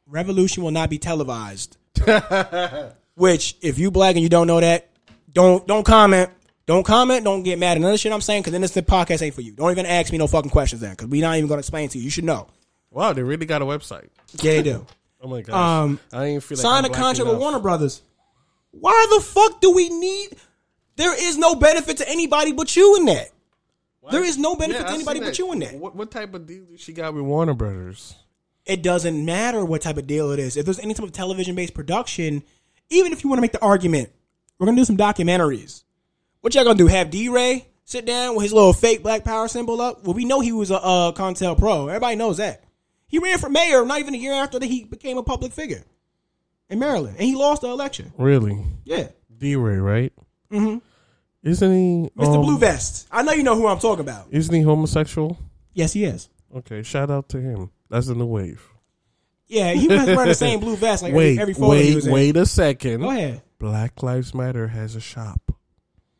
revolution 0.05 0.61
will 0.63 0.69
not 0.71 0.89
be 0.91 0.99
televised. 0.99 1.77
Which, 3.15 3.55
if 3.61 3.79
you 3.79 3.89
black 3.89 4.15
and 4.15 4.21
you 4.21 4.29
don't 4.29 4.45
know 4.45 4.59
that, 4.59 4.89
don't 5.35 5.67
don't 5.67 5.85
comment. 5.85 6.31
Don't 6.65 6.83
comment. 6.83 7.23
Don't 7.23 7.43
get 7.43 7.59
mad 7.59 7.77
at 7.77 7.81
none 7.81 7.91
of 7.91 7.93
the 7.93 7.97
shit 7.99 8.11
I'm 8.11 8.21
saying, 8.21 8.41
because 8.41 8.53
then 8.53 8.61
this 8.61 8.71
the 8.71 8.81
podcast 8.81 9.21
ain't 9.21 9.35
for 9.35 9.41
you. 9.41 9.51
Don't 9.51 9.69
even 9.69 9.85
ask 9.85 10.11
me 10.11 10.17
no 10.17 10.25
fucking 10.25 10.49
questions 10.49 10.81
then, 10.81 10.91
because 10.91 11.07
we 11.07 11.21
not 11.21 11.35
even 11.37 11.47
going 11.47 11.57
to 11.57 11.59
explain 11.59 11.89
to 11.89 11.99
you. 11.99 12.05
You 12.05 12.09
should 12.09 12.23
know. 12.23 12.47
Wow, 12.89 13.13
they 13.13 13.21
really 13.21 13.45
got 13.45 13.61
a 13.61 13.65
website. 13.65 14.07
Yeah, 14.41 14.53
they 14.53 14.63
do. 14.63 14.85
Oh 15.21 15.27
my 15.27 15.41
gosh. 15.41 15.55
Um, 15.55 15.99
I 16.13 16.25
ain't 16.25 16.43
feel 16.43 16.55
like 16.55 16.61
sign 16.61 16.79
I'm 16.79 16.85
a 16.85 16.89
black 16.89 17.01
contract 17.01 17.25
with 17.25 17.29
enough. 17.29 17.41
Warner 17.41 17.59
Brothers. 17.59 18.03
Why 18.69 19.07
the 19.15 19.23
fuck 19.23 19.59
do 19.59 19.71
we 19.71 19.89
need? 19.89 20.35
There 20.97 21.15
is 21.19 21.35
no 21.35 21.55
benefit 21.55 21.97
to 21.97 22.07
anybody 22.07 22.51
but 22.51 22.75
you 22.75 22.95
in 22.97 23.05
that. 23.05 23.29
There 24.11 24.23
is 24.23 24.37
no 24.37 24.55
benefit 24.55 24.81
Yeah, 24.81 24.87
to 24.89 24.93
anybody 24.93 25.21
but 25.21 25.39
you 25.39 25.51
in 25.51 25.59
that. 25.59 25.73
What, 25.75 25.95
what 25.95 26.11
type 26.11 26.35
of 26.35 26.45
deal 26.45 26.65
did 26.65 26.79
she 26.79 26.93
got 26.93 27.15
with 27.15 27.23
Warner 27.23 27.55
Brothers? 27.55 28.13
It 28.65 28.83
doesn't 28.83 29.25
matter 29.25 29.65
what 29.65 29.81
type 29.81 29.97
of 29.97 30.05
deal 30.05 30.29
it 30.29 30.37
is. 30.37 30.57
If 30.57 30.65
there's 30.65 30.79
any 30.79 30.93
type 30.93 31.05
of 31.05 31.11
television 31.11 31.55
based 31.55 31.73
production, 31.73 32.43
even 32.91 33.11
if 33.11 33.23
you 33.23 33.29
want 33.29 33.39
to 33.39 33.41
make 33.41 33.51
the 33.53 33.63
argument, 33.63 34.11
we're 34.57 34.65
gonna 34.65 34.77
do 34.77 34.85
some 34.85 34.97
documentaries. 34.97 35.83
What 36.41 36.55
y'all 36.55 36.63
gonna 36.63 36.77
do? 36.77 36.87
Have 36.87 37.09
DeRay 37.09 37.65
sit 37.83 38.05
down 38.05 38.35
with 38.35 38.43
his 38.43 38.53
little 38.53 38.73
fake 38.73 39.03
Black 39.03 39.23
Power 39.23 39.47
symbol 39.47 39.81
up? 39.81 40.03
Well, 40.03 40.13
we 40.13 40.25
know 40.25 40.39
he 40.39 40.51
was 40.51 40.71
a 40.71 40.81
uh, 40.81 41.11
COINTELPRO. 41.11 41.87
Everybody 41.87 42.15
knows 42.15 42.37
that. 42.37 42.63
He 43.07 43.19
ran 43.19 43.37
for 43.37 43.49
mayor 43.49 43.85
not 43.85 43.99
even 43.99 44.13
a 44.13 44.17
year 44.17 44.33
after 44.33 44.59
that 44.59 44.65
he 44.65 44.83
became 44.83 45.17
a 45.17 45.23
public 45.23 45.53
figure 45.53 45.83
in 46.69 46.79
Maryland, 46.79 47.15
and 47.17 47.27
he 47.27 47.35
lost 47.35 47.61
the 47.61 47.69
election. 47.69 48.11
Really? 48.17 48.63
Yeah. 48.83 49.09
DeRay, 49.37 49.77
right? 49.77 50.13
Mm-hmm. 50.51 50.77
Isn't 51.43 51.71
he 51.71 52.09
Mr. 52.17 52.35
um, 52.35 52.41
Blue 52.41 52.57
Vest. 52.57 53.07
I 53.11 53.21
know 53.21 53.33
you 53.33 53.43
know 53.43 53.55
who 53.55 53.67
I'm 53.67 53.79
talking 53.79 54.01
about. 54.01 54.27
Isn't 54.31 54.53
he 54.53 54.61
homosexual? 54.61 55.37
Yes, 55.73 55.93
he 55.93 56.05
is. 56.05 56.29
Okay, 56.55 56.81
shout 56.81 57.11
out 57.11 57.29
to 57.29 57.39
him. 57.39 57.69
That's 57.89 58.07
in 58.07 58.17
the 58.17 58.23
new 58.23 58.31
wave. 58.31 58.67
Yeah, 59.47 59.73
he 59.73 59.87
was 59.87 60.07
wearing 60.07 60.27
the 60.27 60.33
same 60.33 60.59
blue 60.59 60.75
vest 60.75 61.03
like 61.03 61.13
wait, 61.15 61.37
every, 61.37 61.41
every 61.41 61.53
photo 61.53 61.73
he 61.73 61.89
wait, 61.89 61.95
was 61.95 62.07
in. 62.07 62.13
wait 62.13 62.37
a 62.37 62.45
second. 62.45 63.01
Go 63.01 63.11
ahead. 63.11 63.41
Black 63.59 64.03
Lives 64.03 64.33
Matter 64.33 64.67
has 64.67 64.95
a 64.95 64.99
shop. 64.99 65.55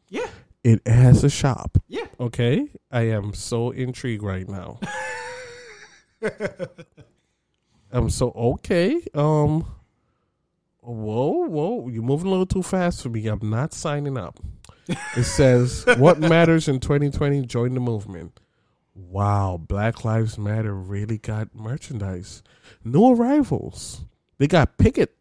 Yeah. 0.09 0.29
it 0.63 0.88
has 0.88 1.23
a 1.23 1.29
shop. 1.29 1.77
Yeah. 1.88 2.07
Okay, 2.19 2.69
I 2.91 3.01
am 3.09 3.33
so 3.33 3.71
intrigued 3.71 4.23
right 4.23 4.47
now. 4.47 4.79
I'm 7.91 8.09
so 8.09 8.31
okay. 8.31 9.01
Um, 9.13 9.65
whoa, 10.81 11.45
whoa, 11.47 11.88
you're 11.89 12.03
moving 12.03 12.27
a 12.27 12.29
little 12.29 12.45
too 12.45 12.63
fast 12.63 13.03
for 13.03 13.09
me. 13.09 13.27
I'm 13.27 13.49
not 13.49 13.73
signing 13.73 14.17
up. 14.17 14.39
It 14.88 15.23
says, 15.23 15.86
"What 15.97 16.19
matters 16.19 16.67
in 16.67 16.79
2020? 16.79 17.45
Join 17.45 17.73
the 17.73 17.79
movement." 17.79 18.39
Wow, 18.93 19.59
Black 19.61 20.05
Lives 20.05 20.38
Matter 20.38 20.73
really 20.73 21.17
got 21.17 21.53
merchandise. 21.53 22.41
New 22.83 23.13
arrivals. 23.13 24.05
They 24.38 24.47
got 24.47 24.77
picket 24.77 25.15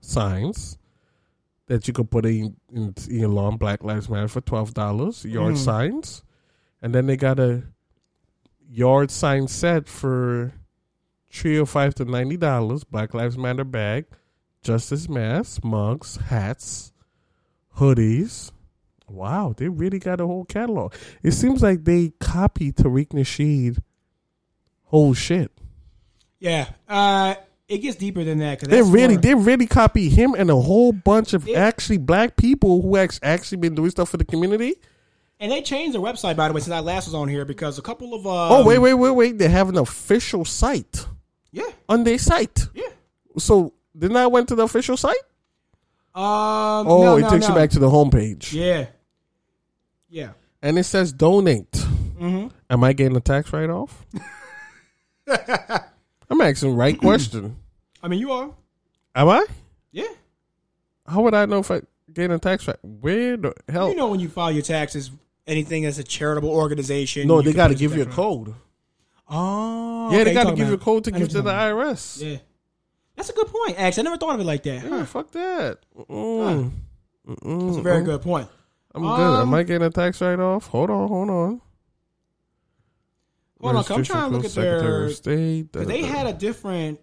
signs 0.00 0.78
that 1.70 1.86
you 1.86 1.94
could 1.94 2.10
put 2.10 2.26
in, 2.26 2.56
in, 2.74 2.92
in 3.08 3.20
your 3.20 3.28
lawn. 3.28 3.56
Black 3.56 3.84
Lives 3.84 4.08
Matter 4.10 4.26
for 4.26 4.40
twelve 4.40 4.74
dollars. 4.74 5.24
Yard 5.24 5.54
Mm. 5.54 5.58
signs, 5.58 6.24
and 6.82 6.92
then 6.92 7.06
they 7.06 7.16
got 7.16 7.38
a 7.38 7.62
yard 8.68 9.10
sign 9.12 9.46
set 9.46 9.88
for 9.88 10.52
three 11.32 11.56
or 11.58 11.66
five 11.66 11.94
to 11.94 12.04
ninety 12.04 12.36
dollars. 12.36 12.82
Black 12.82 13.14
Lives 13.14 13.38
Matter 13.38 13.62
bag, 13.62 14.06
Justice 14.64 15.08
masks, 15.08 15.60
mugs, 15.62 16.16
hats, 16.16 16.92
hoodies. 17.76 18.50
Wow, 19.08 19.54
they 19.56 19.68
really 19.68 20.00
got 20.00 20.20
a 20.20 20.26
whole 20.26 20.44
catalog. 20.44 20.94
It 21.22 21.32
seems 21.32 21.62
like 21.62 21.84
they 21.84 22.10
copied 22.20 22.76
Tariq 22.76 23.08
Nasheed 23.10 23.78
whole 24.84 25.14
shit. 25.14 25.52
Yeah. 26.40 26.70
Uh, 26.88 27.36
it 27.70 27.78
gets 27.78 27.96
deeper 27.96 28.22
than 28.24 28.38
that. 28.40 28.60
Cause 28.60 28.68
They 28.68 28.82
really, 28.82 29.14
more- 29.14 29.22
they 29.22 29.34
really 29.34 29.66
copy 29.66 30.08
him 30.10 30.34
and 30.36 30.50
a 30.50 30.56
whole 30.56 30.92
bunch 30.92 31.32
of 31.32 31.48
actually 31.48 31.96
black 31.98 32.36
people 32.36 32.82
who 32.82 32.96
act- 32.98 33.20
actually 33.22 33.58
been 33.58 33.74
doing 33.74 33.90
stuff 33.90 34.08
for 34.10 34.16
the 34.18 34.24
community. 34.24 34.74
and 35.38 35.50
they 35.50 35.62
changed 35.62 35.94
their 35.94 36.02
website 36.02 36.36
by 36.36 36.48
the 36.48 36.52
way 36.54 36.60
since 36.60 36.72
I 36.74 36.80
last 36.80 37.06
was 37.06 37.14
on 37.14 37.28
here 37.28 37.44
because 37.46 37.78
a 37.78 37.82
couple 37.82 38.12
of 38.12 38.26
uh, 38.26 38.48
oh 38.58 38.66
wait, 38.66 38.78
wait, 38.78 38.94
wait, 38.94 39.10
wait! 39.12 39.38
They 39.38 39.48
have 39.48 39.68
an 39.70 39.78
official 39.78 40.44
site 40.44 41.06
yeah 41.52 41.70
on 41.88 42.04
their 42.04 42.18
site. 42.18 42.68
yeah 42.74 42.88
So 43.38 43.72
then 43.94 44.16
I 44.16 44.26
went 44.26 44.48
to 44.48 44.54
the 44.54 44.64
official 44.64 44.96
site. 44.98 45.24
um 46.14 46.86
Oh, 46.86 47.02
no, 47.04 47.16
it 47.16 47.22
no, 47.22 47.30
takes 47.30 47.48
no. 47.48 47.54
you 47.54 47.60
back 47.60 47.70
to 47.70 47.78
the 47.78 47.88
homepage, 47.88 48.52
yeah 48.52 48.86
yeah 50.10 50.30
and 50.60 50.76
it 50.78 50.84
says 50.84 51.12
donate. 51.12 51.70
mm-hmm. 51.72 52.48
Am 52.68 52.84
I 52.84 52.92
getting 52.92 53.16
a 53.16 53.20
tax 53.20 53.52
write 53.52 53.70
off? 53.70 54.04
I'm 56.30 56.40
asking 56.40 56.70
the 56.70 56.76
right 56.76 56.98
question. 57.00 57.56
I 58.02 58.08
mean 58.08 58.20
you 58.20 58.32
are 58.32 58.50
Am 59.14 59.28
I? 59.28 59.44
yeah 59.92 60.04
How 61.06 61.22
would 61.22 61.34
I 61.34 61.44
know 61.46 61.58
if 61.58 61.70
I 61.70 61.82
get 62.12 62.30
a 62.30 62.38
tax 62.38 62.66
write? 62.68 62.76
Where 62.82 63.36
the 63.36 63.52
hell? 63.68 63.88
you 63.90 63.96
know 63.96 64.08
when 64.08 64.20
you 64.20 64.28
file 64.28 64.50
your 64.52 64.62
taxes 64.62 65.10
anything 65.46 65.82
that's 65.82 65.98
a 65.98 66.04
charitable 66.04 66.50
organization 66.50 67.26
no, 67.28 67.42
they 67.42 67.52
got 67.52 67.68
to 67.68 67.74
give 67.74 67.96
you 67.96 68.02
a 68.02 68.06
code. 68.06 68.54
oh 69.28 70.10
Yeah, 70.12 70.18
okay, 70.20 70.24
they 70.24 70.34
got 70.34 70.48
to 70.50 70.54
give 70.54 70.68
you 70.68 70.74
a 70.74 70.78
code 70.78 71.04
to 71.04 71.14
I 71.14 71.18
give 71.18 71.28
to 71.30 71.42
the. 71.42 71.50
IRS. 71.50 72.22
yeah 72.22 72.38
that's 73.16 73.28
a 73.30 73.32
good 73.32 73.48
point 73.48 73.78
actually 73.78 74.02
I 74.02 74.04
never 74.04 74.16
thought 74.16 74.34
of 74.34 74.40
it 74.40 74.44
like 74.44 74.62
that 74.62 74.82
Yeah, 74.84 74.88
huh. 74.88 75.04
fuck 75.04 75.30
that. 75.32 75.78
Mm. 76.08 76.70
Mm-mm. 77.28 77.66
that's 77.66 77.78
a 77.78 77.82
very 77.82 78.02
good 78.04 78.22
point 78.22 78.48
I'm 78.94 79.02
good. 79.02 79.08
Am 79.08 79.20
Um, 79.42 79.54
I 79.54 79.62
getting 79.62 79.86
a 79.86 79.90
tax 79.90 80.20
write 80.20 80.40
off? 80.40 80.66
Hold 80.66 80.90
on, 80.90 81.06
hold 81.06 81.30
on. 81.30 81.60
Hold 83.60 83.76
on, 83.76 83.84
I'm 83.98 84.04
trying 84.04 84.30
to 84.30 84.36
look 84.36 84.44
at 84.44 84.50
Secretary 84.52 85.06
their- 85.06 85.10
State. 85.10 85.72
Because 85.72 85.86
they 85.88 86.02
had 86.02 86.26
a 86.26 86.32
different, 86.32 87.00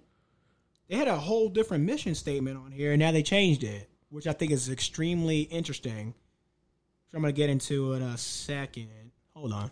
they 0.90 0.96
had 0.96 1.08
a 1.08 1.16
whole 1.18 1.50
different 1.50 1.84
mission 1.84 2.16
statement 2.16 2.58
on 2.58 2.72
here, 2.72 2.92
and 2.94 3.00
now 3.00 3.12
they 3.12 3.22
changed 3.24 3.64
it, 3.64 3.90
which 4.10 4.26
I 4.28 4.34
think 4.34 4.52
is 4.52 4.70
extremely 4.70 5.42
interesting. 5.42 6.08
Which 6.08 7.14
I'm 7.16 7.22
going 7.22 7.34
to 7.34 7.38
get 7.38 7.50
into 7.50 7.94
it 7.94 7.98
in 7.98 8.04
a 8.04 8.18
second. 8.18 8.90
Hold 9.36 9.54
on. 9.54 9.72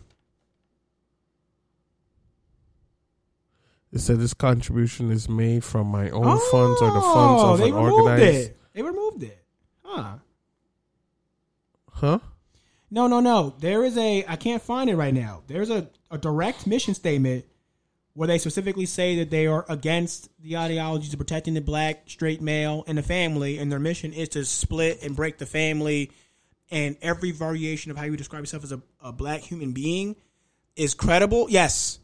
It 3.92 4.00
said 4.00 4.18
this 4.20 4.34
contribution 4.34 5.10
is 5.10 5.28
made 5.28 5.64
from 5.64 5.86
my 5.86 6.10
own 6.10 6.38
funds 6.50 6.82
or 6.82 6.90
the 6.90 7.00
oh, 7.02 7.14
funds 7.14 7.42
Oh, 7.42 7.52
of 7.54 7.58
they 7.58 7.68
an 7.68 7.74
removed 7.74 7.92
organized. 8.02 8.50
it. 8.50 8.58
They 8.74 8.82
removed 8.82 9.22
it. 9.22 9.42
Huh. 9.82 10.14
Huh? 11.92 12.18
No, 12.96 13.08
no, 13.08 13.20
no. 13.20 13.54
There 13.60 13.84
is 13.84 13.98
a. 13.98 14.24
I 14.26 14.36
can't 14.36 14.62
find 14.62 14.88
it 14.88 14.96
right 14.96 15.12
now. 15.12 15.42
There's 15.48 15.68
a, 15.68 15.86
a 16.10 16.16
direct 16.16 16.66
mission 16.66 16.94
statement 16.94 17.44
where 18.14 18.26
they 18.26 18.38
specifically 18.38 18.86
say 18.86 19.16
that 19.16 19.28
they 19.28 19.46
are 19.46 19.66
against 19.68 20.30
the 20.40 20.56
ideologies 20.56 21.12
of 21.12 21.18
protecting 21.18 21.52
the 21.52 21.60
black 21.60 22.04
straight 22.06 22.40
male 22.40 22.84
and 22.86 22.96
the 22.96 23.02
family, 23.02 23.58
and 23.58 23.70
their 23.70 23.78
mission 23.78 24.14
is 24.14 24.30
to 24.30 24.46
split 24.46 25.02
and 25.02 25.14
break 25.14 25.36
the 25.36 25.44
family. 25.44 26.10
And 26.70 26.96
every 27.02 27.32
variation 27.32 27.90
of 27.90 27.98
how 27.98 28.04
you 28.04 28.16
describe 28.16 28.40
yourself 28.40 28.64
as 28.64 28.72
a, 28.72 28.80
a 29.02 29.12
black 29.12 29.42
human 29.42 29.72
being 29.72 30.16
is 30.74 30.94
credible. 30.94 31.48
Yes, 31.50 31.98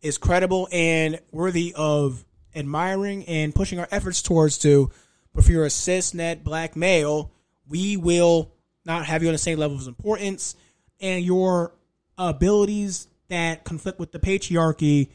is 0.00 0.16
credible 0.16 0.66
and 0.72 1.20
worthy 1.30 1.74
of 1.76 2.24
admiring 2.56 3.26
and 3.26 3.54
pushing 3.54 3.78
our 3.78 3.88
efforts 3.90 4.22
towards 4.22 4.56
to. 4.60 4.90
But 5.34 5.44
if 5.44 5.50
you're 5.50 5.66
a 5.66 5.68
cishet 5.68 6.42
black 6.42 6.74
male, 6.74 7.32
we 7.68 7.98
will 7.98 8.54
not 8.88 9.04
have 9.04 9.22
you 9.22 9.28
on 9.28 9.32
the 9.32 9.38
same 9.38 9.58
level 9.58 9.76
of 9.76 9.86
importance, 9.86 10.56
and 11.00 11.24
your 11.24 11.72
abilities 12.16 13.06
that 13.28 13.62
conflict 13.62 14.00
with 14.00 14.10
the 14.10 14.18
patriarchy 14.18 15.10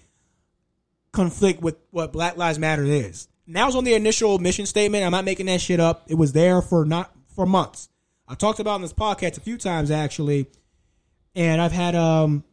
conflict 1.12 1.62
with 1.62 1.76
what 1.92 2.14
Black 2.14 2.38
Lives 2.38 2.60
Matter 2.60 2.84
is. 2.84 3.28
And 3.48 3.56
that 3.56 3.66
was 3.66 3.76
on 3.76 3.84
the 3.84 3.94
initial 3.94 4.40
mission 4.40 4.66
statement. 4.66 5.04
I'm 5.04 5.12
not 5.12 5.26
making 5.26 5.48
that 5.48 5.60
shit 5.60 5.80
up. 5.80 6.04
It 6.08 6.16
was 6.16 6.32
there 6.32 6.62
for 6.62 6.86
not 6.86 7.14
for 7.36 7.46
months. 7.46 7.90
I 8.28 8.36
talked 8.36 8.60
about 8.60 8.76
in 8.76 8.84
this 8.84 8.94
podcast 8.94 9.38
a 9.38 9.42
few 9.42 9.58
times 9.58 9.92
actually, 9.92 10.48
and 11.36 11.62
I've 11.62 11.74
had 11.74 11.96
um 11.96 12.44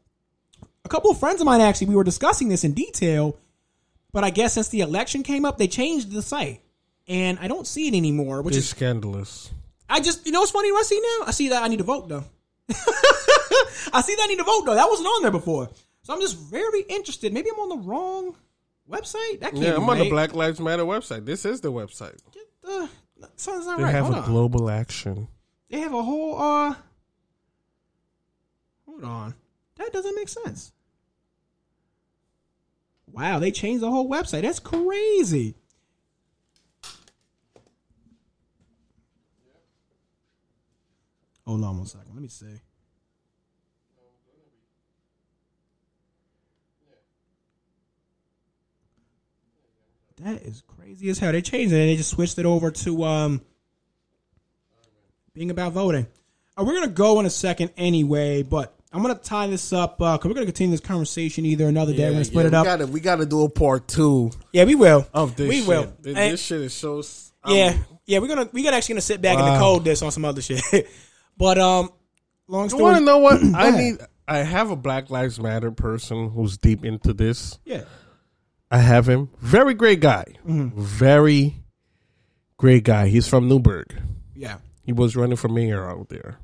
a 0.85 0.89
couple 0.89 1.11
of 1.11 1.21
friends 1.21 1.41
of 1.41 1.45
mine 1.45 1.61
actually. 1.61 1.89
We 1.89 1.97
were 1.97 2.05
discussing 2.05 2.49
this 2.49 2.65
in 2.65 2.73
detail, 2.73 3.39
but 4.13 4.25
I 4.25 4.31
guess 4.31 4.55
since 4.55 4.69
the 4.69 4.81
election 4.81 5.23
came 5.23 5.45
up, 5.45 5.59
they 5.59 5.69
changed 5.69 6.11
the 6.11 6.23
site, 6.23 6.63
and 7.07 7.39
I 7.39 7.47
don't 7.47 7.67
see 7.67 7.87
it 7.87 7.95
anymore. 7.95 8.43
Which 8.43 8.57
It's 8.57 8.65
is 8.65 8.71
scandalous. 8.71 9.51
I 9.91 10.01
just, 10.01 10.25
you 10.25 10.33
know 10.33 10.41
what's 10.41 10.53
funny? 10.53 10.71
What 10.73 10.81
I 10.81 10.83
see 10.85 11.01
now? 11.01 11.27
I 11.27 11.31
see 11.33 11.49
that 11.51 11.63
I 11.63 11.69
need 11.69 11.79
to 11.79 11.85
vote 11.85 12.09
though. 12.09 12.25
I 13.93 14.03
see 14.03 14.15
that 14.15 14.23
I 14.23 14.27
need 14.29 14.39
to 14.39 14.45
vote 14.45 14.63
though. 14.65 14.75
That 14.75 14.89
wasn't 14.89 15.09
on 15.09 15.23
there 15.23 15.31
before, 15.33 15.69
so 16.03 16.15
I'm 16.15 16.21
just 16.21 16.37
very 16.39 16.83
interested. 16.83 17.33
Maybe 17.33 17.51
I'm 17.53 17.59
on 17.59 17.69
the 17.71 17.89
wrong 17.89 18.37
website. 18.89 19.41
That 19.41 19.51
can't 19.53 19.57
Yeah, 19.65 19.71
be 19.73 19.77
I'm 19.79 19.89
on 19.91 19.99
the. 19.99 20.09
Black 20.09 20.33
Lives 20.35 20.61
Matter 20.61 20.85
website. 20.85 21.25
This 21.27 21.45
is 21.45 21.61
the 21.61 21.73
website. 21.73 22.19
Get 22.33 22.45
the- 22.63 22.89
something's 23.37 23.67
not 23.67 23.79
They 23.79 23.85
right. 23.85 23.91
have 23.95 24.05
Hold 24.07 24.17
a 24.17 24.21
on. 24.23 24.31
global 24.31 24.71
action. 24.71 25.29
They 25.69 25.81
have 25.81 25.93
a 25.93 26.03
whole. 26.03 26.41
uh 26.41 26.75
Hold 28.87 29.05
on, 29.05 29.35
that 29.77 29.93
doesn't 29.93 30.15
make 30.15 30.29
sense. 30.29 30.73
Wow, 33.13 33.39
they 33.41 33.51
changed 33.51 33.83
the 33.83 33.91
whole 33.91 34.09
website. 34.09 34.43
That's 34.43 34.61
crazy. 34.61 35.57
Hold 41.51 41.65
on 41.65 41.79
one 41.79 41.87
second. 41.87 42.13
Let 42.15 42.23
me 42.23 42.29
see. 42.29 42.61
That 50.23 50.43
is 50.43 50.63
crazy 50.67 51.09
as 51.09 51.19
hell. 51.19 51.33
They 51.33 51.43
changed 51.43 51.73
it 51.73 51.79
and 51.81 51.89
they 51.89 51.97
just 51.97 52.11
switched 52.11 52.39
it 52.39 52.45
over 52.47 52.71
to 52.71 53.05
um 53.05 53.41
being 55.33 55.51
about 55.51 55.73
voting. 55.73 56.07
Uh, 56.59 56.65
we're 56.65 56.75
gonna 56.75 56.89
go 56.89 57.21
in 57.21 57.27
a 57.27 57.31
second 57.31 57.71
anyway, 57.77 58.43
but 58.43 58.75
I'm 58.93 59.01
gonna 59.03 59.15
tie 59.15 59.47
this 59.47 59.73
up 59.73 59.97
because 59.99 60.25
we're 60.25 60.35
gonna 60.35 60.47
continue 60.47 60.73
this 60.73 60.81
conversation 60.81 61.47
either 61.47 61.69
another 61.69 61.95
day. 61.95 62.05
we're 62.07 62.13
gonna 62.13 62.25
split 62.25 62.47
it 62.47 62.55
up. 62.55 62.65
We 62.65 62.69
gotta, 62.71 62.87
we 62.87 63.01
gotta 63.01 63.27
do 63.27 63.45
a 63.45 63.49
part 63.49 63.89
two 63.89 64.31
yeah, 64.53 64.65
we 64.65 64.75
will. 64.75 65.07
of 65.15 65.37
this. 65.37 65.49
we 65.49 65.59
shit. 65.61 65.69
will. 65.69 65.93
This, 66.01 66.17
And- 66.17 66.33
this 66.35 66.43
shit 66.43 66.61
is 66.61 66.75
so. 66.75 66.99
s- 66.99 67.33
I'm- 67.43 67.57
yeah, 67.57 67.77
yeah. 68.05 68.19
We're 68.19 68.29
gonna 68.29 68.51
we 68.53 68.63
gotta 68.63 68.77
actually 68.77 68.95
gonna 68.95 69.01
sit 69.03 69.23
back 69.23 69.39
and 69.39 69.47
Wow. 69.47 69.55
decode 69.55 69.85
this 69.85 70.03
on 70.03 70.11
some 70.11 70.27
other 70.27 70.43
shit. 70.43 70.61
but 71.41 71.59
um, 71.59 71.91
long 72.47 72.65
You 72.67 72.71
story. 72.71 72.83
want 72.85 72.99
to 72.99 73.05
know 73.05 73.19
what 73.19 73.41
I 73.55 73.71
need? 73.73 73.99
I 74.29 74.39
have 74.39 74.71
a 74.71 74.77
Black 74.77 75.11
Lives 75.11 75.41
Matter 75.41 75.73
person 75.73 76.31
who's 76.31 76.57
deep 76.57 76.85
into 76.85 77.13
this. 77.13 77.59
Yeah. 77.65 77.83
I 78.71 78.79
have 78.79 79.09
him. 79.09 79.31
Very 79.41 79.75
great 79.75 79.99
guy. 79.99 80.25
Mm-hmm. 80.47 80.81
Very 80.81 81.57
great 82.57 82.85
guy. 82.85 83.09
He's 83.09 83.27
from 83.27 83.49
Newburgh. 83.49 84.01
Yeah. 84.37 84.59
He 84.85 84.93
was 84.93 85.17
running 85.17 85.37
for 85.37 85.49
mayor 85.49 85.91
out 85.91 86.09
there. 86.11 86.39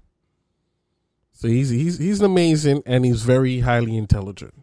So 1.33 1.47
he's 1.49 1.69
he's 1.71 1.99
he's 1.99 2.21
amazing 2.23 2.83
and 2.87 3.05
he's 3.05 3.23
very 3.23 3.61
highly 3.61 3.97
intelligent. 3.97 4.55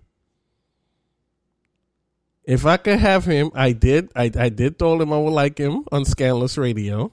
If 2.44 2.66
I 2.66 2.76
could 2.78 3.00
have 3.00 3.24
him, 3.26 3.52
I 3.54 3.72
did. 3.72 4.12
I 4.16 4.30
I 4.36 4.50
did 4.50 4.78
told 4.78 5.02
him 5.02 5.14
I 5.14 5.18
would 5.18 5.32
like 5.32 5.58
him 5.58 5.86
on 5.92 6.04
Scandalous 6.04 6.58
Radio. 6.58 7.12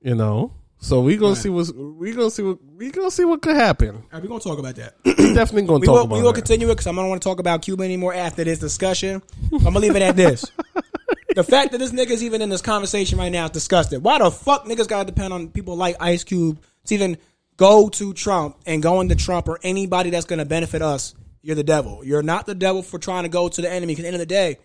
You 0.00 0.14
know. 0.14 0.52
So 0.78 1.00
we 1.00 1.16
gonna 1.16 1.36
see 1.36 1.48
what 1.48 1.74
we 1.74 2.12
gonna 2.12 2.30
see 2.30 2.42
what 2.42 2.58
we 2.76 2.90
gonna 2.90 3.10
see 3.10 3.24
what 3.24 3.42
could 3.42 3.56
happen. 3.56 3.88
All 3.96 4.02
right, 4.12 4.22
we're 4.22 4.28
gonna 4.28 4.40
talk 4.40 4.58
about 4.58 4.76
that. 4.76 4.94
We 5.04 5.34
definitely 5.34 5.62
gonna 5.62 5.80
We 5.80 5.86
talk 5.86 5.94
will, 5.94 6.02
about 6.02 6.14
we 6.16 6.22
will 6.22 6.32
that. 6.32 6.40
continue 6.40 6.68
it 6.68 6.72
because 6.74 6.86
I 6.86 6.92
don't 6.92 7.08
want 7.08 7.20
to 7.20 7.28
talk 7.28 7.40
about 7.40 7.62
Cuba 7.62 7.82
anymore 7.82 8.14
after 8.14 8.44
this 8.44 8.58
discussion. 8.58 9.22
I'm 9.52 9.58
gonna 9.58 9.78
leave 9.80 9.96
it 9.96 10.02
at 10.02 10.16
this. 10.16 10.44
the 11.34 11.42
fact 11.42 11.72
that 11.72 11.78
this 11.78 11.92
nigga's 11.92 12.22
even 12.22 12.42
in 12.42 12.48
this 12.50 12.62
conversation 12.62 13.18
right 13.18 13.32
now 13.32 13.46
is 13.46 13.50
disgusting. 13.50 14.02
Why 14.02 14.18
the 14.18 14.30
fuck 14.30 14.66
niggas 14.66 14.88
gotta 14.88 15.06
depend 15.06 15.32
on 15.32 15.48
people 15.48 15.76
like 15.76 15.96
Ice 16.00 16.24
Cube 16.24 16.60
to 16.84 16.94
even 16.94 17.18
go 17.56 17.88
to 17.88 18.12
Trump 18.12 18.56
and 18.66 18.82
going 18.82 19.08
to 19.08 19.16
Trump 19.16 19.48
or 19.48 19.58
anybody 19.62 20.10
that's 20.10 20.26
to 20.26 20.44
benefit 20.44 20.82
us, 20.82 21.14
you're 21.42 21.56
the 21.56 21.64
devil. 21.64 22.04
You're 22.04 22.22
not 22.22 22.46
the 22.46 22.54
devil 22.54 22.82
for 22.82 22.98
trying 22.98 23.22
to 23.22 23.28
go 23.28 23.48
to 23.48 23.62
the 23.62 23.70
enemy. 23.70 23.94
Because 23.94 24.04
at 24.04 24.08
the 24.08 24.08
end 24.08 24.14
of 24.16 24.20
the 24.20 24.26
day, 24.26 24.58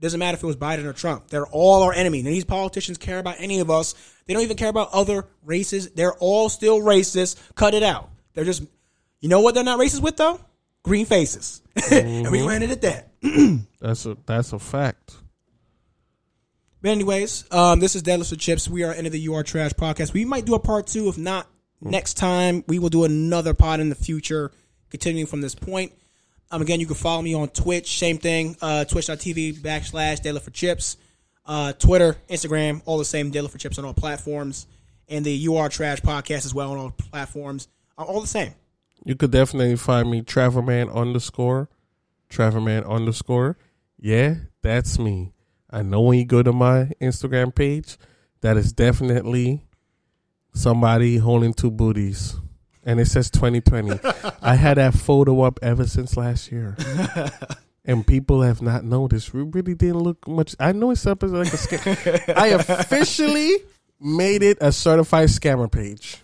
doesn't 0.00 0.18
matter 0.18 0.36
if 0.36 0.42
it 0.42 0.46
was 0.46 0.56
Biden 0.56 0.84
or 0.84 0.92
Trump. 0.92 1.28
They're 1.28 1.46
all 1.46 1.82
our 1.82 1.92
enemy. 1.92 2.22
These 2.22 2.44
politicians 2.44 2.98
care 2.98 3.18
about 3.18 3.36
any 3.38 3.60
of 3.60 3.70
us. 3.70 3.94
They 4.26 4.34
don't 4.34 4.42
even 4.42 4.56
care 4.56 4.68
about 4.68 4.90
other 4.92 5.26
races. 5.44 5.90
They're 5.90 6.14
all 6.14 6.48
still 6.48 6.80
racist. 6.80 7.38
Cut 7.54 7.74
it 7.74 7.82
out. 7.82 8.10
They're 8.34 8.44
just, 8.44 8.62
you 9.20 9.28
know 9.28 9.40
what? 9.40 9.54
They're 9.54 9.64
not 9.64 9.78
racist 9.78 10.02
with 10.02 10.16
though. 10.16 10.40
Green 10.82 11.04
faces, 11.04 11.60
and 11.90 12.30
we 12.30 12.40
ran 12.40 12.62
it 12.62 12.70
at 12.70 12.80
that. 12.80 13.08
That's 13.80 14.06
a 14.06 14.16
that's 14.24 14.54
a 14.54 14.58
fact. 14.58 15.14
But 16.80 16.92
anyways, 16.92 17.44
um, 17.50 17.80
this 17.80 17.94
is 17.94 18.02
Deadlifts 18.02 18.30
with 18.30 18.40
Chips. 18.40 18.66
We 18.68 18.84
are 18.84 18.92
into 18.92 19.10
the 19.10 19.20
You 19.20 19.34
Are 19.34 19.42
Trash 19.42 19.72
podcast. 19.72 20.14
We 20.14 20.24
might 20.24 20.46
do 20.46 20.54
a 20.54 20.58
part 20.58 20.86
two. 20.86 21.08
If 21.08 21.18
not, 21.18 21.46
next 21.82 22.14
time 22.14 22.64
we 22.66 22.78
will 22.78 22.88
do 22.88 23.04
another 23.04 23.52
pod 23.52 23.80
in 23.80 23.90
the 23.90 23.94
future, 23.94 24.52
continuing 24.88 25.26
from 25.26 25.42
this 25.42 25.54
point. 25.54 25.92
Um, 26.50 26.62
again, 26.62 26.80
you 26.80 26.86
can 26.86 26.96
follow 26.96 27.22
me 27.22 27.34
on 27.34 27.48
Twitch. 27.48 27.98
Same 27.98 28.18
thing. 28.18 28.56
Uh, 28.60 28.84
Twitch.tv 28.84 29.60
backslash 29.60 30.20
Deadlift 30.20 30.42
for 30.42 30.50
Chips. 30.50 30.96
Uh, 31.46 31.72
Twitter, 31.72 32.16
Instagram, 32.28 32.82
all 32.84 32.98
the 32.98 33.04
same. 33.04 33.30
Deadlift 33.30 33.50
for 33.50 33.58
Chips 33.58 33.78
on 33.78 33.84
all 33.84 33.94
platforms. 33.94 34.66
And 35.08 35.24
the 35.24 35.32
You 35.32 35.56
Are 35.56 35.68
Trash 35.68 36.00
podcast 36.00 36.44
as 36.44 36.54
well 36.54 36.72
on 36.72 36.78
all 36.78 36.90
platforms. 36.90 37.68
Are 37.98 38.04
all 38.04 38.20
the 38.20 38.26
same. 38.26 38.54
You 39.04 39.14
could 39.14 39.30
definitely 39.30 39.76
find 39.76 40.10
me 40.10 40.22
Traverman 40.22 40.88
underscore, 40.90 41.68
Traverman 42.28 42.84
underscore. 42.84 43.56
Yeah, 43.98 44.34
that's 44.62 44.98
me. 44.98 45.32
I 45.70 45.82
know 45.82 46.02
when 46.02 46.18
you 46.18 46.24
go 46.24 46.42
to 46.42 46.52
my 46.52 46.90
Instagram 47.00 47.54
page, 47.54 47.96
that 48.40 48.56
is 48.56 48.72
definitely 48.72 49.64
somebody 50.52 51.18
holding 51.18 51.54
two 51.54 51.70
booties. 51.70 52.36
And 52.90 52.98
it 52.98 53.06
says 53.06 53.30
2020. 53.30 54.00
I 54.42 54.56
had 54.56 54.78
that 54.78 54.94
photo 54.94 55.42
up 55.42 55.60
ever 55.62 55.86
since 55.86 56.16
last 56.16 56.50
year. 56.50 56.76
And 57.82 58.06
people 58.06 58.42
have 58.42 58.60
not 58.60 58.84
noticed. 58.84 59.32
We 59.32 59.40
really 59.40 59.74
didn't 59.74 60.00
look 60.00 60.28
much. 60.28 60.54
I 60.60 60.72
know 60.72 60.90
it's 60.90 61.06
up 61.06 61.22
as 61.22 61.32
like 61.32 61.48
a 61.48 61.56
scam. 61.56 62.36
I 62.36 62.48
officially 62.48 63.56
made 63.98 64.42
it 64.42 64.58
a 64.60 64.70
certified 64.70 65.30
scammer 65.30 65.72
page. 65.72 66.18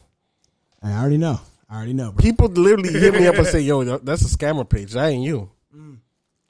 I 0.82 0.92
already 0.92 1.16
know. 1.16 1.40
I 1.68 1.76
already 1.76 1.94
know, 1.94 2.12
bro. 2.12 2.22
People 2.22 2.48
literally 2.48 2.92
hit 2.92 3.14
me 3.14 3.26
up 3.26 3.36
and 3.36 3.46
say, 3.46 3.60
"Yo, 3.60 3.82
that's 3.98 4.20
a 4.22 4.36
scammer 4.36 4.68
page. 4.68 4.92
That 4.92 5.08
ain't 5.08 5.24
you." 5.24 5.50
Mm. 5.74 5.96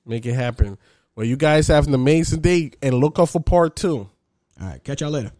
Make 0.04 0.26
it 0.26 0.34
happen. 0.34 0.76
Well, 1.14 1.24
you 1.24 1.36
guys 1.36 1.68
have 1.68 1.86
an 1.86 1.94
amazing 1.94 2.40
day, 2.40 2.72
and 2.82 2.96
look 2.96 3.20
out 3.20 3.28
for 3.30 3.40
part 3.40 3.76
two. 3.76 4.10
All 4.60 4.68
right. 4.68 4.82
Catch 4.82 5.02
y'all 5.02 5.10
later. 5.10 5.30